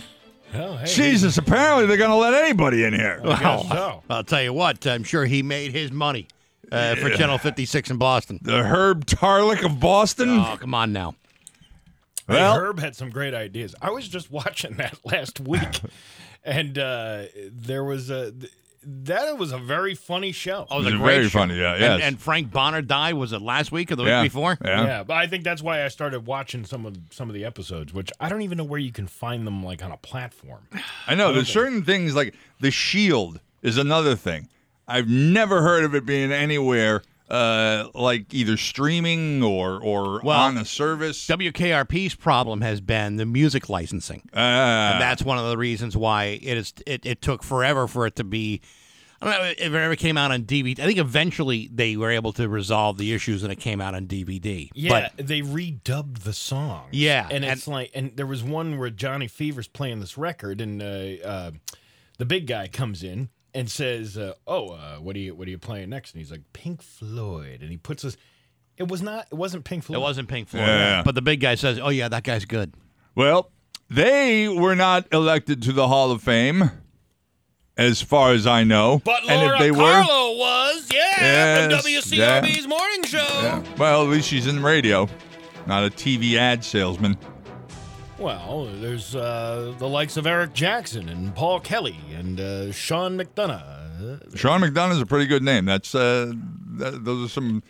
[0.54, 3.20] Well, hey, Jesus, apparently they're going to let anybody in here.
[3.22, 4.86] Well, I'll tell you what.
[4.86, 6.28] I'm sure he made his money
[6.70, 8.38] uh, for Channel 56 in Boston.
[8.40, 10.30] The Herb Tarlek of Boston.
[10.38, 11.16] Oh, come on now.
[12.28, 13.74] Hey, Herb had some great ideas.
[13.82, 15.80] I was just watching that last week,
[16.44, 18.32] and uh, there was a
[18.84, 20.66] that was a very funny show.
[20.68, 21.38] Oh, it was a It was great very show.
[21.38, 22.00] funny, yeah, And- yes.
[22.02, 23.14] And, Frank Bonner died.
[23.14, 24.58] Was it last week or the Yeah, week before?
[24.64, 25.04] yeah.
[25.04, 28.10] but I think that's why I started watching some of some of the episodes, which
[28.18, 30.66] I don't even know where you can find them like on a platform.
[31.06, 34.48] I know there's certain things like the Shield is another thing.
[34.88, 37.02] I've never heard of it being anywhere
[37.32, 41.26] uh, like either streaming or or Well, on a service.
[41.26, 46.24] WKRP's problem has been the music licensing, Uh, and that's one of the reasons why
[46.42, 46.74] it is.
[46.86, 48.60] It, it took forever for it to be.
[49.20, 50.80] I don't know if it ever came out on DVD.
[50.80, 54.06] I think eventually they were able to resolve the issues, and it came out on
[54.08, 54.68] DVD.
[54.74, 56.88] Yeah, but they redubbed the song.
[56.90, 60.60] Yeah, and and- it's like, and there was one where Johnny Fever's playing this record,
[60.60, 61.50] and uh, uh,
[62.18, 65.50] the big guy comes in and says, uh, "Oh, uh, what are you what are
[65.50, 68.16] you playing next?" And he's like, "Pink Floyd," and he puts us.
[68.78, 69.26] It was not.
[69.30, 69.98] It wasn't Pink Floyd.
[69.98, 70.66] it wasn't Pink Floyd.
[70.66, 71.02] Yeah.
[71.04, 72.72] But the big guy says, "Oh yeah, that guy's good."
[73.14, 73.50] Well,
[73.90, 76.70] they were not elected to the Hall of Fame,
[77.76, 79.02] as far as I know.
[79.04, 83.18] But and Laura if they were, Carlo was, yeah, Yes, from WCRB's morning show.
[83.42, 83.62] yeah.
[83.78, 85.06] well, at least she's in the radio,
[85.66, 87.18] not a TV ad salesman.
[88.22, 94.36] Well, there's uh, the likes of Eric Jackson and Paul Kelly and uh, Sean McDonough.
[94.36, 95.64] Sean McDonough's a pretty good name.
[95.64, 96.32] That's uh,
[96.78, 97.62] that, those are some.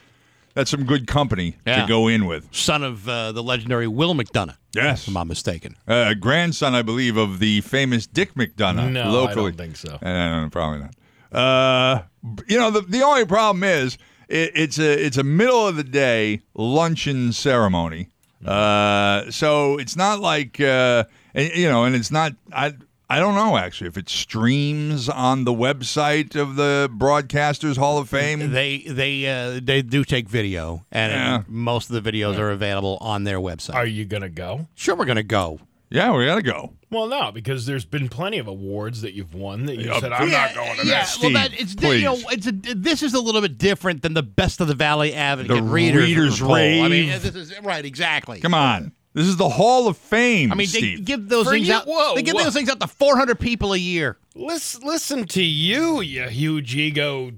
[0.55, 1.81] That's some good company Yeah.
[1.81, 2.55] to go in with.
[2.55, 4.59] Son of uh, the legendary Will McDonough.
[4.75, 5.03] Yes.
[5.05, 5.77] if I'm not mistaken.
[5.89, 8.93] Uh, grandson, I believe, of the famous Dick McDonough.
[8.93, 9.95] No, I don't think so.
[9.95, 10.95] Uh, probably not.
[11.33, 12.03] Uh,
[12.47, 13.97] you know, the the only problem is
[14.29, 18.09] it, it's a it's a middle of the day luncheon ceremony.
[18.45, 21.05] Uh, so it's not like uh,
[21.35, 22.33] you know, and it's not.
[22.53, 22.75] I
[23.11, 28.09] I don't know actually if it streams on the website of the Broadcasters Hall of
[28.09, 28.53] Fame.
[28.53, 31.43] They they uh, they do take video, and Yeah.
[31.47, 33.75] most of the videos are available on their website.
[33.75, 34.67] Are you gonna go?
[34.75, 35.61] Sure, we're gonna go.
[35.93, 36.73] Yeah, we gotta go.
[36.91, 40.13] Well, no, because there's been plenty of awards that you've won that you Yeah, said
[40.13, 41.17] I'm not going to yeah, that.
[41.23, 44.23] well, that it's you know, it's a, this is a little bit different than the
[44.23, 46.53] best of the Valley Advocate The readers, Readers poll.
[46.55, 48.41] I mean, this is right, exactly.
[48.41, 50.51] Come on, this is the Hall of Fame.
[50.53, 51.05] I mean, they Steve.
[51.05, 51.87] give those For things you- out.
[51.87, 52.45] whoa, they give whoa.
[52.45, 54.19] those things out to 400 people a year.
[54.35, 57.33] Listen, listen to you, you huge ego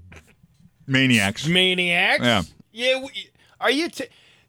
[0.87, 1.47] maniacs.
[1.47, 2.25] maniacs.
[2.25, 2.43] Yeah.
[2.73, 3.07] Yeah.
[3.61, 3.89] Are you?
[3.89, 4.05] T-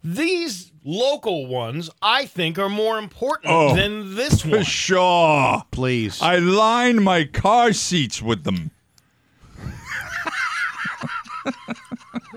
[0.06, 3.76] these local ones, I think, are more important Oh.
[3.76, 4.60] than this one.
[4.64, 5.64] Pshaw.
[5.72, 6.22] Please.
[6.22, 8.69] I line my car seats with them.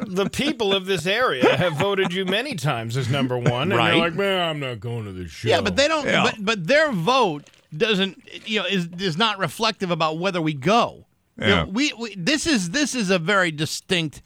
[0.06, 3.94] the people of this area have voted you many times as number one, and Right.
[3.94, 5.48] you're like, man, I'm not going to this show.
[5.48, 6.06] Yeah, but they don't.
[6.06, 6.22] Yeah.
[6.24, 8.22] But but their vote doesn't.
[8.46, 11.06] You know, is is not reflective about whether we go.
[11.38, 11.64] You know, Yeah.
[11.64, 14.22] we, we this is this is a very distinct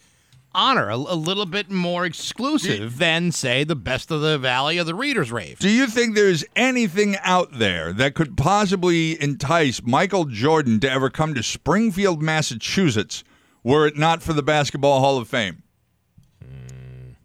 [0.54, 4.84] honor, a, a little bit more exclusive than say the best of the Valley or
[4.84, 5.58] the Readers Rave.
[5.58, 11.10] Do you think there's anything out there that could possibly entice Michael Jordan to ever
[11.10, 13.24] come to Springfield, Massachusetts,
[13.62, 15.62] were it not for the Basketball Hall of Fame?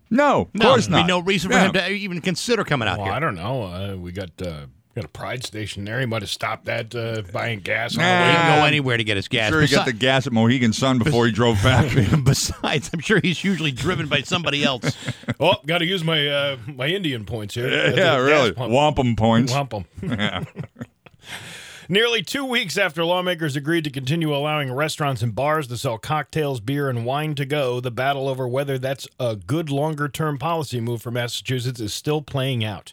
[0.10, 1.08] No, of No, course there'd be not.
[1.08, 1.66] no reason for Yeah.
[1.66, 3.14] him to even consider coming out Well, here.
[3.16, 3.64] I don't know.
[3.64, 4.68] Uh, we got uh,
[4.98, 5.99] got a Pride station there.
[5.99, 7.95] He might have stopped that uh, buying gas.
[7.95, 8.22] on the Nah.
[8.22, 8.28] way.
[8.28, 9.49] He didn't go anywhere to get his gas.
[9.49, 11.91] Sure, he got Besi- the gas at Mohegan Sun before he drove back.
[12.24, 14.95] Besides, I'm sure he's usually driven by somebody else.
[15.40, 17.69] Oh, got to use my uh, my Indian points here.
[17.69, 18.52] yeah, At the yeah, gas really.
[18.53, 18.72] pump.
[18.74, 19.53] Wampum points.
[19.53, 19.86] Wump 'em.
[20.18, 20.44] Yeah.
[21.90, 26.60] Nearly two weeks after lawmakers agreed to continue allowing restaurants and bars to sell cocktails,
[26.60, 30.82] beer, and wine to go, the battle over whether that's a good longer term policy
[30.82, 32.91] move for Massachusetts is still playing out.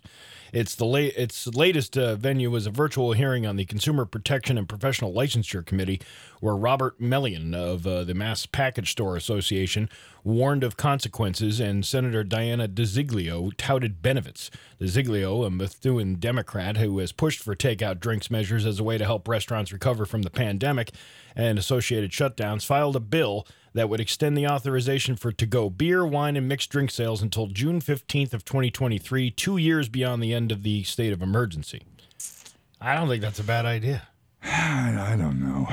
[0.54, 4.56] It's the la- its latest uh, venue was a virtual hearing on the Consumer Protection
[4.56, 6.00] and Professional Licensure Committee,
[6.38, 9.88] where Robert Mellion of uh, the Mass Package Store Association
[10.22, 14.48] warned of consequences, and Senator Diana DiZoglio touted benefits.
[14.80, 19.04] DiZoglio, a Methuen Democrat who has pushed for takeout drinks measures as a way to
[19.04, 20.92] help restaurants recover from the pandemic
[21.34, 23.44] and associated shutdowns, filed a bill
[23.74, 27.80] that would extend the authorization for to-go beer, wine, and mixed drink sales until June
[27.80, 31.82] 15th of 2023, two years beyond the end of the state of emergency.
[32.80, 34.06] I don't think that's a bad idea.
[34.44, 35.66] I, don't know.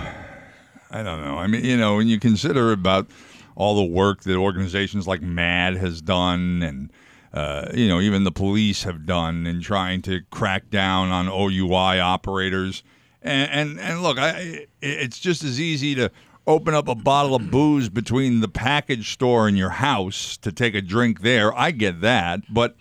[0.90, 1.38] I don't know.
[1.38, 3.08] I mean, you know, when you consider about
[3.56, 6.92] all the work that organizations like MADD has done and
[7.34, 12.00] uh, you know, even the police have done in trying to crack down on OUI
[12.00, 12.84] operators.
[13.22, 16.12] And and, and look, I, it's just as easy to
[16.48, 20.76] open up a bottle of booze between the package store and your house to take
[20.76, 21.54] a drink there.
[21.58, 22.76] I get that, but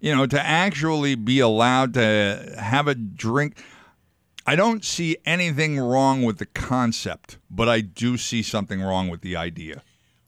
[0.00, 3.62] you know, to actually be allowed to have a drink.
[4.46, 9.20] I don't see anything wrong with the concept, but I do see something wrong with
[9.20, 9.82] the idea.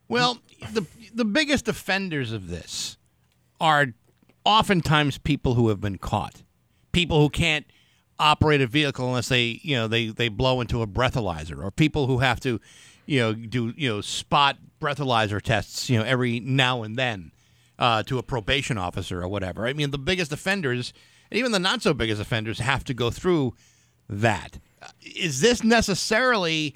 [0.08, 0.38] Well,
[0.72, 2.98] the the biggest offenders of this
[3.60, 3.88] are
[4.44, 6.42] oftentimes people who have been caught,
[6.92, 7.64] people who can't
[8.18, 12.06] operate a vehicle unless they you know they they blow into a breathalyzer, or people
[12.06, 12.60] who have to
[13.06, 17.32] you know do you know spot breathalyzer tests you know every now and then
[17.78, 19.66] uh, to a probation officer or whatever.
[19.66, 20.92] I mean, the biggest offenders,
[21.30, 23.54] and even the not so biggest offenders, have to go through
[24.08, 24.58] that.
[24.80, 26.74] Uh, this necessarily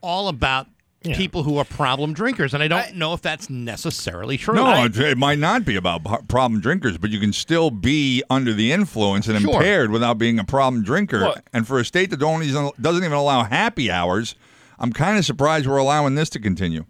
[0.00, 0.66] all about
[1.02, 2.52] people who are problem drinkers?
[2.54, 4.54] And I don't know if that's necessarily true.
[4.54, 8.52] No, it, it might not be about problem drinkers, but you can still be under
[8.52, 9.54] the influence and Sure.
[9.54, 11.20] impaired without being a problem drinker.
[11.20, 14.34] Well- and for a state that only doesn't even allow happy hours,
[14.78, 16.84] I'm kind of surprised we're allowing this to continue.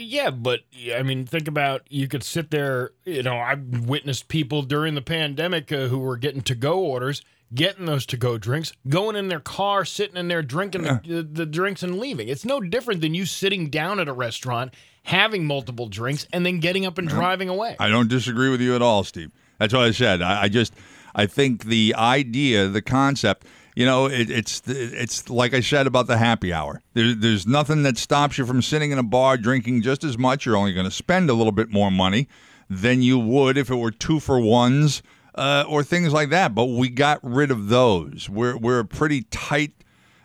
[0.00, 0.60] Yeah, but
[0.94, 2.92] I mean, think about you could sit there.
[3.04, 7.20] You know, I've witnessed people during the pandemic uh, who were getting to go orders,
[7.54, 11.22] getting those to go drinks, going in their car, sitting in there drinking the, the,
[11.22, 12.28] the drinks and leaving.
[12.28, 16.60] It's no different than you sitting down at a restaurant, having multiple drinks, and then
[16.60, 17.76] getting up and driving away.
[17.78, 19.30] I don't disagree with you at all, Steve.
[19.58, 20.22] That's what I said.
[20.22, 20.74] I, I just,
[21.14, 26.08] I think the idea, the concept, you know, it, it's it's like I said about
[26.08, 26.82] the happy hour.
[26.94, 30.44] There, there's nothing that stops you from sitting in a bar drinking just as much.
[30.44, 32.28] You're only going to spend a little bit more money
[32.68, 35.02] than you would if it were two for ones
[35.38, 36.54] uh, or things like that.
[36.54, 38.28] But we got rid of those.
[38.28, 39.72] We're we're a pretty tight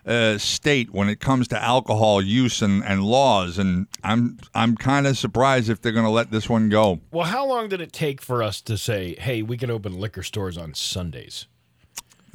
[0.05, 5.07] uh, state when it comes to alcohol use and, and laws, and I'm I'm kind
[5.07, 6.99] of surprised if they're going to let this one go.
[7.11, 10.23] Well, how long did it take for us to say, "Hey, we can open liquor
[10.23, 11.47] stores on Sundays"?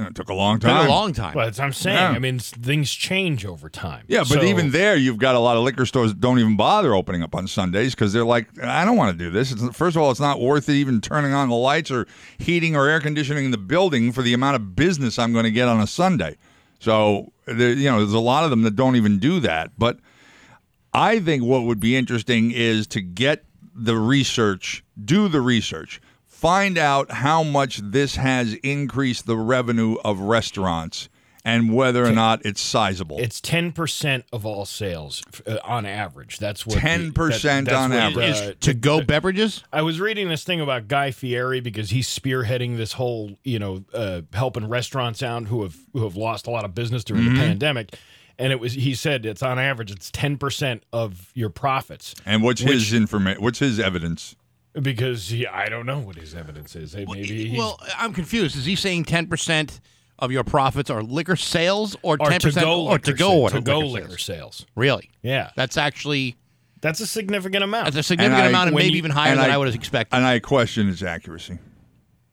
[0.01, 0.87] It took a long Been time.
[0.87, 1.35] a long time.
[1.35, 1.97] But that's what I'm saying.
[1.97, 2.11] Yeah.
[2.11, 4.05] I mean, s- things change over time.
[4.07, 6.57] Yeah, but So- even there, you've got a lot of liquor stores that don't even
[6.57, 9.51] bother opening up on Sundays because they're like, I don't want to do this.
[9.51, 12.07] It's, first of all, it's not worth it even turning on the lights or
[12.39, 15.51] heating or air conditioning in the building for the amount of business I'm going to
[15.51, 16.37] get on a Sunday.
[16.79, 19.73] So, there, you know, there's a lot of them that don't even do that.
[19.77, 19.99] But
[20.95, 23.45] I think what would be interesting is to get
[23.75, 26.01] the research, do the research,
[26.39, 31.09] find out how much this has increased the revenue of restaurants
[31.44, 33.19] and whether or not it's sizable.
[33.19, 36.39] It's ten percent of all sales uh, on average.
[36.39, 38.35] That's what 10% that- that's on what, average.
[38.36, 39.65] uh, to go beverages.
[39.73, 43.85] I was reading this thing about Guy Fieri because he's spearheading this whole, you know,
[43.94, 47.35] uh, helping restaurants out who have who have lost a lot of business during Mhm.
[47.35, 47.94] the pandemic.
[48.39, 52.15] And it was he said it's on average it's ten percent of your profits.
[52.27, 53.43] And what's Which- his information?
[53.43, 54.36] What's his evidence?
[54.81, 56.93] Because he, I don't know what his evidence is.
[56.93, 58.57] Hey, maybe he's, Well, I'm confused.
[58.57, 59.81] Is he saying 10%
[60.20, 63.35] of your profits are liquor sales or or 10% to go or to go sa-
[63.36, 64.57] order to go liquor liquor sales?
[64.59, 64.66] sales.
[64.77, 65.11] Really?
[65.23, 66.36] Yeah, That's actually
[66.81, 67.86] that's a significant amount.
[67.86, 69.66] that's a significant And I- amount and maybe you- even higher than I- I, would
[69.66, 70.16] have expected.
[70.16, 71.59] And I question his accuracy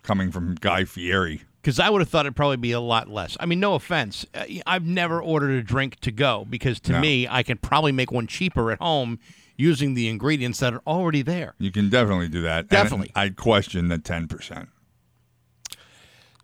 [0.04, 1.42] coming from Guy Fieri.
[1.62, 3.36] Because I would have thought it'd probably be a lot less.
[3.40, 4.24] I mean, no offense.
[4.36, 7.00] Uh, I've never ordered a drink to go because to No.
[7.00, 9.18] me, I can probably make one cheaper at home
[9.58, 11.56] using the ingredients that are already there.
[11.60, 12.62] You can definitely do that.
[12.62, 13.12] And Definitely.
[13.16, 14.68] I question the 10%.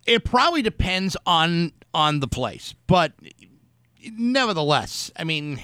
[0.06, 3.14] It probably depends on on the place, but
[4.18, 5.62] nevertheless, I mean,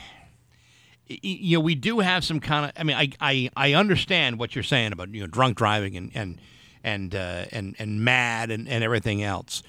[1.08, 2.72] you know, we do have some kind of.
[2.78, 6.12] I mean, I I, I understand what you're saying about you know drunk driving and
[6.14, 6.42] and
[6.84, 9.64] and uh, and and MADD and, and everything else.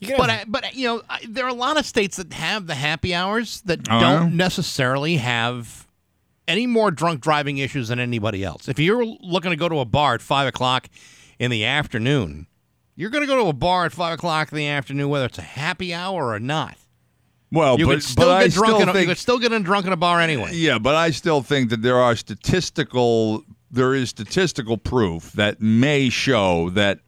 [0.00, 2.74] But I, but you know, I, there are a lot of states that have the
[2.74, 5.85] happy hours that Oh, don't necessarily have
[6.48, 8.68] any more drunk driving issues than anybody else.
[8.68, 10.88] If you're looking to go to a bar at five o'clock
[11.38, 12.46] in the afternoon,
[12.94, 15.38] you're going to go to a bar at five o'clock in the afternoon, whether it's
[15.38, 16.76] a happy hour or not.
[17.52, 18.70] Well, you but, could still but I get drunk.
[18.70, 20.50] still in a, think, you could still get drunk in a bar anyway.
[20.52, 26.08] Yeah, but I still think that there are statistical there is statistical proof that may
[26.08, 27.00] show that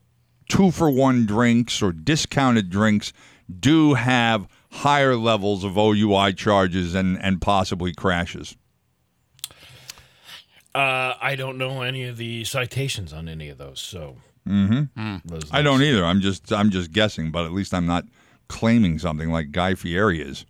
[0.48, 3.12] two for one drinks or discounted drinks
[3.60, 8.56] do have higher levels of OUI charges and, and possibly crashes.
[10.74, 14.16] Uh, I don't know any of the citations on any of those, so
[14.46, 15.16] Mm-hmm.
[15.26, 16.04] those I don't either.
[16.04, 18.04] I'm just I'm just guessing, but at least I'm not
[18.48, 20.46] claiming something like Guy Fieri is.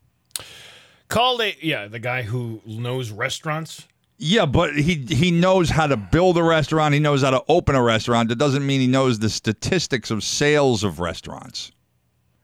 [1.09, 3.87] called a yeah the guy who knows restaurants.
[4.19, 6.95] Yeah, but he he knows how to build a restaurant.
[6.95, 8.29] He knows how to open a restaurant.
[8.29, 11.73] That doesn't mean he knows the statistics of sales of restaurants.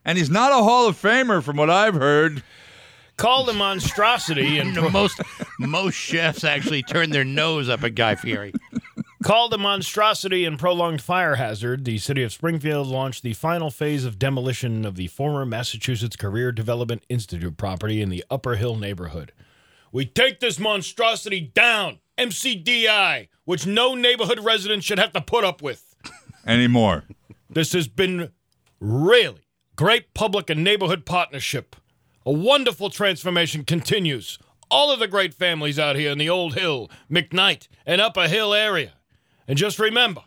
[0.05, 2.43] And he's not a Hall of Famer, from what I've heard.
[3.17, 5.21] Called a monstrosity and No, most
[5.59, 8.53] most chefs actually turn their nose up at Guy Fieri.
[9.23, 14.05] Called a monstrosity and prolonged fire hazard, the city of Springfield launched the final phase
[14.05, 19.31] of demolition of the former Massachusetts Career Development Institute property in the Upper Hill neighborhood.
[19.91, 25.61] We take this monstrosity down, MCDI, which no neighborhood resident should have to put up
[25.61, 25.95] with.
[26.45, 27.05] Anymore.
[27.49, 28.31] This has been
[28.79, 31.75] really Great public and neighborhood partnership.
[32.25, 34.39] A wonderful transformation continues.
[34.71, 38.53] All of the great families out here in the Old Hill, McKnight, and Upper Hill
[38.53, 38.93] area.
[39.47, 40.23] And just remember,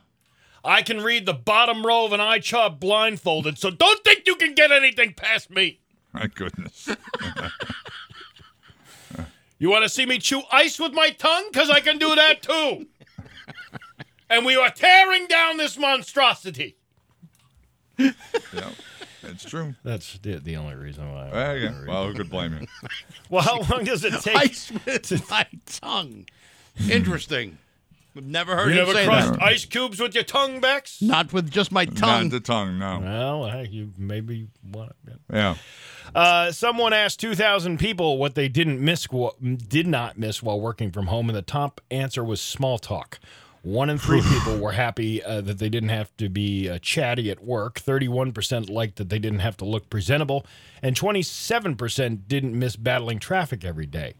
[0.64, 4.36] I can read the bottom row of an eye chart blindfolded, so don't think you
[4.36, 5.80] can get anything past me.
[6.12, 6.88] My goodness.
[9.58, 11.48] You want to see me chew ice with my tongue?
[11.52, 12.86] Because I can do that too.
[14.30, 16.76] and we are tearing down this monstrosity.
[17.98, 18.12] yeah,
[19.22, 19.74] it's true.
[19.84, 21.30] That's the, the only reason why.
[21.30, 21.72] Uh, yeah.
[21.86, 22.66] Well, who could blame you?
[23.30, 24.36] Well, how long does it take?
[24.36, 26.26] Ice with my tongue.
[26.90, 27.58] Interesting.
[28.16, 29.42] I've never heard you him never say crushed that.
[29.42, 31.00] ice cubes with your tongue, Bex?
[31.02, 32.24] Not with just my tongue.
[32.24, 33.00] Not the tongue, no.
[33.00, 35.18] Well, hey, you maybe want it.
[35.32, 35.56] Yeah.
[36.14, 39.36] Uh, someone asked 2,000 people what they didn't miss, wh-
[39.68, 43.20] did not miss while working from home, and the top answer was small talk.
[43.68, 47.30] One in three people were happy uh, that they didn't have to be uh, chatty
[47.30, 47.78] at work.
[47.80, 50.46] 31% liked that they didn't have to look presentable,
[50.82, 54.14] and 27% didn't miss battling traffic every day.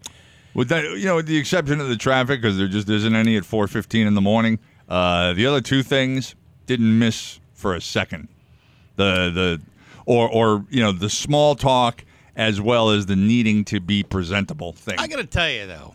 [0.53, 3.37] With that, you know, with the exception of the traffic, because there just isn't any
[3.37, 4.59] at 4:15 in the morning.
[4.89, 6.35] Uh, the other two things
[6.67, 8.29] didn't miss for a second.
[8.97, 9.61] The the
[10.05, 12.05] or or you know the small talk
[12.37, 14.97] as well as the needing to be presentable thing.
[14.99, 15.95] I got to tell you though,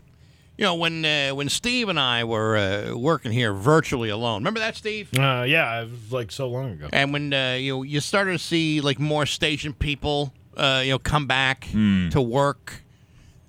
[0.57, 4.41] you know when uh, when Steve and I were uh, working here virtually alone.
[4.41, 5.09] Remember that, Steve?
[5.17, 6.89] Uh, yeah, it was like so long ago.
[6.93, 10.91] And when uh, you know, you started to see like more station people, uh, you
[10.91, 12.09] know, come back Hmm.
[12.09, 12.81] to work.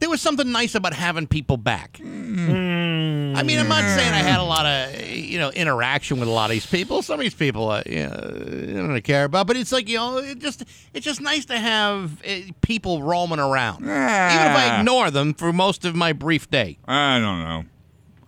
[0.01, 1.98] There was something nice about having people back.
[3.35, 6.32] I mean, I'm not saying I had a lot of you know interaction with a
[6.32, 7.02] lot of these people.
[7.02, 9.89] Some of these people, uh, you know, I don't really care about, but it's like
[9.89, 14.56] you know, it just it's just nice to have uh, people roaming around, even if
[14.56, 16.78] I ignore them for most of my brief day.
[16.86, 17.65] I don't know.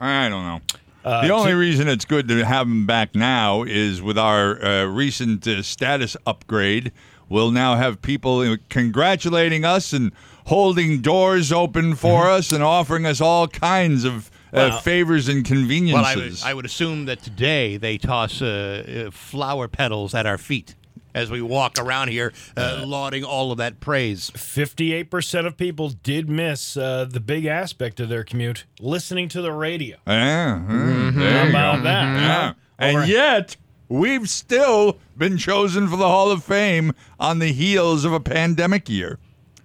[0.00, 0.60] I don't know.
[1.04, 4.62] Uh, the only to- reason it's good to have them back now is with our
[4.62, 6.90] uh, recent uh, status upgrade.
[7.28, 10.12] We'll now have people congratulating us and
[10.46, 15.60] holding doors open for us and offering us all kinds of Well- favors and Well,
[15.62, 16.44] I would, conveniences.
[16.44, 20.74] I would assume that today they toss uh, uh, flower petals at our feet
[21.14, 24.30] as we walk around here, uh, lauding all of that praise.
[24.32, 29.50] 58% of people did miss uh, the big aspect of their commute listening to the
[29.52, 29.96] radio.
[30.06, 31.20] yeah, mm, Mm-hmm.
[31.22, 31.82] How you about go.
[31.84, 32.16] that?
[32.16, 32.52] Yeah.
[32.78, 33.56] And Over- yet,
[33.88, 38.86] we've still been chosen for the Hall of Fame on the heels of a pandemic
[38.90, 39.18] year,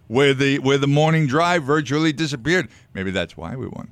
[0.08, 2.70] where the where the morning drive virtually disappeared.
[2.94, 3.90] Maybe that's why we won.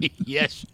[0.24, 0.66] yes,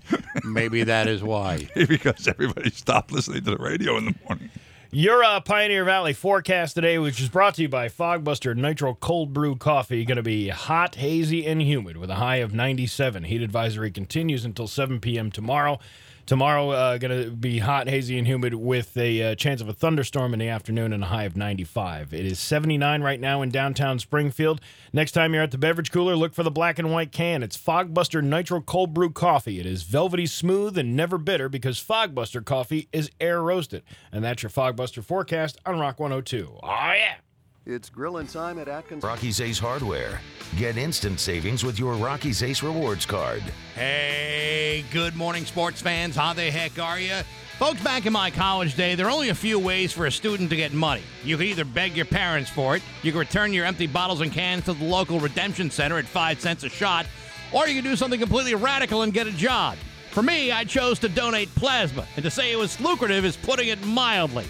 [0.45, 1.69] maybe that is why.
[1.75, 4.51] because everybody stopped listening to the radio in the morning.
[4.91, 9.33] Your uh, Pioneer Valley forecast today, which is brought to you by Fogbuster Nitro Cold
[9.33, 13.25] Brew Coffee, going to be hot, hazy, and humid with a high of 97.
[13.25, 15.33] Heat advisory continues until 7 p.m.
[15.33, 15.81] tomorrow.
[16.27, 19.75] Tomorrow, uh, going to be hot, hazy, and humid with a uh, chance of a
[19.75, 22.15] thunderstorm in the afternoon and a high of 95.
[22.15, 24.63] It is 79 right now in downtown Springfield.
[24.91, 27.43] Next time you're at the beverage cooler, look for the black and white can.
[27.43, 29.61] It's Fogbuster Nitro Cold Brew Coffee.
[29.61, 33.83] It is velvety smooth and never bitter because Fogbuster coffee is air roasted.
[34.11, 36.59] And that's your Fogbuster forecast on Rock 102.
[36.63, 37.17] Oh, yeah.
[37.67, 39.03] It's grilling time at Atkins.
[39.03, 40.21] Rocky's Ace Hardware.
[40.59, 43.43] Get instant savings with your Rocky's Ace Rewards card.
[43.75, 46.15] Hey, good morning, sports fans.
[46.15, 47.15] How the heck are you?
[47.59, 50.51] Folks, back in my college day, there are only a few ways for a student
[50.51, 51.01] to get money.
[51.25, 54.31] You could either beg your parents for it, you could return your empty bottles and
[54.31, 57.07] cans to the local redemption center at five cents a shot,
[57.51, 59.79] or you could do something completely radical and get a job.
[60.11, 63.69] For me, I chose to donate plasma, and to say it was lucrative is putting
[63.69, 64.45] it mildly.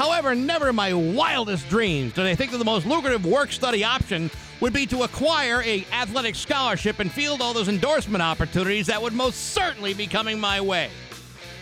[0.00, 3.84] However, never in my wildest dreams did I think that the most lucrative work study
[3.84, 9.02] option would be to acquire a athletic scholarship and field all those endorsement opportunities that
[9.02, 10.88] would most certainly be coming my way.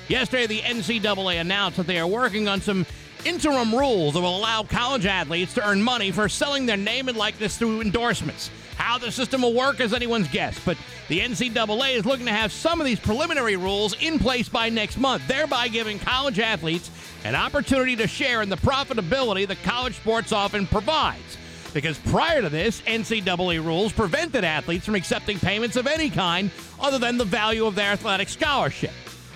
[0.06, 2.86] Yesterday, the NCAA announced that they are working on some
[3.24, 7.19] interim rules that will allow college athletes to earn money for selling their name and
[7.19, 8.52] likeness through endorsements.
[8.79, 10.79] How the system will work is anyone's guess, but
[11.09, 14.99] the NCAA is looking to have some of these preliminary rules in place by next
[14.99, 16.89] month, thereby giving college athletes
[17.25, 21.37] an opportunity to share in the profitability that college sports often provides.
[21.75, 26.49] Because prior to this, NCAA rules prevented athletes from accepting payments of any kind
[26.81, 28.93] other than the value of their athletic scholarship.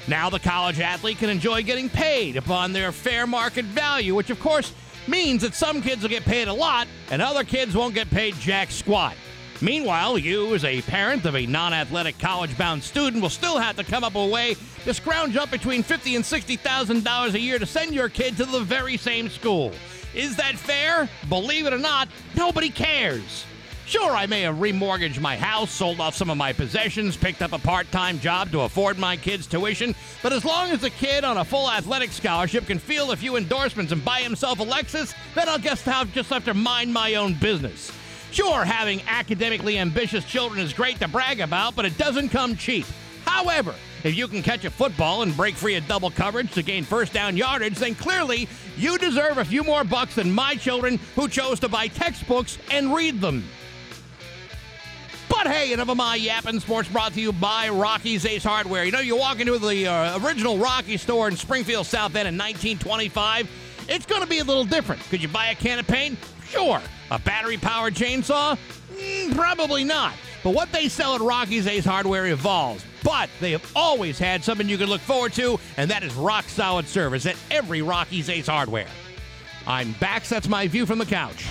[0.07, 4.39] Now the college athlete can enjoy getting paid upon their fair market value, which of
[4.39, 4.73] course
[5.09, 8.35] means that some kids will get paid a lot and other kids won't get paid
[8.37, 9.17] jack squat.
[9.63, 13.77] Meanwhile, you, as a parent of a non athletic college bound student, will still have
[13.77, 17.61] to come up with a way to scrounge up between $50 and $60,000 a year
[17.61, 19.73] to send your kid to the very same school.
[20.17, 21.09] Is that fair?
[21.29, 23.45] Believe it or not, nobody cares.
[23.87, 27.53] Sure, I may have remortgaged my house, sold off some of my possessions, picked up
[27.53, 29.95] a part time job to afford my kids' tuition,
[30.25, 33.37] but as long as the kid on a full athletic scholarship can field a few
[33.37, 37.15] endorsements and buy himself a Lexus, then I'll just have, just have to mind my
[37.15, 37.93] own business.
[38.33, 42.87] Sure, having academically ambitious children is great to brag about, but it doesn't come cheap.
[43.27, 46.83] However, if you can catch a football and break free of double coverage to gain
[46.83, 48.49] first down yardage, then clearly
[48.79, 52.95] you deserve a few more bucks than my children who chose to buy textbooks and
[52.95, 53.45] read them.
[55.29, 58.85] But hey, enough of my yapping sports brought to you by Rocky's Ace Hardware.
[58.85, 62.39] You know, you walk into the uh, original Rocky store in Springfield, South End in
[62.39, 63.49] 1925,
[63.89, 65.03] it's going to be a little different.
[65.11, 66.19] Could you buy a can of paint?
[66.53, 66.83] Sure.
[67.11, 68.59] A battery powered chainsaw?
[68.95, 70.13] Mm, probably not.
[70.45, 72.85] But what they sell at Rocky's Ace Hardware evolves.
[73.03, 76.45] But they have always had something you can look forward to, and that is rock
[76.45, 78.87] solid service at every Rocky's Ace Hardware.
[79.67, 80.25] I'm back.
[80.25, 81.47] That's my view from the couch.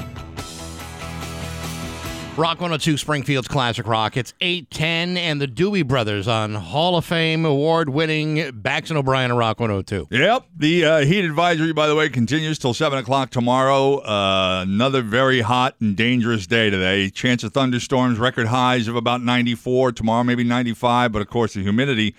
[2.38, 4.16] Rock 102 Springfield's Classic Rock.
[4.16, 9.32] It's 810 and the Doobie Brothers on Hall of Fame award winning Bax and O'Brien
[9.32, 10.08] of Rock 102.
[10.10, 10.46] Yep.
[10.56, 13.98] The uh, heat advisory, by the way, continues till 7 o'clock tomorrow.
[13.98, 17.10] Uh, another very hot and dangerous day today.
[17.10, 19.92] Chance of thunderstorms, record highs of about 94.
[19.92, 21.12] Tomorrow, maybe 95.
[21.12, 22.16] But of course, the humidity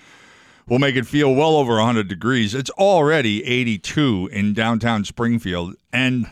[0.68, 2.54] will make it feel well over 100 degrees.
[2.54, 5.74] It's already 82 in downtown Springfield.
[5.90, 6.30] And,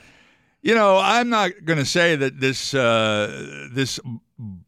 [0.62, 3.98] you know, I'm not going to say that this, uh, this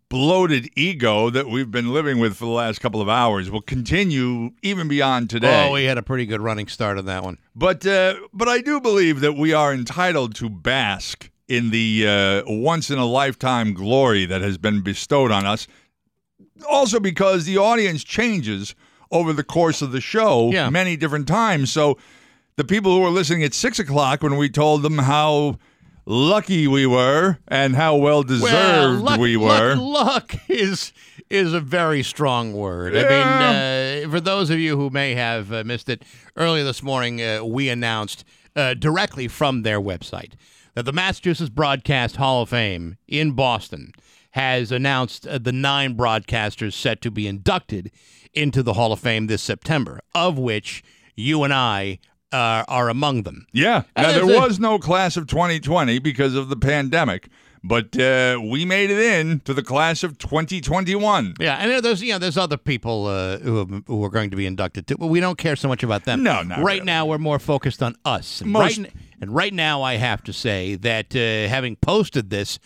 [0.08, 4.50] bloated ego that we've been living with for the last couple of hours will continue
[4.62, 5.68] even beyond today.
[5.68, 7.38] Oh, we had a pretty good running start on that one.
[7.54, 12.42] But uh, but I do believe that we are entitled to bask in the uh,
[12.46, 15.66] once in a lifetime glory that has been bestowed on us.
[16.68, 18.74] Also, because the audience changes
[19.10, 20.68] over the course of the show Yeah.
[20.70, 21.72] many different times.
[21.72, 21.98] So
[22.56, 25.56] the people who were listening at six o'clock when we told them how
[26.04, 29.74] lucky we were and how well deserved Well, luck, we were.
[29.76, 30.92] Luck, luck is
[31.30, 32.94] is a very strong word.
[32.94, 36.04] I mean, uh, for those of you who may have uh, missed it
[36.36, 38.24] earlier this morning, uh, we announced
[38.54, 40.32] uh, directly from their website
[40.74, 43.92] that the Massachusetts Broadcast Hall of Fame in Boston
[44.32, 47.90] has announced uh, the nine broadcasters set to be inducted
[48.34, 50.82] into the Hall of Fame this September, of which
[51.14, 51.98] you and I
[52.32, 53.46] uh, are among them.
[53.52, 53.82] Yeah.
[53.96, 57.28] And Now, there a- was no class of 2020 because of the pandemic,
[57.64, 61.34] but uh, we made it in to the class of 2021.
[61.40, 64.36] Yeah, and there's you know there's other people uh, who have, who are going to
[64.36, 66.22] be inducted too, but we don't care so much about them.
[66.22, 66.80] No, not right really.
[66.86, 68.40] now we're more focused on us.
[68.40, 72.58] And Most- right, and right now I have to say that uh, having posted this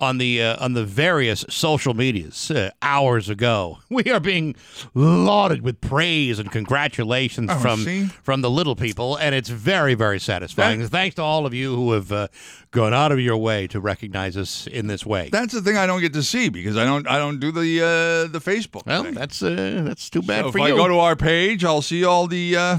[0.00, 4.54] on the uh, on the various social medias uh, hours ago, we are being
[4.94, 8.04] lauded with praise and congratulations Oh, from see?
[8.22, 10.86] from the little people, and it's very very satisfying.
[10.86, 12.28] Thanks to all of you who have uh,
[12.70, 15.30] gone out of your way to recognize us in this way.
[15.32, 17.80] That's the thing I don't get to see because I don't I don't do the
[17.80, 18.86] uh, the Facebook.
[18.86, 19.14] Well, thing.
[19.14, 20.74] that's uh, that's too bad So for if you.
[20.74, 22.78] I go to our page, I'll see all the uh,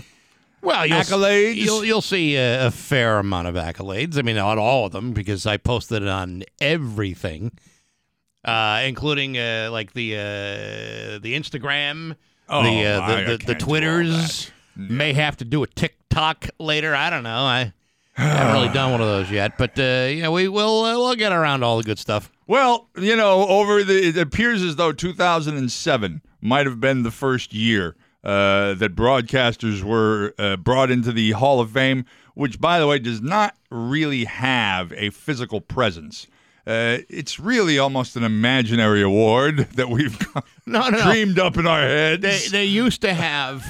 [0.61, 1.56] well, you'll, accolades.
[1.56, 4.18] You'll you'll see a, a fair amount of accolades.
[4.18, 7.52] I mean, not all of them because I posted it on everything,
[8.45, 12.15] uh, including uh, like the uh, the Instagram,
[12.48, 14.52] Oh, the uh, I- I the, the, the can't do all Twitters.
[14.76, 16.95] May have to do a TikTok later.
[16.95, 17.41] I don't know.
[17.44, 17.73] I
[18.14, 21.15] haven't really done one of those yet, but uh, you know, we will uh, we'll
[21.15, 22.31] get around to all the good stuff.
[22.48, 27.53] Well, you know, over the it appears as though 2007 might have been the first
[27.53, 32.87] year uh, that broadcasters were uh, brought into the Hall of Fame, which, by the
[32.87, 36.27] way, does not really have a physical presence.
[36.67, 41.03] Uh, it's really almost an imaginary award that we've No, no, no.
[41.03, 42.21] dreamed up in our heads.
[42.21, 43.65] They they used to have.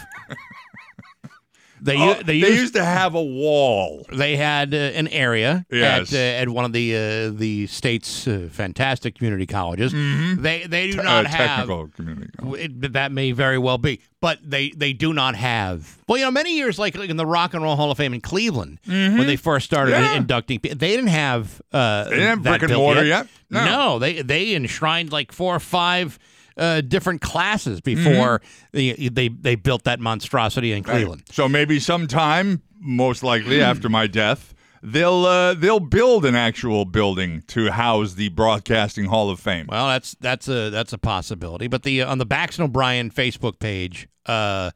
[1.89, 4.05] They, Oh, u- they used to have a wall.
[4.11, 6.13] They had uh, an area Yes.
[6.13, 9.91] at uh, at one of the uh, the state's uh, fantastic community colleges.
[9.91, 12.29] They they do Te- not uh, have technical community.
[12.63, 15.97] it, that may very well be, but they they do not have.
[16.07, 18.13] Well, you know, many years like, like in the Rock and Roll Hall of Fame
[18.13, 20.15] in Cleveland when they first started Yeah.
[20.15, 23.27] inducting, they didn't have uh, They didn't have that brick and mortar yet.
[23.49, 23.65] yet.
[23.65, 23.99] No.
[23.99, 26.19] they they enshrined like four or five.
[26.59, 28.41] Uh, different classes before
[28.73, 31.23] they, they they built that monstrosity in Cleveland.
[31.31, 34.53] So maybe sometime, most likely after my death,
[34.83, 39.67] they'll uh, they'll build an actual building to house the Broadcasting Hall of Fame.
[39.69, 41.67] Well, that's that's a that's a possibility.
[41.67, 44.71] But the on the Bax and O'Brien Facebook page, uh,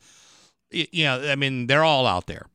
[0.73, 2.47] you know, I mean, they're all out there.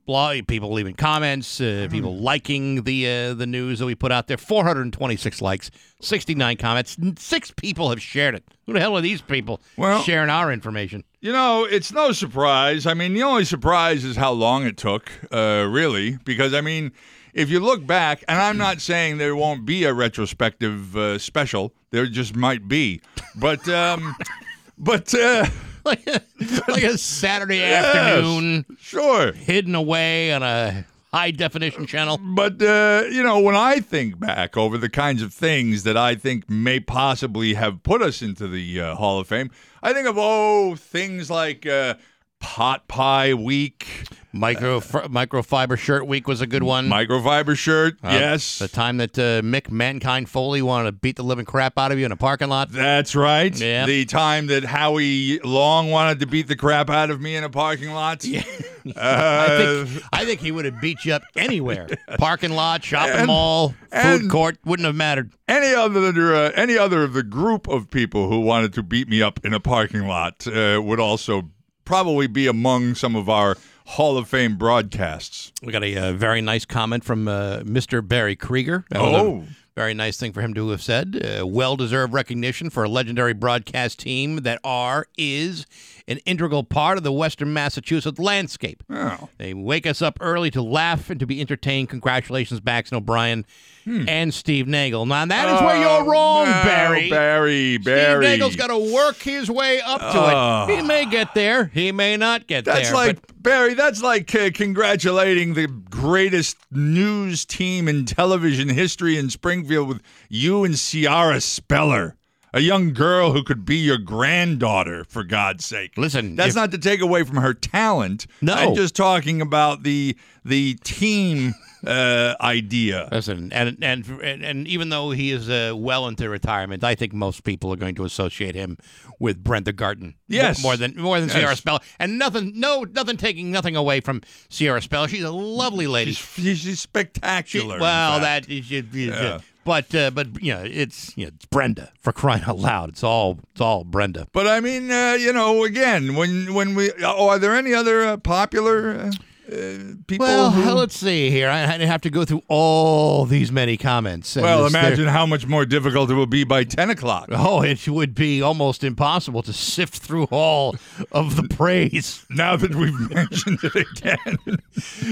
[0.46, 4.36] People leaving comments, uh, people liking the uh, the news that we put out there.
[4.36, 5.70] 426 likes,
[6.00, 6.96] 69 comments.
[7.18, 8.44] Six people have shared it.
[8.66, 11.04] Who the hell are these people Well- sharing our information?
[11.20, 12.86] You know, it's no surprise.
[12.86, 16.92] I mean, the only surprise is how long it took, uh, really, because I mean,
[17.34, 21.72] if you look back, and I'm not saying there won't be a retrospective uh, special,
[21.90, 23.00] there just might be,
[23.36, 24.14] but um,
[24.78, 25.46] but uh,
[25.84, 26.22] like a,
[26.68, 32.18] like a Saturday Yes, afternoon, sure, hidden away on a high definition channel.
[32.18, 36.14] But uh, you know, when I think back over the kinds of things that I
[36.14, 39.50] think may possibly have put us into the uh, Hall of Fame,
[39.82, 41.94] I think of oh things like uh,
[42.40, 43.86] Pot Pie Week,
[44.32, 46.88] Micro f- microfiber shirt week was a good one.
[46.88, 47.94] microfiber shirt.
[48.02, 51.78] Uh, yes, the time that uh, Mick Mankind Foley wanted to beat the living crap
[51.78, 52.70] out of you in a parking lot.
[52.70, 53.58] That's right.
[53.58, 53.86] Yeah.
[53.86, 57.50] The time that Howie Long wanted to beat the crap out of me in a
[57.50, 58.24] parking lot.
[58.24, 58.42] Yeah.
[58.96, 59.46] I
[59.86, 61.88] think I think he would have beat you up anywhere.
[62.18, 65.32] Parking lot, shopping And- mall, food court wouldn't have mattered.
[65.48, 69.22] any other uh, any other of the group of people who wanted to beat me
[69.22, 71.50] up in a parking lot uh, would also
[71.88, 73.56] probably be among some of our
[73.86, 75.50] Hall of Fame broadcasts.
[75.62, 78.06] We got a uh, very nice comment from uh, Mr.
[78.06, 78.84] Barry Krieger.
[78.90, 79.44] That was a Oh.
[79.74, 81.16] very nice thing for him to have said.
[81.40, 85.64] Uh, well deserved recognition for a legendary broadcast team that are, is
[86.08, 88.82] an integral part of the Western Massachusetts landscape.
[88.90, 89.28] Oh.
[89.38, 91.90] They wake us up early to laugh and to be entertained.
[91.90, 93.44] Congratulations, Bax and O'Brien
[93.86, 95.06] and Steve Nagel.
[95.06, 97.08] Now, that is where Oh, you're wrong, no, Barry.
[97.08, 98.22] Barry, Barry.
[98.26, 100.66] Steve Nagel's got to work his way up to Oh.
[100.68, 100.76] it.
[100.76, 101.70] He may get there.
[101.72, 102.92] He may not get That's there.
[102.92, 103.72] That's like but Barry.
[103.74, 110.64] That's like uh, congratulating the greatest news team in television history in Springfield with you
[110.64, 112.14] and Ciara Speller,
[112.54, 115.04] a young girl who could be your granddaughter.
[115.08, 116.36] For God's sake, listen.
[116.36, 118.26] That's if- not to take away from her talent.
[118.40, 118.54] No.
[118.54, 121.54] I'm just talking about the the team
[121.86, 123.08] uh, idea.
[123.12, 127.12] Listen, and and and, and even though he is uh, well into retirement, I think
[127.12, 128.78] most people are going to associate him
[129.18, 130.14] with Brenda Garton.
[130.28, 130.62] Yes.
[130.62, 131.38] more than more than Yes.
[131.38, 135.06] Ciara Spell, and nothing, no, nothing taking nothing away from Ciara Spell.
[135.06, 136.12] She's a lovely lady.
[136.12, 137.76] She's, she's spectacular.
[137.76, 139.38] in well, that is- is- Yeah.
[139.68, 142.88] But uh, but you know, it's you know, it's Brenda for crying out loud.
[142.88, 144.26] It's all it's all Brenda.
[144.32, 148.02] But I mean, uh, you know, again, when when we oh, are there any other
[148.02, 149.10] uh, popular
[149.50, 150.26] uh, people?
[150.26, 151.48] Well, who, let's see here.
[151.48, 154.36] I, I have to go through all these many comments.
[154.36, 157.28] well, this- there- imagine how much more difficult it will be by ten o'clock.
[157.30, 160.76] Oh, it would be almost impossible to sift through all
[161.12, 162.24] of the praise.
[162.30, 164.58] Now that we've mentioned it again.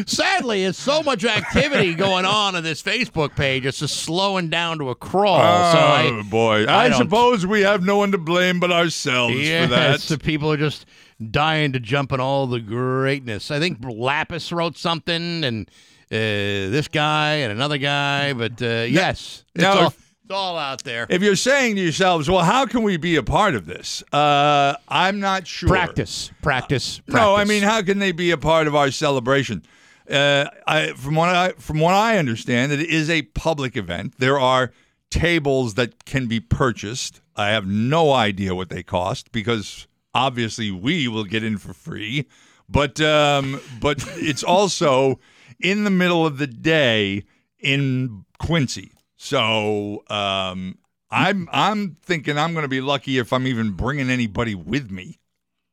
[0.06, 3.64] Sadly, it's so much activity going on on this Facebook page.
[3.66, 5.38] It's just slowing down to a crawl.
[5.72, 6.64] so oh I, boy!
[6.66, 10.00] I I, suppose we have no one to blame but ourselves yes, for that.
[10.00, 10.86] the people are just
[11.30, 13.50] dying to jump in all the greatness.
[13.50, 15.70] I think Lapis wrote something, and
[16.10, 18.32] uh, this guy and another guy.
[18.32, 21.06] But uh, yes, it's now all, it's all out there.
[21.08, 24.74] If you're saying to yourselves, "Well, how can we be a part of this?" Uh,
[24.88, 25.68] I'm not sure.
[25.68, 27.14] Practice, practice, practice.
[27.14, 29.62] No, I mean, how can they be a part of our celebration?
[30.08, 34.14] Uh, I, from what I from what I understand, it is a public event.
[34.18, 34.72] There are
[35.10, 37.20] tables that can be purchased.
[37.34, 39.86] I have no idea what they cost because
[40.16, 42.26] obviously we will get in for free.
[42.68, 45.20] But um, but it's also
[45.60, 47.24] in the middle of the day
[47.60, 48.92] in Quincy.
[49.16, 50.78] So um,
[51.10, 55.20] I'm I'm thinking I'm going to be lucky if I'm even bringing anybody with me.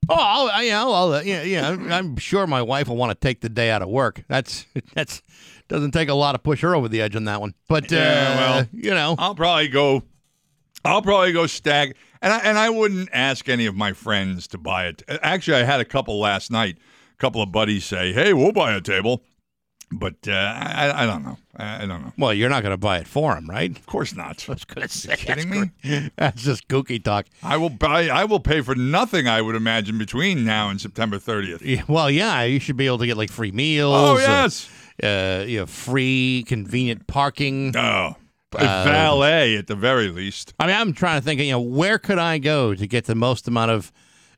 [0.09, 1.69] Oh, I'll, I- yeah, I'll, uh, yeah, yeah.
[1.69, 4.23] I'm- I'm sure my wife will want to take the day out of work.
[4.27, 5.23] That's that's
[5.69, 7.55] doesn't take a lot to push her over the edge on that one.
[7.67, 10.03] But uh, Yeah, well, you know, I'll probably go.
[10.85, 14.57] I'll probably go stag, and I, and I wouldn't ask any of my friends to
[14.57, 15.03] buy it.
[15.21, 16.77] Actually, I had a couple last night.
[17.13, 19.23] A couple of buddies say, "Hey, we'll buy a table,"
[19.91, 21.37] but uh, I, I don't know.
[21.55, 22.11] I, I don't know.
[22.17, 23.69] well, you're not going to buy it for him, right?
[23.77, 24.43] Of course not.
[24.49, 25.99] I was going to say, kidding that's me?
[25.99, 27.27] gr- That's just kooky talk.
[27.43, 28.07] I will buy.
[28.07, 29.27] I will pay for nothing.
[29.27, 31.61] I would imagine between now and September 30th.
[31.61, 33.93] Yeah, well, yeah, you should be able to get like free meals.
[33.95, 34.67] Oh yes.
[35.03, 37.75] uh, you know, free convenient parking.
[37.77, 38.15] Oh, a
[38.55, 40.53] Uh, valet at the very least.
[40.59, 41.41] I mean, I'm trying to think.
[41.41, 43.91] You know, where could I go to get the most amount of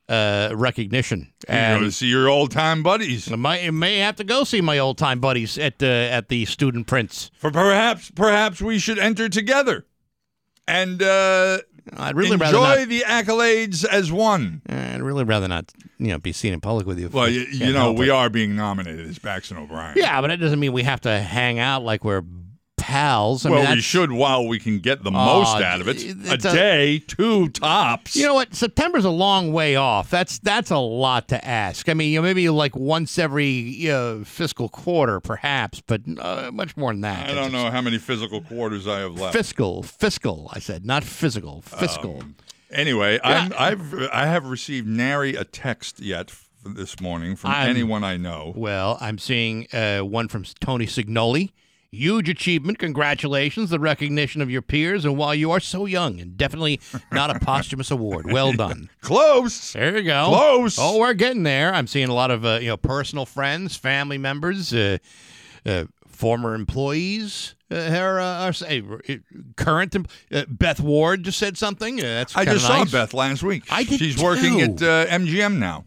[0.08, 1.32] uh, recognition?
[1.48, 3.30] And You go to see your old time buddies.
[3.30, 6.44] I might, may have to go see my old time buddies at the at the
[6.44, 7.30] Student Prince.
[7.38, 9.86] For perhaps, perhaps we should enter together,
[10.66, 11.58] and uh,
[11.96, 12.88] I'd really enjoy rather not.
[12.88, 14.62] the accolades as one.
[14.68, 17.08] I'd really rather not, you know, be seen in public with you.
[17.08, 19.94] Well, you, you know, we are being nominated as Bax and O'Brien.
[19.96, 22.24] Yeah, but it doesn't mean we have to hang out like we're
[22.86, 23.44] pals.
[23.44, 26.04] I well, mean, we should while we can get the most out of it.
[26.30, 28.14] A day, two tops.
[28.14, 28.54] You know what?
[28.54, 30.08] September's a long way off.
[30.08, 31.88] That's that's a lot to ask.
[31.88, 36.50] I mean, you know, maybe like once every you know, fiscal quarter, perhaps, but uh,
[36.52, 37.28] much more than that.
[37.28, 39.32] I don't know how many physical quarters I have left.
[39.32, 40.48] Fiscal, fiscal.
[40.52, 41.62] I said not physical.
[41.62, 42.20] Fiscal.
[42.20, 42.36] Um,
[42.68, 46.32] Anyway, I'm, I've I have received nary a text yet
[46.64, 48.52] this morning from I'm- anyone I know.
[48.56, 51.52] Well, I'm seeing uh, one from Tony Signoli
[51.92, 52.78] Huge achievement.
[52.78, 53.70] Congratulations.
[53.70, 55.04] The recognition of your peers.
[55.04, 56.80] And while you are so young and definitely
[57.12, 58.90] not a posthumous award, well done.
[59.00, 59.72] Close.
[59.72, 60.26] There you go.
[60.28, 60.78] Close.
[60.78, 61.72] Oh, we're getting there.
[61.72, 64.98] I'm seeing a lot of uh, you know personal friends, family members, uh,
[65.64, 67.54] uh, former employees.
[67.68, 68.92] Uh, are, uh, uh,
[69.56, 71.98] current em- uh, Beth Ward just said something.
[71.98, 72.90] Uh, that's I just nice.
[72.90, 73.64] saw Beth last week.
[73.72, 75.84] I did She's working at uh, MGM now.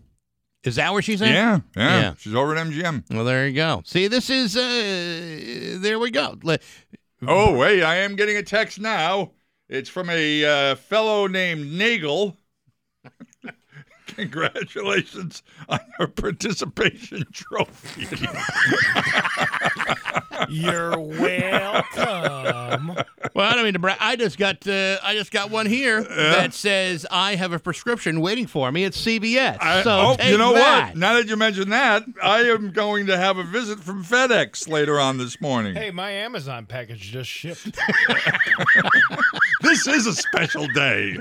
[0.64, 1.30] Is that where she's at?
[1.30, 2.14] Yeah, yeah, Yeah.
[2.18, 3.04] She's over at MGM.
[3.12, 3.82] Well, there you go.
[3.86, 6.38] See, this is uh, there we go.
[7.28, 9.32] Oh, wait, I am getting a text now.
[9.70, 12.38] It's from a uh, fellow named Nagel.
[14.16, 18.08] Congratulations on your participation trophy.
[20.50, 22.96] You're welcome.
[23.36, 23.98] Well, I don't mean to brag.
[24.00, 28.22] I just got uh, I just got one here that says I have a prescription
[28.22, 29.58] waiting for me at CVS.
[29.62, 30.88] I- so oh, you know that.
[30.90, 30.98] what?
[30.98, 35.00] Now that you mention that, I am going to have a visit from FedEx later
[35.00, 35.76] on this morning.
[35.76, 37.78] Hey, my Amazon package just shipped.
[39.62, 41.18] This is a special day.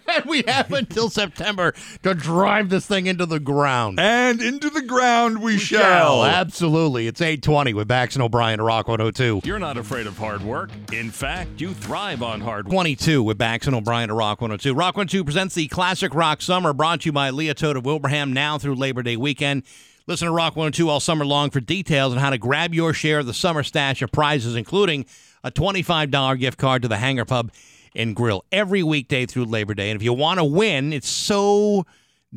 [0.12, 3.98] And we have until September to drive this thing into the ground.
[3.98, 6.24] And into the ground we, shall.
[6.24, 7.06] Absolutely.
[7.06, 9.40] It's 820 with Bax and O'Brien to Rock 102.
[9.44, 10.70] You're not afraid of hard work.
[10.92, 12.72] In fact, you thrive on hard work.
[12.72, 14.74] 22 with Bax and O'Brien to Rock 102.
[14.74, 18.32] Rock 102 presents the Classic Rock Summer brought to you by Lia Toyota of Wilbraham
[18.32, 19.62] now through Labor Day weekend.
[20.06, 23.20] Listen to Rock 102 all summer long for details on how to grab your share
[23.20, 25.06] of the summer stash of prizes, including
[25.44, 27.52] a $25 gift card to the Hangar Pub
[27.94, 29.90] and Grill every weekday through Labor Day.
[29.90, 31.86] And if you want to win, it's so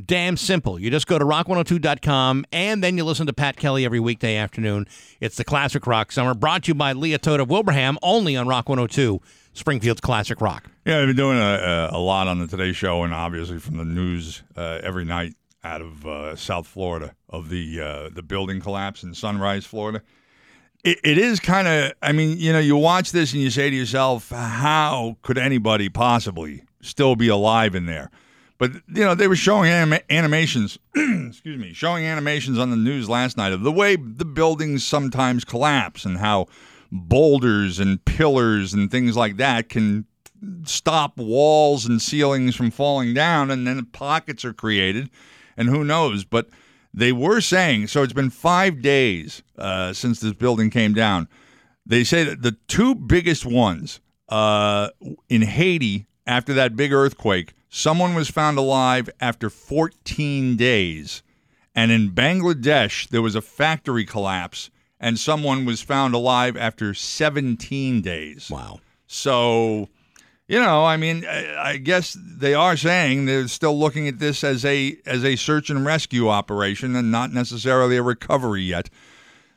[0.03, 0.77] damn simple.
[0.77, 4.87] You just go to rock102.com and then you listen to Pat Kelly every weekday afternoon.
[5.19, 8.47] It's the Classic Rock Summer brought to you by Lia Toyota of Wilbraham only on
[8.47, 9.21] Rock 102,
[9.53, 10.69] Springfield's Classic Rock.
[10.85, 13.77] Yeah, I've been doing a, a, a lot on the Today Show, and obviously from
[13.77, 15.33] the news uh, every night
[15.63, 20.01] out of uh, South Florida of the uh, the building collapse in Sunrise, Florida.
[20.85, 21.93] It, it is kind of.
[22.01, 25.89] I mean, you know, you watch this and you say to yourself, how could anybody
[25.89, 28.11] possibly still be alive in there?
[28.57, 30.77] But you know, they were showing anim- animations.
[30.95, 35.43] excuse me, showing animations on the news last night of the way the buildings sometimes
[35.43, 36.45] collapse and how
[36.91, 40.05] boulders and pillars and things like that can
[40.63, 45.09] stop walls and ceilings from falling down, and then pockets are created,
[45.57, 46.23] and who knows?
[46.23, 46.47] But
[46.95, 48.03] they were saying so.
[48.03, 51.27] It's been five days uh, since this building came down.
[51.85, 53.99] They say that the two biggest ones
[54.29, 54.89] uh,
[55.29, 61.21] in Haiti after that big earthquake, someone was found alive after 14 days.
[61.75, 68.01] And in Bangladesh, there was a factory collapse, and someone was found alive after 17
[68.01, 68.49] days.
[68.49, 68.79] Wow.
[69.05, 69.89] So,
[70.47, 74.43] you know, I mean, I I guess they are saying they're still looking at this
[74.43, 78.89] as a as a search and rescue operation and not necessarily a recovery yet.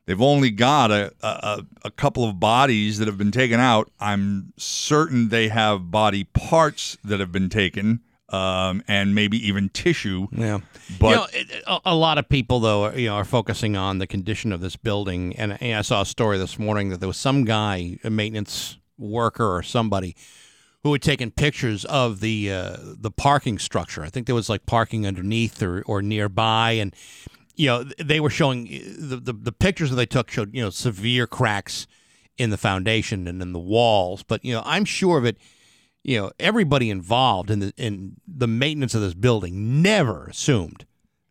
[0.07, 3.91] They've only got a, a, a couple of bodies that have been taken out.
[4.01, 8.01] I'm certain they have body parts that have been taken,
[8.31, 10.29] um, and maybe even tissue.
[10.33, 10.61] Yeah,
[10.99, 13.77] but you know, it, a, a lot of people though, are, you know, are focusing
[13.77, 15.37] on the condition of this building.
[15.37, 18.79] And, and I saw a story this morning that there was some guy, a maintenance
[18.97, 20.17] worker or somebody,
[20.83, 24.03] who had taken pictures of the uh, the parking structure.
[24.03, 26.95] I think there was like parking underneath or, or nearby, and
[27.57, 28.67] you know they were showing
[28.99, 31.87] the, the the pictures that they took showed you know severe cracks
[32.37, 34.23] in the foundation and in the walls.
[34.23, 35.37] But you know I'm sure of it.
[36.05, 40.87] You know everybody involved in the in the maintenance of this building never assumed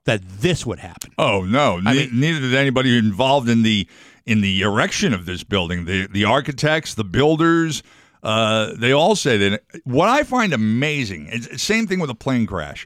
[0.05, 1.11] that this would happen.
[1.17, 1.79] Oh no!
[1.79, 3.87] Ne- mean- neither did anybody involved in the
[4.25, 5.85] in the erection of this building.
[5.85, 7.81] The the architects, the builders,
[8.27, 9.63] uh, they all say that.
[9.85, 12.85] What I find amazing, it's same thing with a plane crash,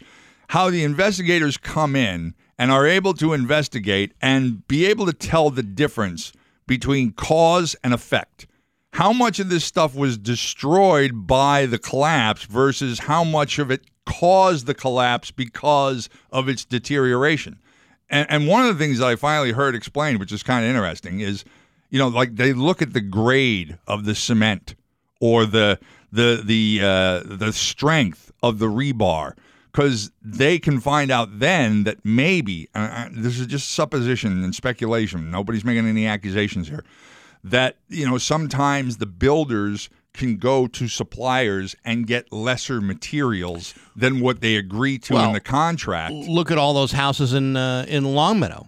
[0.50, 5.50] how the investigators come in and are able to investigate and be able to tell
[5.50, 6.32] the difference
[6.68, 8.46] between cause and effect.
[8.94, 13.82] How much of this stuff was destroyed by the collapse versus how much of it
[14.06, 17.58] caused the collapse because of its deterioration.
[18.12, 20.70] And, and one of the things that I finally heard explained, which is kind of
[20.70, 21.44] interesting, is
[21.90, 24.76] you know like they look at the grade of the cement
[25.22, 25.80] or the
[26.12, 29.34] the the uh, the strength of the rebar
[29.72, 34.54] because they can find out then that maybe uh, uh, this is just supposition and
[34.54, 35.32] speculation.
[35.32, 36.84] Nobody's making any accusations here.
[37.44, 44.20] That you know sometimes the builders can go to suppliers and get lesser materials than
[44.20, 46.14] what they agree to in the contract.
[46.14, 48.68] Look at all those houses in uh, in Longmeadow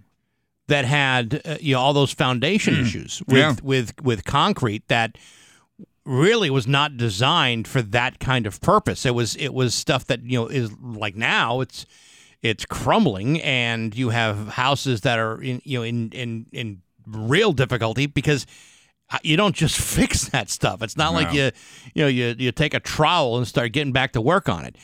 [0.68, 3.56] that had uh, you know all those foundation issues with, Yeah.
[3.62, 5.18] with with concrete that
[6.06, 9.06] really was not designed for that kind of purpose.
[9.06, 11.86] It was it was stuff that you know is like now it's
[12.42, 17.54] it's crumbling and you have houses that are in you know in in in real
[17.54, 18.46] difficulty because
[19.12, 20.82] uh, you don't just fix that stuff.
[20.82, 21.52] It's not like you,
[21.94, 24.76] you know, you you take a trowel and start getting back to work on it.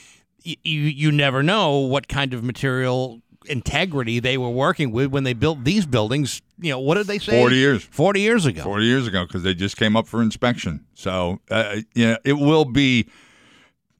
[0.41, 5.34] You, you never know what kind of material integrity they were working with when they
[5.34, 6.42] built these buildings.
[6.60, 7.40] You know, what did they say?
[7.40, 7.84] 40 years.
[7.84, 8.64] 40 years ago.
[8.64, 10.86] 40 years ago because they just came up for inspection.
[10.94, 13.08] So, uh, know, it will be,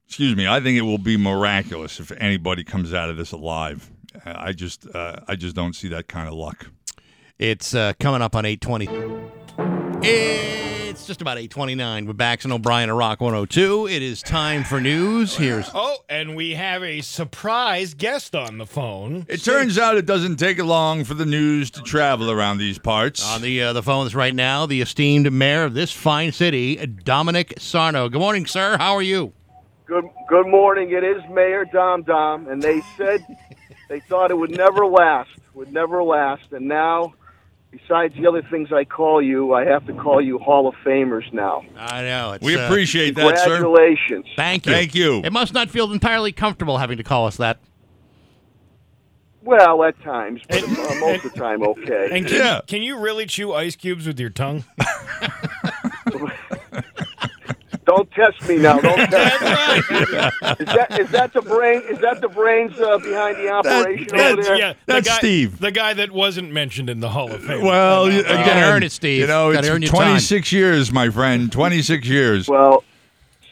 [0.08, 3.90] excuse me, I think it will be miraculous if anybody comes out of this alive.
[4.26, 6.68] Uh, I just, uh, I just don't see that kind of luck.
[7.38, 10.78] It's uh, coming up on 820.
[10.90, 13.88] It's just about 829 with Bax and O'Brien at Rock 102.
[13.88, 15.36] It is time for news.
[15.36, 19.24] Here's Oh, and we have a surprise guest on the phone.
[19.30, 23.24] It turns out it doesn't take long for the news to travel around these parts.
[23.24, 27.53] on the uh, the phones right now the esteemed mayor of this fine city, Dominic
[27.60, 28.10] Sarno.
[28.10, 28.76] Good morning, sir.
[28.80, 29.32] How are you?
[29.86, 30.90] Good good morning.
[30.91, 33.24] It is Mayor Dom Dom, and they said
[33.90, 37.14] they thought it would never last, would never last, and now,
[37.72, 41.32] besides the other things I call you, I have to call you Hall of Famers
[41.34, 41.64] now.
[41.78, 42.34] I know.
[42.34, 43.62] It's, We uh, appreciate that, sir.
[43.62, 44.26] Congratulations.
[44.36, 44.72] Thank you.
[44.72, 45.22] Thank you.
[45.24, 47.60] It must not feel entirely comfortable having to call us that.
[49.41, 52.10] Well, at times, but uh, most of the time, okay.
[52.12, 54.66] And can, can you really chew ice cubes with your tongue?
[57.90, 58.80] Don't test me now.
[58.80, 59.98] Don't test me.
[60.60, 61.82] Is that is that the brain?
[61.90, 64.57] Is that the brains uh, behind the operation over there?
[64.57, 67.64] yeah, the guy, The guy that wasn't mentioned in the Hall of Fame.
[67.66, 69.22] Well, you- Uh, again, earn it, Steve.
[69.22, 70.10] You know, Gotta earn it's your time.
[70.11, 71.52] 26 years, my friend.
[71.52, 72.48] 26 years.
[72.48, 72.84] Well,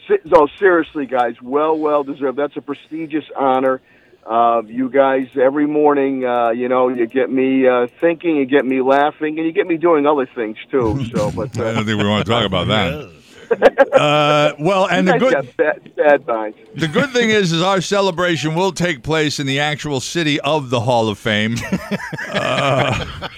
[0.06, 2.38] si- no, seriously, guys, well, well deserved.
[2.38, 3.80] That's a prestigious honor.
[4.24, 8.64] Uh, you guys, every morning, uh, you know, you get me uh, thinking, you get
[8.64, 11.04] me laughing, and you get me doing other things too.
[11.12, 13.10] So, but I uh, don't think we want to talk about that.
[13.98, 16.56] Uh, well, and the good bad, bad minds.
[16.76, 20.70] the good thing is, is our celebration will take place in the actual city of
[20.70, 21.56] the Hall of Fame.
[22.28, 23.28] Uh,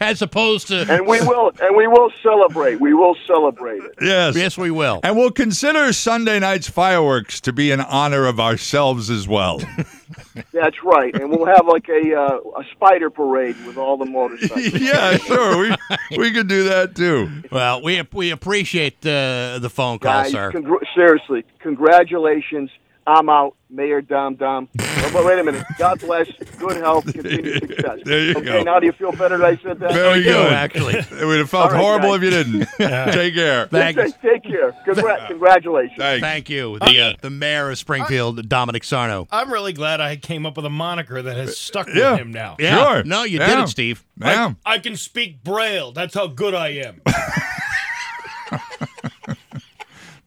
[0.00, 0.80] As opposed to.
[0.92, 2.80] And we will, and we will celebrate.
[2.80, 3.94] We will celebrate it.
[4.00, 5.00] yes, Yes, we will.
[5.02, 9.60] and we'll consider Sunday night's fireworks to be in honor of ourselves as well.
[10.52, 14.80] That's right, and we'll have like a uh, a spider parade with all the motorcycles.
[14.80, 15.76] yeah, sure, we
[16.16, 17.30] we could do that too.
[17.50, 20.50] Well, we we appreciate uh, the phone call, Guys, sir.
[20.52, 22.70] congr- seriously, congratulations.
[23.06, 24.68] I'm out, Mayor Dom Dom.
[25.06, 25.66] Oh, but wait a minute.
[25.78, 26.32] God bless.
[26.58, 27.04] Good health.
[27.04, 27.98] Continued success.
[28.04, 28.62] There you okay, go.
[28.62, 29.92] now do you feel better that I said that?
[29.92, 30.50] Very do, good.
[30.52, 30.94] actually.
[31.20, 32.16] It would have felt All right, horrible guys.
[32.16, 33.12] if you didn't.
[33.12, 33.66] Take care.
[33.66, 34.00] Thanks.
[34.00, 34.72] Take, take care.
[34.86, 35.98] Congra- congratulations.
[35.98, 36.22] Thanks.
[36.22, 36.78] Thank you.
[36.78, 39.28] The uh, the mayor of Springfield, Dominic Sarno.
[39.30, 42.16] I'm really glad I came up with a moniker that has stuck with Yeah.
[42.16, 42.56] him now.
[42.58, 42.82] Yeah.
[42.82, 43.04] Sure.
[43.04, 43.64] No, you did Yeah.
[43.64, 44.06] it, Steve.
[44.18, 44.54] Yeah.
[44.64, 45.92] I can speak Braille.
[45.92, 47.02] That's how good I am.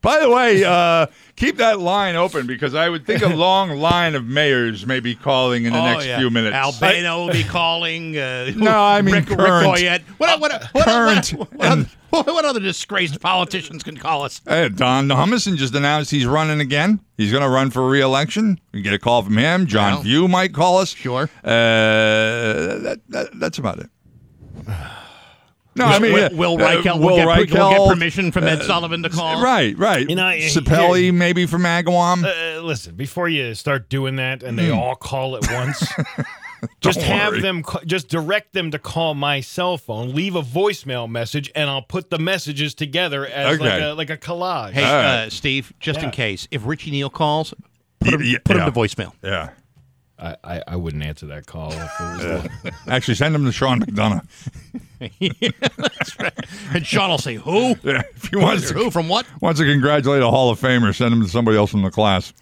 [0.02, 1.08] By the way, uh,
[1.38, 5.16] keep that line open because I would think a long line of mayors may be
[5.16, 6.18] calling in the Oh, next yeah.
[6.18, 6.56] few minutes.
[6.56, 8.18] Albano will be calling.
[8.18, 9.68] Uh, No, I mean Rick, Rick current.
[9.68, 10.02] Goyette.
[10.18, 11.54] What, what, what, Current what,
[12.10, 14.42] what, what, other disgraced politicians can call us?
[14.48, 17.00] Hey, Don Humason just announced he's running again.
[17.18, 18.60] He's going to run for re-election.
[18.74, 19.68] We get a call from him.
[19.68, 20.02] John Well.
[20.04, 20.90] View might call us.
[20.90, 21.24] Sure.
[21.44, 21.48] Uh,
[22.80, 23.90] that, that, that's about it.
[25.78, 28.60] No, I mean, Will, uh, Will uh, Will will, get, will get permission from Ed
[28.60, 29.42] uh, Sullivan to call.
[29.44, 30.10] Right, right.
[30.10, 32.24] You know, Sapelli maybe from Agawam.
[32.24, 34.78] Uh, listen, before you start doing that and they Hmm.
[34.78, 35.80] all call at once,
[36.82, 37.42] just Don't have worry.
[37.42, 41.82] them, just direct them to call my cell phone, leave a voicemail message, and I'll
[41.84, 44.72] put the messages together as like a like a collage.
[44.72, 45.06] Hey, All right.
[45.26, 47.54] uh, Steve, just in case, if Richie Neal calls,
[48.00, 48.66] put him, Yeah, put yeah.
[48.66, 49.14] him to voicemail.
[49.24, 49.50] yeah.
[50.20, 52.22] I, I, I wouldn't answer that call if it was
[52.64, 54.26] the- Actually, send him to Sean McDonough.
[55.78, 56.34] That's right.
[56.74, 57.76] And Sean will say, "Who?
[57.84, 60.96] Yeah, if he wants to, Who from what?" wants to congratulate a Hall of Famer,
[60.96, 62.34] send him to somebody else in the class.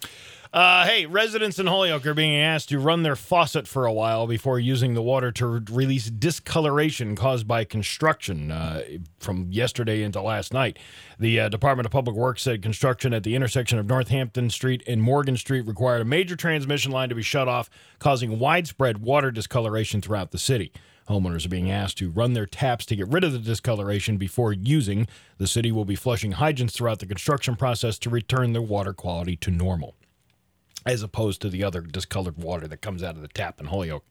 [0.56, 4.26] Uh, hey, residents in Holyoke are being asked to run their faucet for a while
[4.26, 8.80] before using the water to re- release discoloration caused by construction uh,
[9.18, 10.78] from yesterday into last night.
[11.18, 15.02] The uh, Department of Public Works said construction at the intersection of Northampton Street and
[15.02, 17.68] Morgan Street required a major transmission line to be shut off,
[17.98, 20.72] causing widespread water discoloration throughout the city.
[21.06, 24.54] Homeowners are being asked to run their taps to get rid of the discoloration before
[24.54, 25.06] using.
[25.36, 29.36] The city will be flushing hydrants throughout the construction process to return the water quality
[29.36, 29.94] to normal
[30.86, 34.04] as opposed to the other discolored water that comes out of the tap in Holyoke.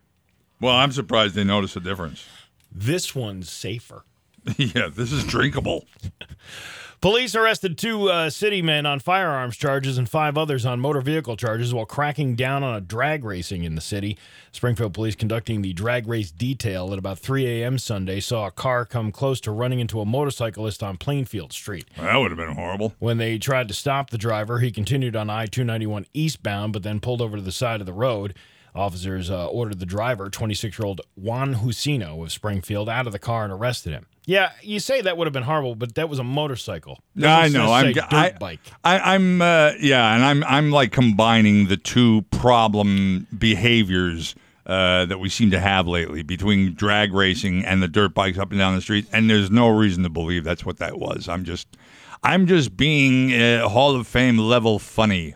[0.60, 2.26] Well, I'm surprised they notice a difference.
[2.72, 4.04] This one's safer.
[4.58, 5.86] yeah, this is drinkable.
[7.06, 11.38] Police arrested two uh, city men on firearms charges and five others on motor vehicle
[11.38, 14.18] charges while cracking down on a drag racing in the city.
[14.52, 17.78] Springfield police conducting the drag race detail at about 3 a.m.
[17.78, 21.86] Sunday saw a car come close to running into a motorcyclist on Plainfield Street.
[21.96, 22.96] That would have been horrible.
[22.98, 27.00] When they tried to stop the driver, he continued on I 291 eastbound, but then
[27.00, 28.34] pulled over to the side of the road.
[28.76, 33.20] Officers uh, ordered the driver, 26 year old Juan Jusino of Springfield, out of the
[33.20, 34.08] car and arrested him.
[34.26, 37.00] Yeah, you say that would have been horrible, but that was a motorcycle.
[37.14, 37.72] No, I know.
[37.72, 38.60] I'm dirt I, bike.
[38.84, 44.34] I, I'm uh, yeah, and I'm I'm like combining the two problem behaviors
[44.66, 48.50] uh, that we seem to have lately between drag racing and the dirt bikes up
[48.50, 49.08] and down the street.
[49.12, 51.30] And there's no reason to believe that's what that was.
[51.30, 51.68] I'm just
[52.24, 55.36] I'm just being uh, Hall of Fame level funny.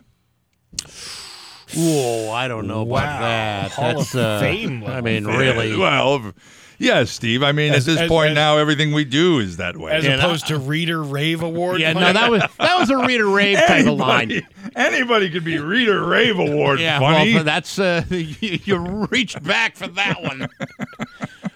[1.75, 3.71] Whoa, I don't know about that.
[3.71, 5.01] Hall That's, of uh, Fame I level.
[5.03, 5.75] mean, really.
[5.77, 6.33] Well,
[6.81, 7.43] yeah, Steve.
[7.43, 9.91] I mean, As- at this as- point as- now, everything we do is that way.
[9.91, 11.81] As Yeah, opposed to Reader Rave Award.
[11.81, 14.31] Yeah, no, that was that was a Reader Rave type of line.
[14.31, 17.33] Anybody- Anybody could be Reader Rave Award Yeah, funny.
[17.33, 20.47] well, that's uh, you, you reached back for that one.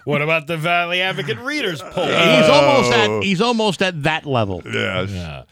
[0.04, 2.04] What about the Valley Advocate Readers poll?
[2.06, 4.62] he's almost at he's almost at that level.
[4.66, 5.10] yes.
[5.10, 5.42] Yeah.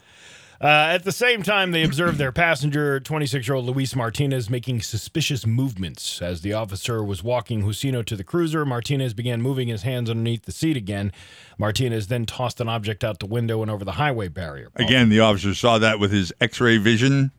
[0.63, 4.81] Uh, at the same time, they observed their passenger, 26 year old Luis Martinez, making
[4.81, 6.21] suspicious movements.
[6.21, 10.43] As the officer was walking Jusino to the cruiser, Martinez began moving his hands underneath
[10.45, 11.11] the seat again.
[11.57, 14.69] Martinez then tossed an object out the window and over the highway barrier.
[14.77, 17.31] Again, the officer saw that with his X-ray vision.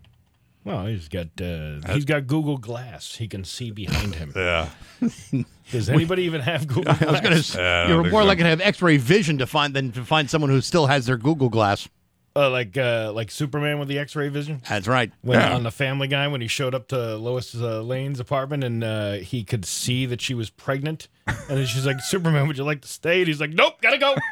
[0.64, 3.16] Well, he's got uh, he's got Google Glass.
[3.16, 4.32] He can see behind him.
[4.36, 4.68] Yeah.
[5.70, 7.59] Does anybody even have Google I was going to.
[7.59, 8.26] Yeah, you're more so.
[8.26, 11.16] likely to have X-ray vision to find than to find someone who still has their
[11.16, 11.88] Google Glass.
[12.36, 14.61] Uh, like uh, like Superman with the X-ray vision.
[14.69, 15.12] That's right.
[15.23, 15.55] When Yeah.
[15.55, 19.12] on the Family Guy, when he showed up to Lois uh, Lane's apartment and uh,
[19.15, 22.81] he could see that she was pregnant, and then she's like, "Superman, would you like
[22.82, 24.15] to stay?" And he's like, "Nope, gotta go."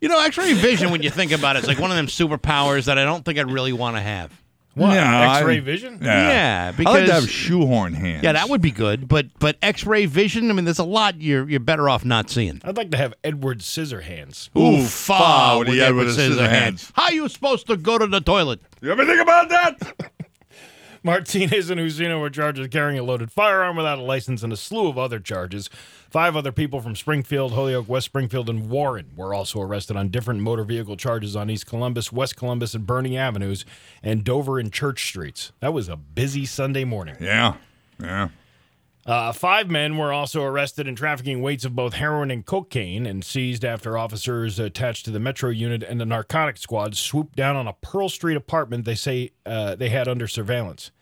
[0.00, 0.90] You know, X-ray vision.
[0.90, 3.38] When you think about it, it's like one of them superpowers that I don't think
[3.38, 4.32] I'd really want to have.
[4.74, 4.94] What?
[4.94, 5.98] No, I- X-ray vision?
[6.00, 6.28] Yeah.
[6.28, 8.22] Yeah, I like to have shoehorn hands.
[8.24, 9.06] Yeah, that would be good.
[9.06, 10.50] But but X-ray vision.
[10.50, 12.60] I mean, there's a lot you're you're better off not seeing.
[12.64, 14.48] I'd like to have Edward Scissorhands.
[14.56, 16.90] Ooh, fa, fa what do you with the scissor hands?
[16.94, 18.60] How are you supposed to go to the toilet?
[18.80, 20.11] You ever think about that?
[21.04, 24.56] Martinez and Jusino were charged with carrying a loaded firearm without a license and a
[24.56, 25.68] slew of other charges.
[26.10, 30.40] Five other people from Springfield, Holyoke, West Springfield, and Warren were also arrested on different
[30.40, 33.64] motor vehicle charges on East Columbus, West Columbus, and Birnie Avenues,
[34.02, 35.52] and Dover and Church Streets.
[35.60, 37.16] That was a busy Sunday morning.
[37.20, 37.54] Yeah.
[37.98, 38.28] Yeah.
[39.04, 43.24] Uh, five men were also arrested in trafficking weights of both heroin and cocaine and
[43.24, 47.66] seized after officers attached to the Metro unit and the narcotics squad swooped down on
[47.66, 50.92] a Pearl Street apartment they say uh, they had under surveillance.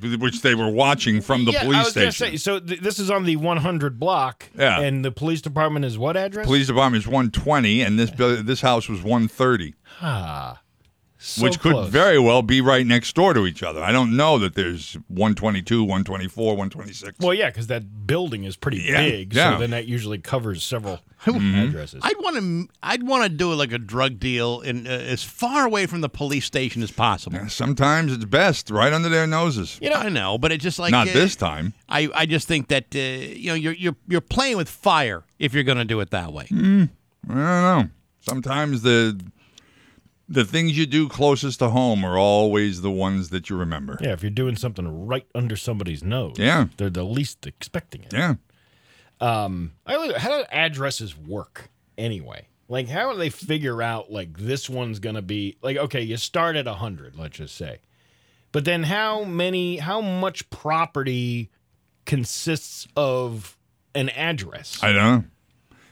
[0.00, 2.12] Which they were watching from the yeah, police I was station.
[2.12, 4.50] Say, so th- this is on the 100 block.
[4.58, 4.80] Yeah.
[4.80, 6.46] And the police department is what address?
[6.46, 10.60] Police department is 120, and this this house was 130, Ah.
[11.26, 11.88] So which could close.
[11.88, 13.82] very well be right next door to each other.
[13.82, 17.18] I don't know that there's 122, 124, 126.
[17.20, 19.32] Well, yeah, because that building is pretty Yeah, big.
[19.34, 19.54] yeah.
[19.54, 21.68] So then that usually covers several Mm-hmm.
[21.70, 22.02] addresses.
[22.04, 22.68] I'd want to.
[22.82, 26.10] I'd want to do like a drug deal in uh, as far away from the
[26.10, 27.38] police station as possible.
[27.48, 29.78] Sometimes it's best right under their noses.
[29.80, 31.72] You know, I know, but it's just like Not uh, this time.
[31.88, 35.54] I, I just think that uh, you know you're you're you're playing with fire if
[35.54, 36.44] you're going to do it that way.
[36.50, 36.90] Mm,
[37.30, 37.88] I don't know.
[38.20, 39.18] Sometimes the
[40.34, 43.96] the things you do closest to home are always the ones that you remember.
[44.00, 46.66] Yeah, if you're doing something right under somebody's nose, Yeah.
[46.76, 48.12] they're the least expecting it.
[48.12, 48.34] Yeah.
[49.20, 52.48] Um, I how do addresses work anyway?
[52.68, 55.76] Like, how do they figure out like this one's gonna be like?
[55.76, 57.78] Okay, you start at hundred, let's just say,
[58.52, 61.50] but then how many, how much property
[62.06, 63.56] consists of
[63.94, 64.82] an address?
[64.82, 65.24] I don't know.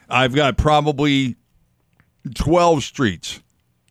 [0.08, 1.36] I've got probably
[2.34, 3.41] 12 streets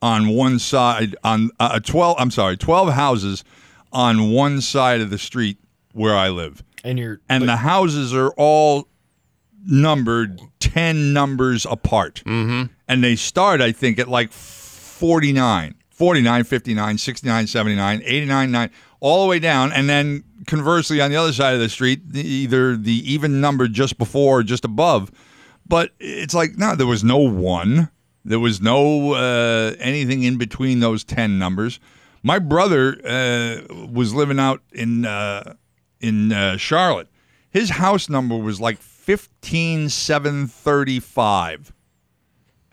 [0.01, 3.43] on one side on uh, 12 I'm sorry, 12 houses
[3.91, 5.57] on one side of the street
[5.93, 6.63] where I live.
[6.83, 8.87] And you're And the houses are all
[9.65, 12.23] numbered 10 numbers apart.
[12.25, 12.73] Mm-hmm.
[12.87, 18.69] And they start I think at like 49, 49, 59, 69, 79, 89, 9
[19.01, 22.77] all the way down and then conversely on the other side of the street either
[22.77, 25.11] the even number just before or just above
[25.67, 27.89] but it's like no there was no one
[28.23, 31.79] there was no uh, anything in between those 10 numbers
[32.23, 33.61] my brother uh,
[33.91, 35.53] was living out in uh,
[35.99, 37.07] in uh, charlotte
[37.49, 41.73] his house number was like 15735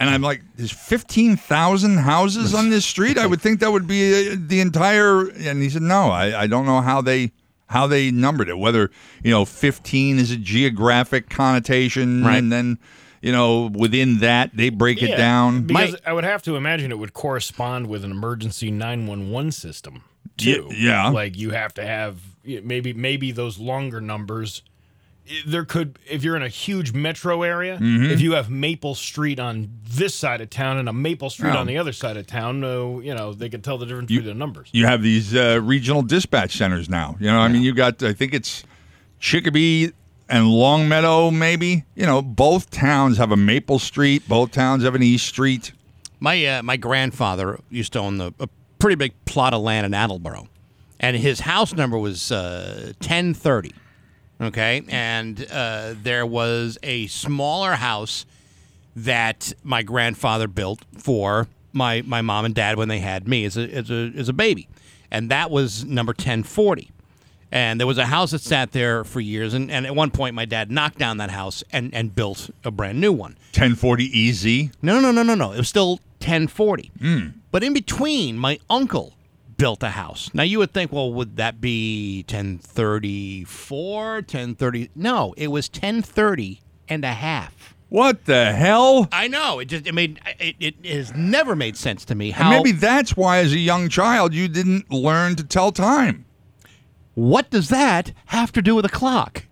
[0.01, 3.19] and I'm like, there's 15,000 houses on this street?
[3.19, 5.27] I would think that would be uh, the entire.
[5.29, 7.33] And he said, no, I, I don't know how they
[7.67, 8.59] how they numbered it.
[8.59, 8.93] Whether
[9.25, 12.37] you know 15 is a geographic connotation, Right.
[12.39, 12.79] and then
[13.23, 15.63] you know within that they break it down.
[15.63, 19.51] because I would have to imagine it would correspond with an emergency nine one one
[19.53, 20.05] system
[20.37, 20.69] too.
[20.73, 21.09] yeah.
[21.09, 24.63] like you have to have maybe maybe those longer numbers
[25.47, 28.09] there could if you're in a huge metro area, Mhm.
[28.11, 31.59] if you have Maple Street on this side of town and a Maple Street Oh.
[31.59, 34.23] on the other side of town, uh, you know they can tell the difference through
[34.23, 34.71] the numbers.
[34.73, 37.17] You have these uh, regional dispatch centers now.
[37.21, 38.65] You know, I mean, you got I think it's
[39.21, 39.93] Chicopee
[40.29, 41.85] and Longmeadow, maybe.
[41.95, 44.29] You know, both towns have a Maple Street.
[44.29, 45.73] Both towns have an East Street.
[46.21, 48.49] My uh, my grandfather used to own the, a
[48.79, 50.49] pretty big plot of land in Attleboro,
[50.99, 53.73] and his house number was uh, ten thirty.
[54.41, 58.25] Okay, and uh, there was a smaller house
[58.95, 63.57] that my grandfather built for my my mom and dad when they had me as
[63.57, 64.69] a as a as a baby,
[65.11, 66.91] and that was number ten forty.
[67.51, 70.35] And there was a house that sat there for years, and, and at one point
[70.35, 73.33] my dad knocked down that house and, and built a brand new one.
[73.55, 74.71] 1040 EZ?
[74.83, 75.53] No, no, no, no, no.
[75.53, 76.93] It was still 1040.
[77.01, 77.35] Mm.
[77.51, 79.15] But in between, my uncle
[79.57, 80.31] built a house.
[80.35, 84.91] Now you would think, well, would that be 1034, 1030?
[84.95, 87.75] No, it was 1030 and a half.
[87.89, 89.09] What the hell?
[89.13, 89.61] I know.
[89.61, 93.17] It just it made it, it has never made sense to me And maybe that's
[93.17, 96.27] why, as a young child, you didn't learn to tell time.
[97.19, 99.43] What does that have to do with a clock?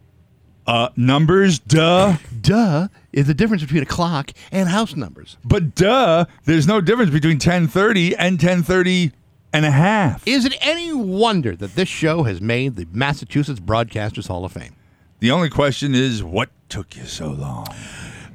[0.68, 2.16] Uh, numbers, duh.
[2.40, 5.36] Duh is the difference between a clock and house numbers.
[5.44, 9.10] But duh, there's no difference between 1030 and 1030
[9.52, 10.24] and a half.
[10.28, 14.76] Is it any wonder that this show has made the Massachusetts Broadcasters Hall of Fame?
[15.18, 17.66] The only question is, what took you so long?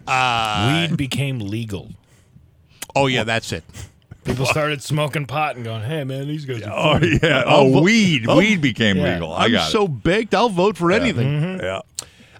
[0.05, 1.91] Uh, Weed became legal.
[2.93, 3.63] Oh yeah, that's it.
[4.23, 7.43] People started smoking pot and going, "Hey man, these guys are Oh funny." yeah.
[7.45, 8.25] I'll Oh, weed.
[8.27, 9.13] Oh, weed became yeah.
[9.13, 9.33] legal.
[9.33, 10.03] I I'm got so it.
[10.03, 11.27] baked, I'll vote for anything.
[11.27, 11.63] Mm-hmm.
[11.63, 11.81] Yeah.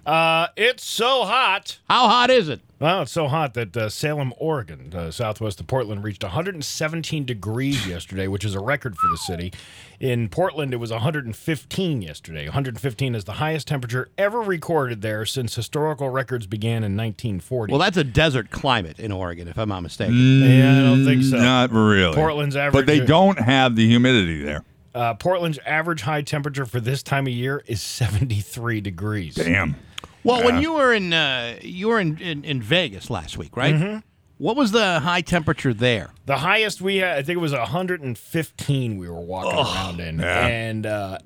[0.04, 1.78] Uh, it's so hot.
[1.88, 2.60] How hot is it?
[2.80, 7.86] Well, it's so hot that uh, Salem, Oregon, uh, southwest of Portland, reached 117 degrees
[7.86, 9.52] yesterday, which is a record for the city.
[10.00, 12.46] In Portland, it was 115 yesterday.
[12.46, 17.70] 115 is the highest temperature ever recorded there since historical records began in 1940.
[17.70, 20.16] Well, that's a desert climate in Oregon, if I'm not mistaken.
[20.42, 21.36] Yeah, I don't think so.
[21.36, 22.16] Not really.
[22.16, 22.72] Portland's average.
[22.72, 24.64] But they don't have the humidity there.
[24.92, 29.36] Uh, Portland's average high temperature for this time of year is 73 degrees.
[29.36, 29.76] Damn.
[30.24, 33.74] Well, when you were in uh, you were in, in, in Vegas last week, right?
[33.74, 34.02] Mhm.
[34.38, 36.10] What was the high temperature there?
[36.26, 40.18] The highest we had, I think it was 115 we were walking around in.
[40.18, 40.46] yeah.
[40.46, 41.18] And uh,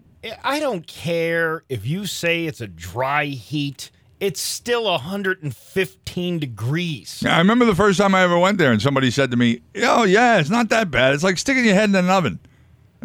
[0.45, 3.91] I don't care if you say it's a dry heat,
[4.21, 7.25] it's still 115 degrees.
[7.27, 10.05] I remember the first time I ever went there and somebody said to me, Oh,
[10.05, 11.15] yeah, it's not that bad.
[11.15, 12.39] It's like sticking your head in an oven.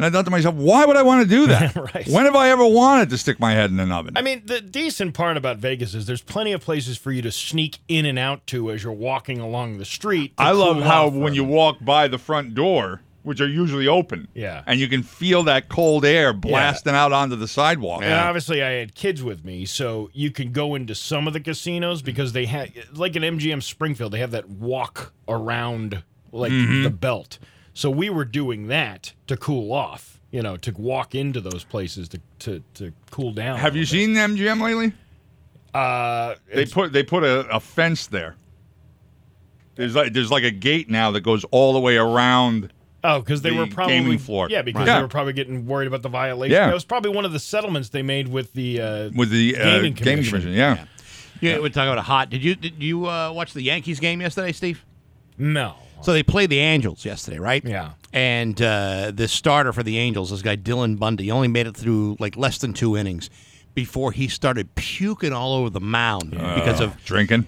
[0.02, 1.76] And I thought to myself, why would I want to do that?
[1.94, 2.08] Right.
[2.08, 4.16] When have I ever wanted to stick my head in an oven?
[4.16, 7.30] I mean, the decent part about Vegas is there's plenty of places for you to
[7.30, 10.36] sneak in and out to as you're walking along the street.
[10.36, 14.26] to I love how when you walk by the front door, which are usually open,
[14.34, 14.62] Yeah.
[14.66, 18.02] and you can feel that cold air blasting out onto the sidewalk.
[18.02, 21.40] And obviously, I had kids with me, so you can go into some of the
[21.40, 26.02] casinos because they have, like in MGM Springfield, they have that walk around
[26.32, 26.82] like Mhm.
[26.82, 27.38] the belt.
[27.74, 32.08] So we were doing that to cool off, you know, to walk into those places
[32.10, 33.58] to to, to cool down.
[33.58, 34.92] Have you seen MGM lately?
[35.74, 38.36] Uh, They put they put a, a fence there.
[39.74, 42.72] There's like there's like a gate now that goes all the way around.
[43.04, 44.48] Oh, because they the were probably gaming floor.
[44.50, 44.96] Yeah, because Yeah.
[44.96, 46.52] they were probably getting worried about the violation.
[46.52, 46.66] Yeah.
[46.66, 49.64] That was probably one of the settlements they made with the uh, with the uh,
[49.64, 50.30] gaming gaming, commission.
[50.30, 50.52] commission.
[50.52, 50.84] Yeah.
[51.40, 52.30] Yeah, we're talking about a hot.
[52.30, 54.84] Did you did you uh, watch the Yankees game yesterday, Steve?
[55.38, 55.74] No.
[56.02, 57.64] So they played the Angels yesterday, right?
[57.64, 57.92] Yeah.
[58.12, 62.16] And uh, the starter for the Angels, this guy Dylan Bundy, only made it through
[62.18, 63.30] like less than two innings
[63.74, 67.46] before he started puking all over the mound because Uh, of drinking.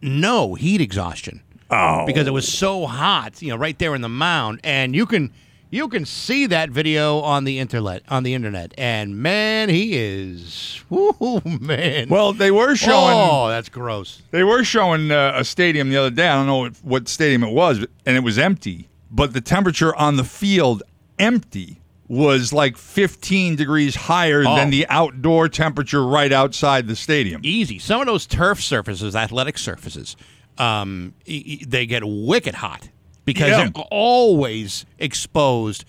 [0.00, 1.42] no heat exhaustion.
[1.70, 2.06] Oh.
[2.06, 5.32] Because it was so hot, you know, right there in the mound, and you can
[5.74, 10.82] you can see that video on the internet on the internet, and man, he is,
[10.88, 12.08] whoo, man.
[12.08, 13.16] Well, they were showing.
[13.16, 14.22] Oh, that's gross.
[14.30, 16.28] They were showing uh, a stadium the other day.
[16.28, 18.88] I don't know what, what stadium it was, and it was empty.
[19.10, 20.82] But the temperature on the field,
[21.18, 24.56] empty, was like 15 degrees higher Oh.
[24.56, 27.40] than the outdoor temperature right outside the stadium.
[27.44, 27.78] easy.
[27.78, 30.16] Some of those turf surfaces, athletic surfaces,
[30.58, 32.88] um, they get wicked hot
[33.24, 33.68] because Yeah.
[33.74, 35.84] they're always exposed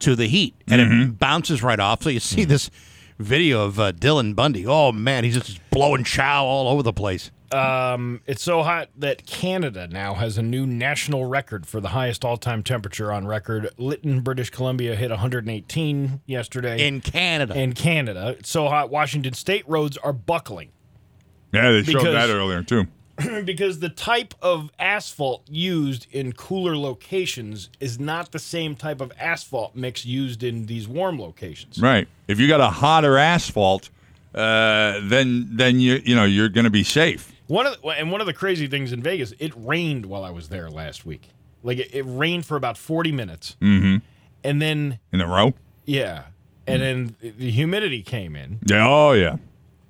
[0.00, 1.02] to the heat, and Mm-hmm.
[1.02, 2.02] it bounces right off.
[2.02, 2.70] So you see this
[3.18, 4.66] video of uh, Dylan Bundy.
[4.66, 7.30] Oh man, he's just blowing chow all over the place.
[7.52, 12.24] Um, it's so hot that Canada now has a new national record for the highest
[12.24, 13.68] all-time temperature on record.
[13.76, 16.86] Lytton, British Columbia, hit 118 yesterday.
[16.86, 17.58] In Canada.
[17.58, 18.88] In Canada, it's so hot.
[18.90, 20.70] Washington State roads are buckling
[21.52, 22.86] Yeah, they showed Because- that earlier too.
[23.44, 29.12] because the type of asphalt used in cooler locations is not the same type of
[29.18, 31.80] asphalt mix used in these warm locations.
[31.80, 32.06] Right.
[32.28, 33.90] If you got a hotter asphalt,
[34.34, 37.32] uh, then then you you know you're going to be safe.
[37.48, 40.30] One of the, and one of the crazy things in Vegas, it rained while I
[40.30, 41.30] was there last week.
[41.64, 43.96] Like it, it rained for about forty minutes, Mm-hmm.
[44.44, 45.54] and then In a row.
[45.84, 46.24] yeah,
[46.66, 48.86] and then the humidity came in, Yeah.
[48.88, 49.36] Oh yeah.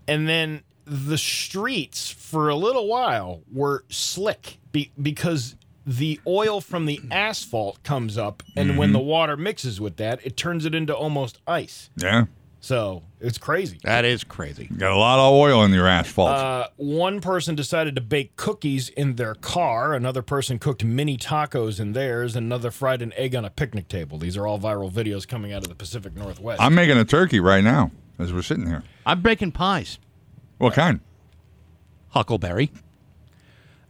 [0.08, 0.62] and then
[0.92, 5.54] the streets for a little while were slick be, because
[5.86, 8.94] the oil from the asphalt comes up, and when Mhm.
[8.94, 11.90] the water mixes with that, it turns it into almost ice.
[11.96, 12.24] Yeah.
[12.62, 13.78] So it's crazy.
[13.84, 14.66] That is crazy.
[14.76, 16.30] Got a lot of oil in your asphalt.
[16.36, 19.94] Uh, one person decided to bake cookies in their car.
[19.94, 22.36] Another person cooked mini tacos in theirs.
[22.36, 24.18] Another fried an egg on a picnic table.
[24.18, 26.60] These are all viral videos coming out of the Pacific Northwest.
[26.60, 28.82] I'm making a turkey right now as we're sitting here.
[29.06, 29.98] I'm baking pies.
[30.60, 31.00] What kind?
[32.10, 32.70] Huckleberry.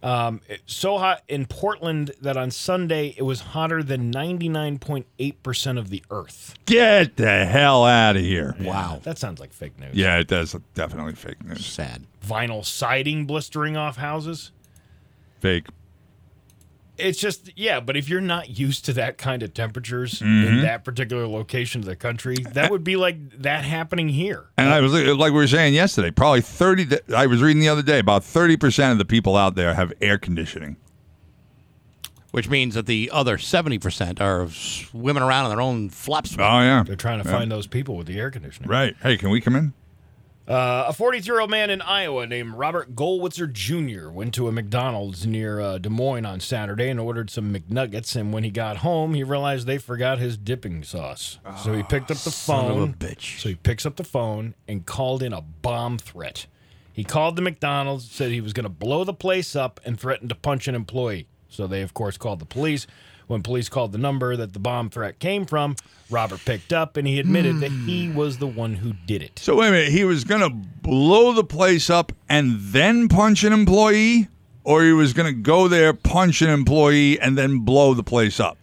[0.05, 6.05] Um, so hot in Portland that on Sunday it was hotter than 99.8% of the
[6.13, 6.55] Earth.
[6.67, 8.55] Get the hell out of here.
[8.61, 9.01] Wow.
[9.03, 9.97] That sounds like fake news.
[9.97, 10.55] Yeah, it does.
[10.75, 11.67] Definitely fake news.
[11.67, 12.07] Sad.
[12.25, 14.53] Vinyl siding blistering off houses.
[15.41, 15.67] Fake.
[17.01, 20.63] It's just, yeah, but if you're not used to that kind of temperatures in Mhm.
[20.63, 24.47] that particular location of the country, that would be like that happening here.
[24.59, 27.83] And I was like we were saying yesterday, probably 30 I was reading the other
[27.83, 30.77] day about 30% of the people out there have air conditioning.
[32.33, 36.37] Which means that the other 70% are swimming around in their own flaps.
[36.39, 36.85] Oh yeah.
[36.87, 37.37] They're trying to Yeah.
[37.39, 38.71] find those people with the air conditioning.
[38.71, 38.95] Right.
[39.03, 39.73] Hey, can we come in?
[40.49, 44.09] Uh, a 43 year old man in Iowa named Robert Goldwitzer Jr.
[44.11, 48.17] went to a McDonald's near uh, Des Moines on Saturday and ordered some McNuggets.
[48.17, 51.39] And when he got home, he realized they forgot his dipping sauce.
[51.63, 52.95] so he picked up the son of a phone.
[52.95, 53.39] bitch.
[53.41, 56.47] So he picks up the phone and called in a bomb threat.
[56.93, 60.31] He called the McDonald's, said he was going to blow the place up, and threatened
[60.31, 61.29] to punch an employee.
[61.49, 62.87] So they, of course, called the police.
[63.31, 65.77] When police called the number that the bomb threat came from,
[66.11, 69.39] Robert picked up and he admitted that he was the one who did it.
[69.39, 73.45] So wait a minute, he was going to blow the place up and then punch
[73.45, 74.27] an employee
[74.65, 78.41] or he was going to go there, punch an employee and then blow the place
[78.41, 78.59] up.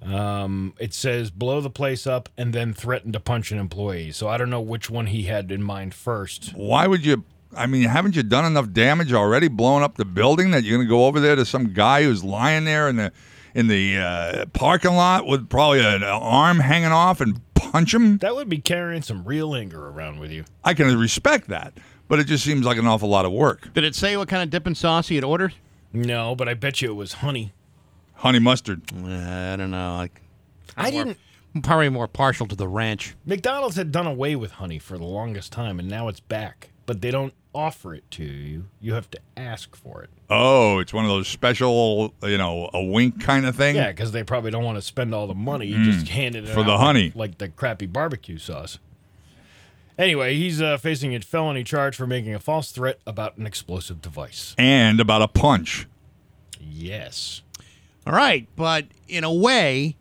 [0.00, 4.12] Um, it says blow the place up and then threaten to punch an employee.
[4.12, 6.52] So I don't know which one he had in mind first.
[6.54, 7.24] Why would you
[7.56, 10.86] I mean, haven't you done enough damage already blowing up the building that you're going
[10.86, 13.12] to go over there to some guy who's lying there in the
[13.54, 18.18] in the uh, parking lot with probably an arm hanging off and punch him?
[18.18, 20.44] That would be carrying some real anger around with you.
[20.64, 21.72] I can respect that,
[22.08, 23.72] but it just seems like an awful lot of work.
[23.72, 25.54] Did it say what kind of dipping sauce he had ordered?
[25.92, 27.52] No, but I bet you it was honey.
[28.14, 28.82] Honey mustard.
[28.92, 29.92] I don't know.
[29.92, 30.10] I,
[30.76, 31.18] I didn't.
[31.54, 33.14] I'm probably more partial to the ranch.
[33.24, 36.70] McDonald's had done away with honey for the longest time, and now it's back.
[36.86, 38.66] But they don't offer it to you.
[38.80, 40.10] You have to ask for it.
[40.28, 43.76] Oh, it's one of those special, you know, a wink kind of thing.
[43.76, 45.66] Yeah, because they probably don't want to spend all the money.
[45.66, 45.84] You Mm.
[45.84, 47.12] just handed it For out the honey.
[47.14, 48.78] like the crappy barbecue sauce.
[49.96, 54.02] Anyway, he's uh, facing a felony charge for making a false threat about an explosive
[54.02, 54.54] device.
[54.58, 55.86] And about a punch.
[56.60, 57.42] Yes.
[58.06, 59.96] All right, but in a way,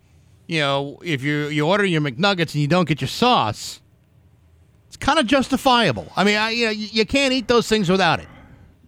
[0.48, 3.82] you know, if you you order your McNuggets and you don't get your sauce, it's
[5.04, 6.12] kind of justifiable.
[6.16, 8.28] I mean, I, you know, you, you can't eat those things without it.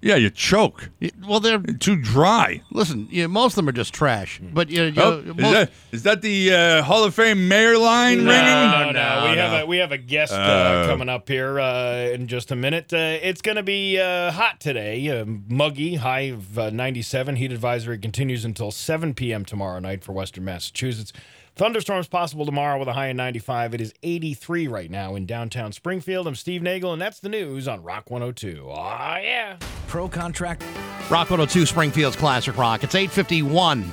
[0.02, 0.92] Yeah, you choke.
[1.28, 2.62] Well, they're too dry.
[2.70, 4.40] Listen, you know, most of them are just trash.
[4.54, 7.48] But you know, Oh, you- is, most- that, is that the uh, Hall of Fame
[7.48, 8.94] mayor line No, ringing?
[8.94, 12.28] no, we have a we have a guest uh, Uh, coming up here uh, in
[12.28, 12.94] just a minute.
[12.94, 17.38] Uh, it's going to be uh, hot today, uh, muggy, high of uh, 97.
[17.38, 19.44] Heat advisory continues until 7 p.m.
[19.44, 21.14] tomorrow night for Western Massachusetts.
[21.56, 23.74] Thunderstorms possible tomorrow with a high of 95.
[23.74, 26.28] It is 83 right now in downtown Springfield.
[26.28, 28.68] I'm Steve Nagel, and that's the news on Rock 102.
[28.70, 29.56] Ah, yeah.
[29.88, 30.64] Pro contract.
[31.10, 32.84] Rock 102 Springfield's Classic Rock.
[32.84, 33.90] It's 851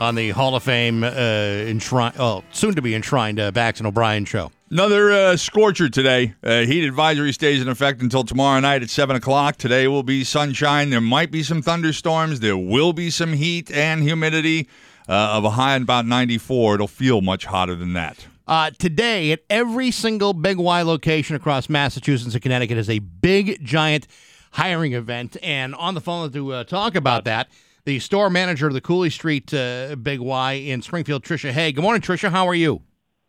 [0.00, 3.86] on the Hall of Fame uh, enshrine, oh, soon to be enshrined uh, Bax and
[3.86, 4.50] O'Brien show.
[4.68, 6.34] Another uh, scorcher today.
[6.42, 9.56] Uh, heat advisory stays in effect until tomorrow night at 7 o'clock.
[9.56, 10.90] Today will be sunshine.
[10.90, 12.40] There might be some thunderstorms.
[12.40, 14.68] There will be some heat and humidity
[15.08, 16.76] uh, of a high of about 94.
[16.76, 18.26] It'll feel much hotter than that.
[18.46, 23.64] Uh, today, at every single Big Y location across Massachusetts and Connecticut is a big,
[23.64, 24.06] giant
[24.52, 25.36] hiring event.
[25.42, 27.48] And on the phone to uh, talk about that,
[27.84, 31.72] the store manager of the Cooley Street uh, Big Y in Springfield, Tricia Hay.
[31.72, 32.30] Good morning, Tricia.
[32.30, 32.82] How are you?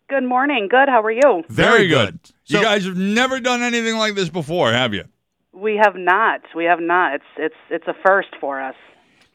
[0.08, 0.68] Good morning.
[0.70, 0.88] Good.
[0.88, 1.44] How are you?
[1.48, 2.18] Very good.
[2.46, 5.04] you guys have never done anything like this before, have you?
[5.52, 6.40] We have not.
[6.54, 7.14] We have not.
[7.14, 8.74] It's it's it's a first for us.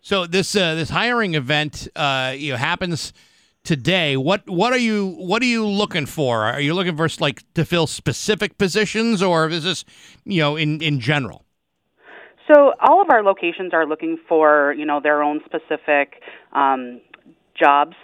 [0.05, 3.11] So this uh, this hiring event uh, you know, happens
[3.63, 4.15] today.
[4.15, 6.43] What what are you what are you looking for?
[6.43, 9.83] Are you looking for like to fill specific positions, or is this
[10.23, 11.43] you know in in general?
[12.47, 16.21] So all of our locations are looking for you know their own specific
[16.53, 17.01] um,
[17.59, 17.95] jobs.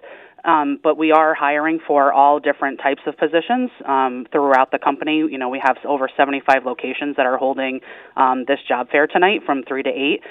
[0.44, 5.18] Um, but we are hiring for all different types of positions um, throughout the company.
[5.18, 7.82] You know, we have over 75 locations that are holding
[8.18, 10.22] um, this job fair tonight from 3 to 8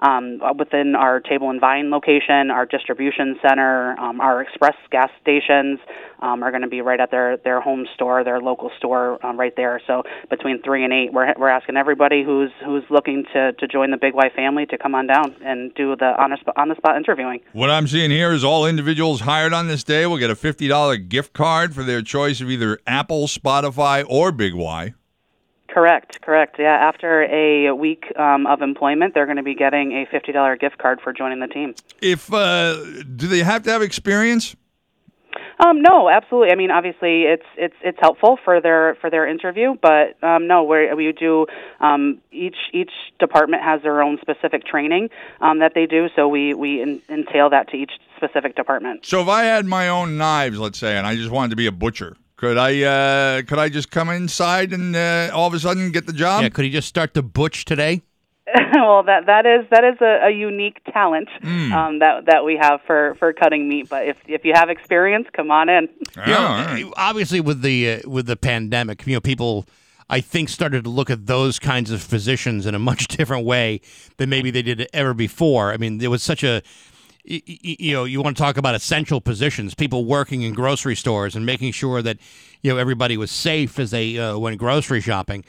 [0.00, 5.78] um, within our Table and Vine location, our distribution center, um, our express gas stations
[6.20, 9.38] um, are going to be right at their, their home store, their local store, um,
[9.38, 9.80] right there.
[9.86, 13.90] So between three and eight, we're we're asking everybody who's who's looking to, to join
[13.90, 16.68] the Big Y family to come on down and do the on the spot, on
[16.68, 17.40] the spot interviewing.
[17.52, 21.08] What I'm seeing here is all individuals hired on this day will get a $50
[21.08, 24.94] gift card for their choice of either Apple, Spotify, or Big Y.
[25.72, 26.56] Correct, correct.
[26.58, 30.56] Yeah, after a week um, of employment, they're going to be getting a fifty dollar
[30.56, 31.74] gift card for joining the team.
[32.02, 32.82] If uh,
[33.16, 34.56] do they have to have experience?
[35.64, 36.50] Um, no, absolutely.
[36.50, 40.64] I mean, obviously, it's it's it's helpful for their for their interview, but um, no,
[40.64, 41.46] we we do
[41.80, 45.10] um, each each department has their own specific training
[45.40, 49.04] um, that they do, so we we en- entail that to each specific department.
[49.04, 51.66] So if I had my own knives, let's say, and I just wanted to be
[51.66, 55.60] a butcher, could I uh, could I just come inside and uh, all of a
[55.60, 56.42] sudden get the job?
[56.42, 58.00] Yeah, could he just start the butch today?
[58.74, 61.72] well, that that is that is a, a unique talent Hmm.
[61.72, 63.90] um, that that we have for for cutting meat.
[63.90, 65.88] But if if you have experience, come on in.
[66.16, 69.66] You know, obviously with the uh, with the pandemic, you know, people
[70.08, 73.82] I think started to look at those kinds of physicians in a much different way
[74.16, 75.72] than maybe they did ever before.
[75.72, 76.62] I mean, there was such a
[77.28, 80.96] y- y- you know, you want to talk about essential positions, people working in grocery
[80.96, 82.18] stores and making sure that
[82.62, 85.44] you know everybody was safe as they uh, went grocery shopping.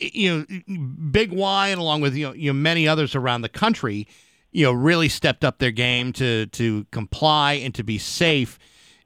[0.00, 0.76] You know,
[1.10, 4.06] Big Y and along with you know, you know many others around the country,
[4.52, 8.58] you know, really stepped up their game to to comply and to be safe.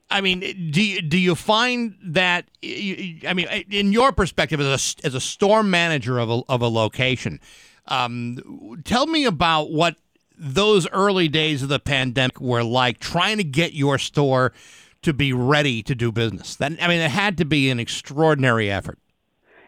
[0.09, 0.39] I mean,
[0.71, 2.45] do you, do you find that?
[2.63, 6.67] I mean, in your perspective as a as a store manager of a of a
[6.67, 7.39] location,
[7.87, 9.95] um, tell me about what
[10.37, 12.99] those early days of the pandemic were like.
[12.99, 14.53] Trying to get your store
[15.01, 16.55] to be ready to do business.
[16.55, 18.99] That I mean, it had to be an extraordinary effort.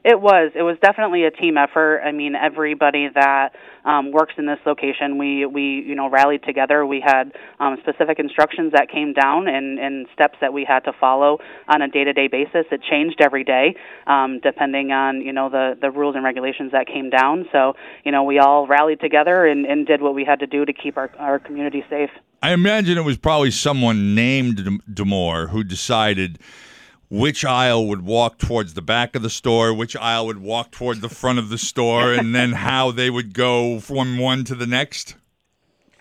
[0.03, 0.51] It was.
[0.55, 1.99] It was definitely a team effort.
[1.99, 3.49] I mean, everybody that
[3.87, 6.85] um, works in this location, we we you know rallied together.
[6.85, 10.93] We had um, specific instructions that came down and, and steps that we had to
[10.99, 11.39] follow
[11.69, 12.65] on a day to day basis.
[12.69, 16.85] It changed every day, um, depending on you know the the rules and regulations that
[16.85, 17.47] came down.
[17.53, 17.73] So
[18.03, 20.73] you know we all rallied together and, and did what we had to do to
[20.73, 22.09] keep our our community safe.
[22.43, 26.39] I imagine it was probably someone named D'Amour who decided
[27.09, 31.01] which aisle would walk towards the back of the store, which aisle would walk toward
[31.01, 34.67] the front of the store, and then how they would go from one to the
[34.67, 35.15] next.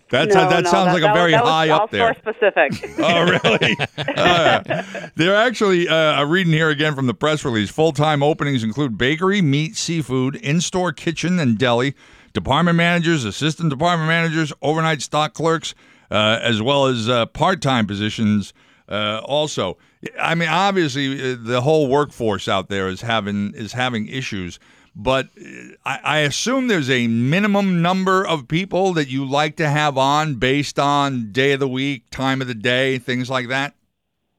[0.08, 1.90] That's no, that no, sounds that, like that a very was, that high was up
[1.90, 2.14] there.
[2.14, 2.98] Specific.
[2.98, 3.76] Oh, really?
[4.16, 7.70] Uh, they're actually, uh, I'm reading here again from the press release.
[7.70, 11.94] Full time openings include bakery, meat, seafood, in store kitchen and deli,
[12.32, 15.74] department managers, assistant department managers, overnight stock clerks,
[16.10, 18.54] uh, as well as uh, part time positions
[18.88, 19.76] uh, also.
[20.18, 24.58] I mean, obviously, uh, the whole workforce out there is having is having issues.
[24.94, 25.48] But uh,
[25.84, 30.36] I, I assume there's a minimum number of people that you like to have on
[30.36, 33.74] based on day of the week, time of the day, things like that.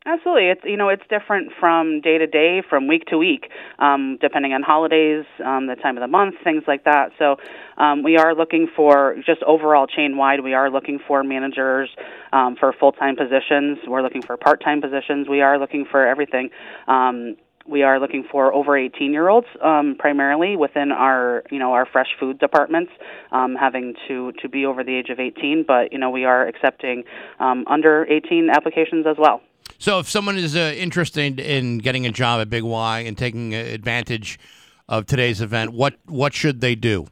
[0.07, 4.17] Absolutely, it's you know it's different from day to day, from week to week, um,
[4.21, 7.11] depending on holidays, um, the time of the month, things like that.
[7.19, 7.35] So
[7.77, 10.41] um, we are looking for just overall chain wide.
[10.43, 11.89] We are looking for managers
[12.33, 13.79] um, for full time positions.
[13.87, 15.27] We're looking for part time positions.
[15.29, 16.49] We are looking for everything.
[16.87, 21.73] Um, we are looking for over 18 year olds um, primarily within our you know
[21.73, 22.91] our fresh food departments
[23.31, 26.47] um, having to to be over the age of 18 but you know we are
[26.47, 27.03] accepting
[27.39, 29.41] um, under 18 applications as well
[29.79, 33.53] So, if someone is uh, interested in getting a job at Big Y and taking
[33.53, 34.39] advantage
[34.87, 37.07] of today's event, what what should they do?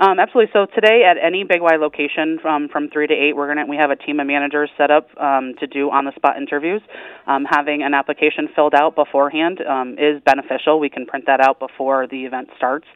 [0.00, 0.50] Um, absolutely.
[0.52, 3.76] So today, at any Big Y location, from from three to eight, we're gonna we
[3.76, 6.82] have a team of managers set up um, to do on the spot interviews.
[7.26, 10.80] Um, having an application filled out beforehand um, is beneficial.
[10.80, 12.86] We can print that out before the event starts,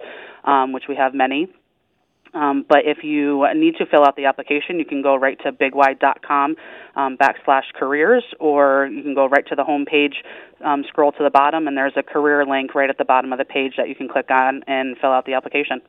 [0.44, 1.48] um, which we have many.
[2.34, 5.52] Um, but if you need to fill out the application, you can go right to
[5.52, 6.56] bigy.com
[6.96, 10.22] um, backslash careers, or you can go right to the home page,
[10.64, 13.38] um, scroll to the bottom, and there's a career link right at the bottom of
[13.38, 15.80] the page that you can click on and fill out the application.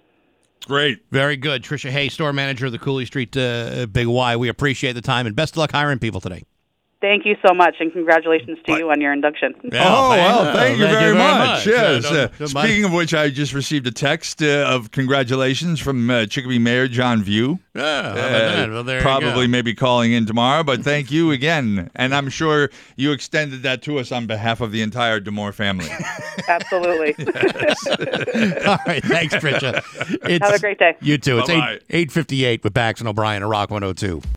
[0.69, 0.99] Great.
[1.09, 1.63] Very good.
[1.63, 4.35] Trisha Hay, store manager of the Cooley Street uh, Big Y.
[4.35, 6.43] We appreciate the time and best of luck hiring people today.
[7.01, 9.53] Thank you so much, and congratulations to you on your induction.
[9.71, 11.65] oh, well, thank, you, very much.
[11.65, 12.03] Yes.
[12.03, 12.67] Yeah, Uh, don't- don't mind.
[12.67, 16.89] speaking of which, I just received a text uh, of congratulations from uh, Chicopee Mayor
[16.89, 17.57] John Vieau.
[17.73, 18.67] Yeah, Uh.
[18.69, 19.51] Well, there you probably go.
[19.51, 21.89] maybe calling in tomorrow, but thank you again.
[21.95, 25.87] And I'm sure you extended that to us on behalf of the entire D'Amour family.
[26.49, 27.13] Absolutely.
[28.67, 29.01] All right.
[29.05, 29.81] Thanks, Trisha.
[30.27, 30.97] It's, Have a great day.
[31.01, 31.39] You too.
[31.39, 31.73] It's Bye-bye.
[31.75, 34.21] 8, 858 with Bax and O'Brien at Rock 102.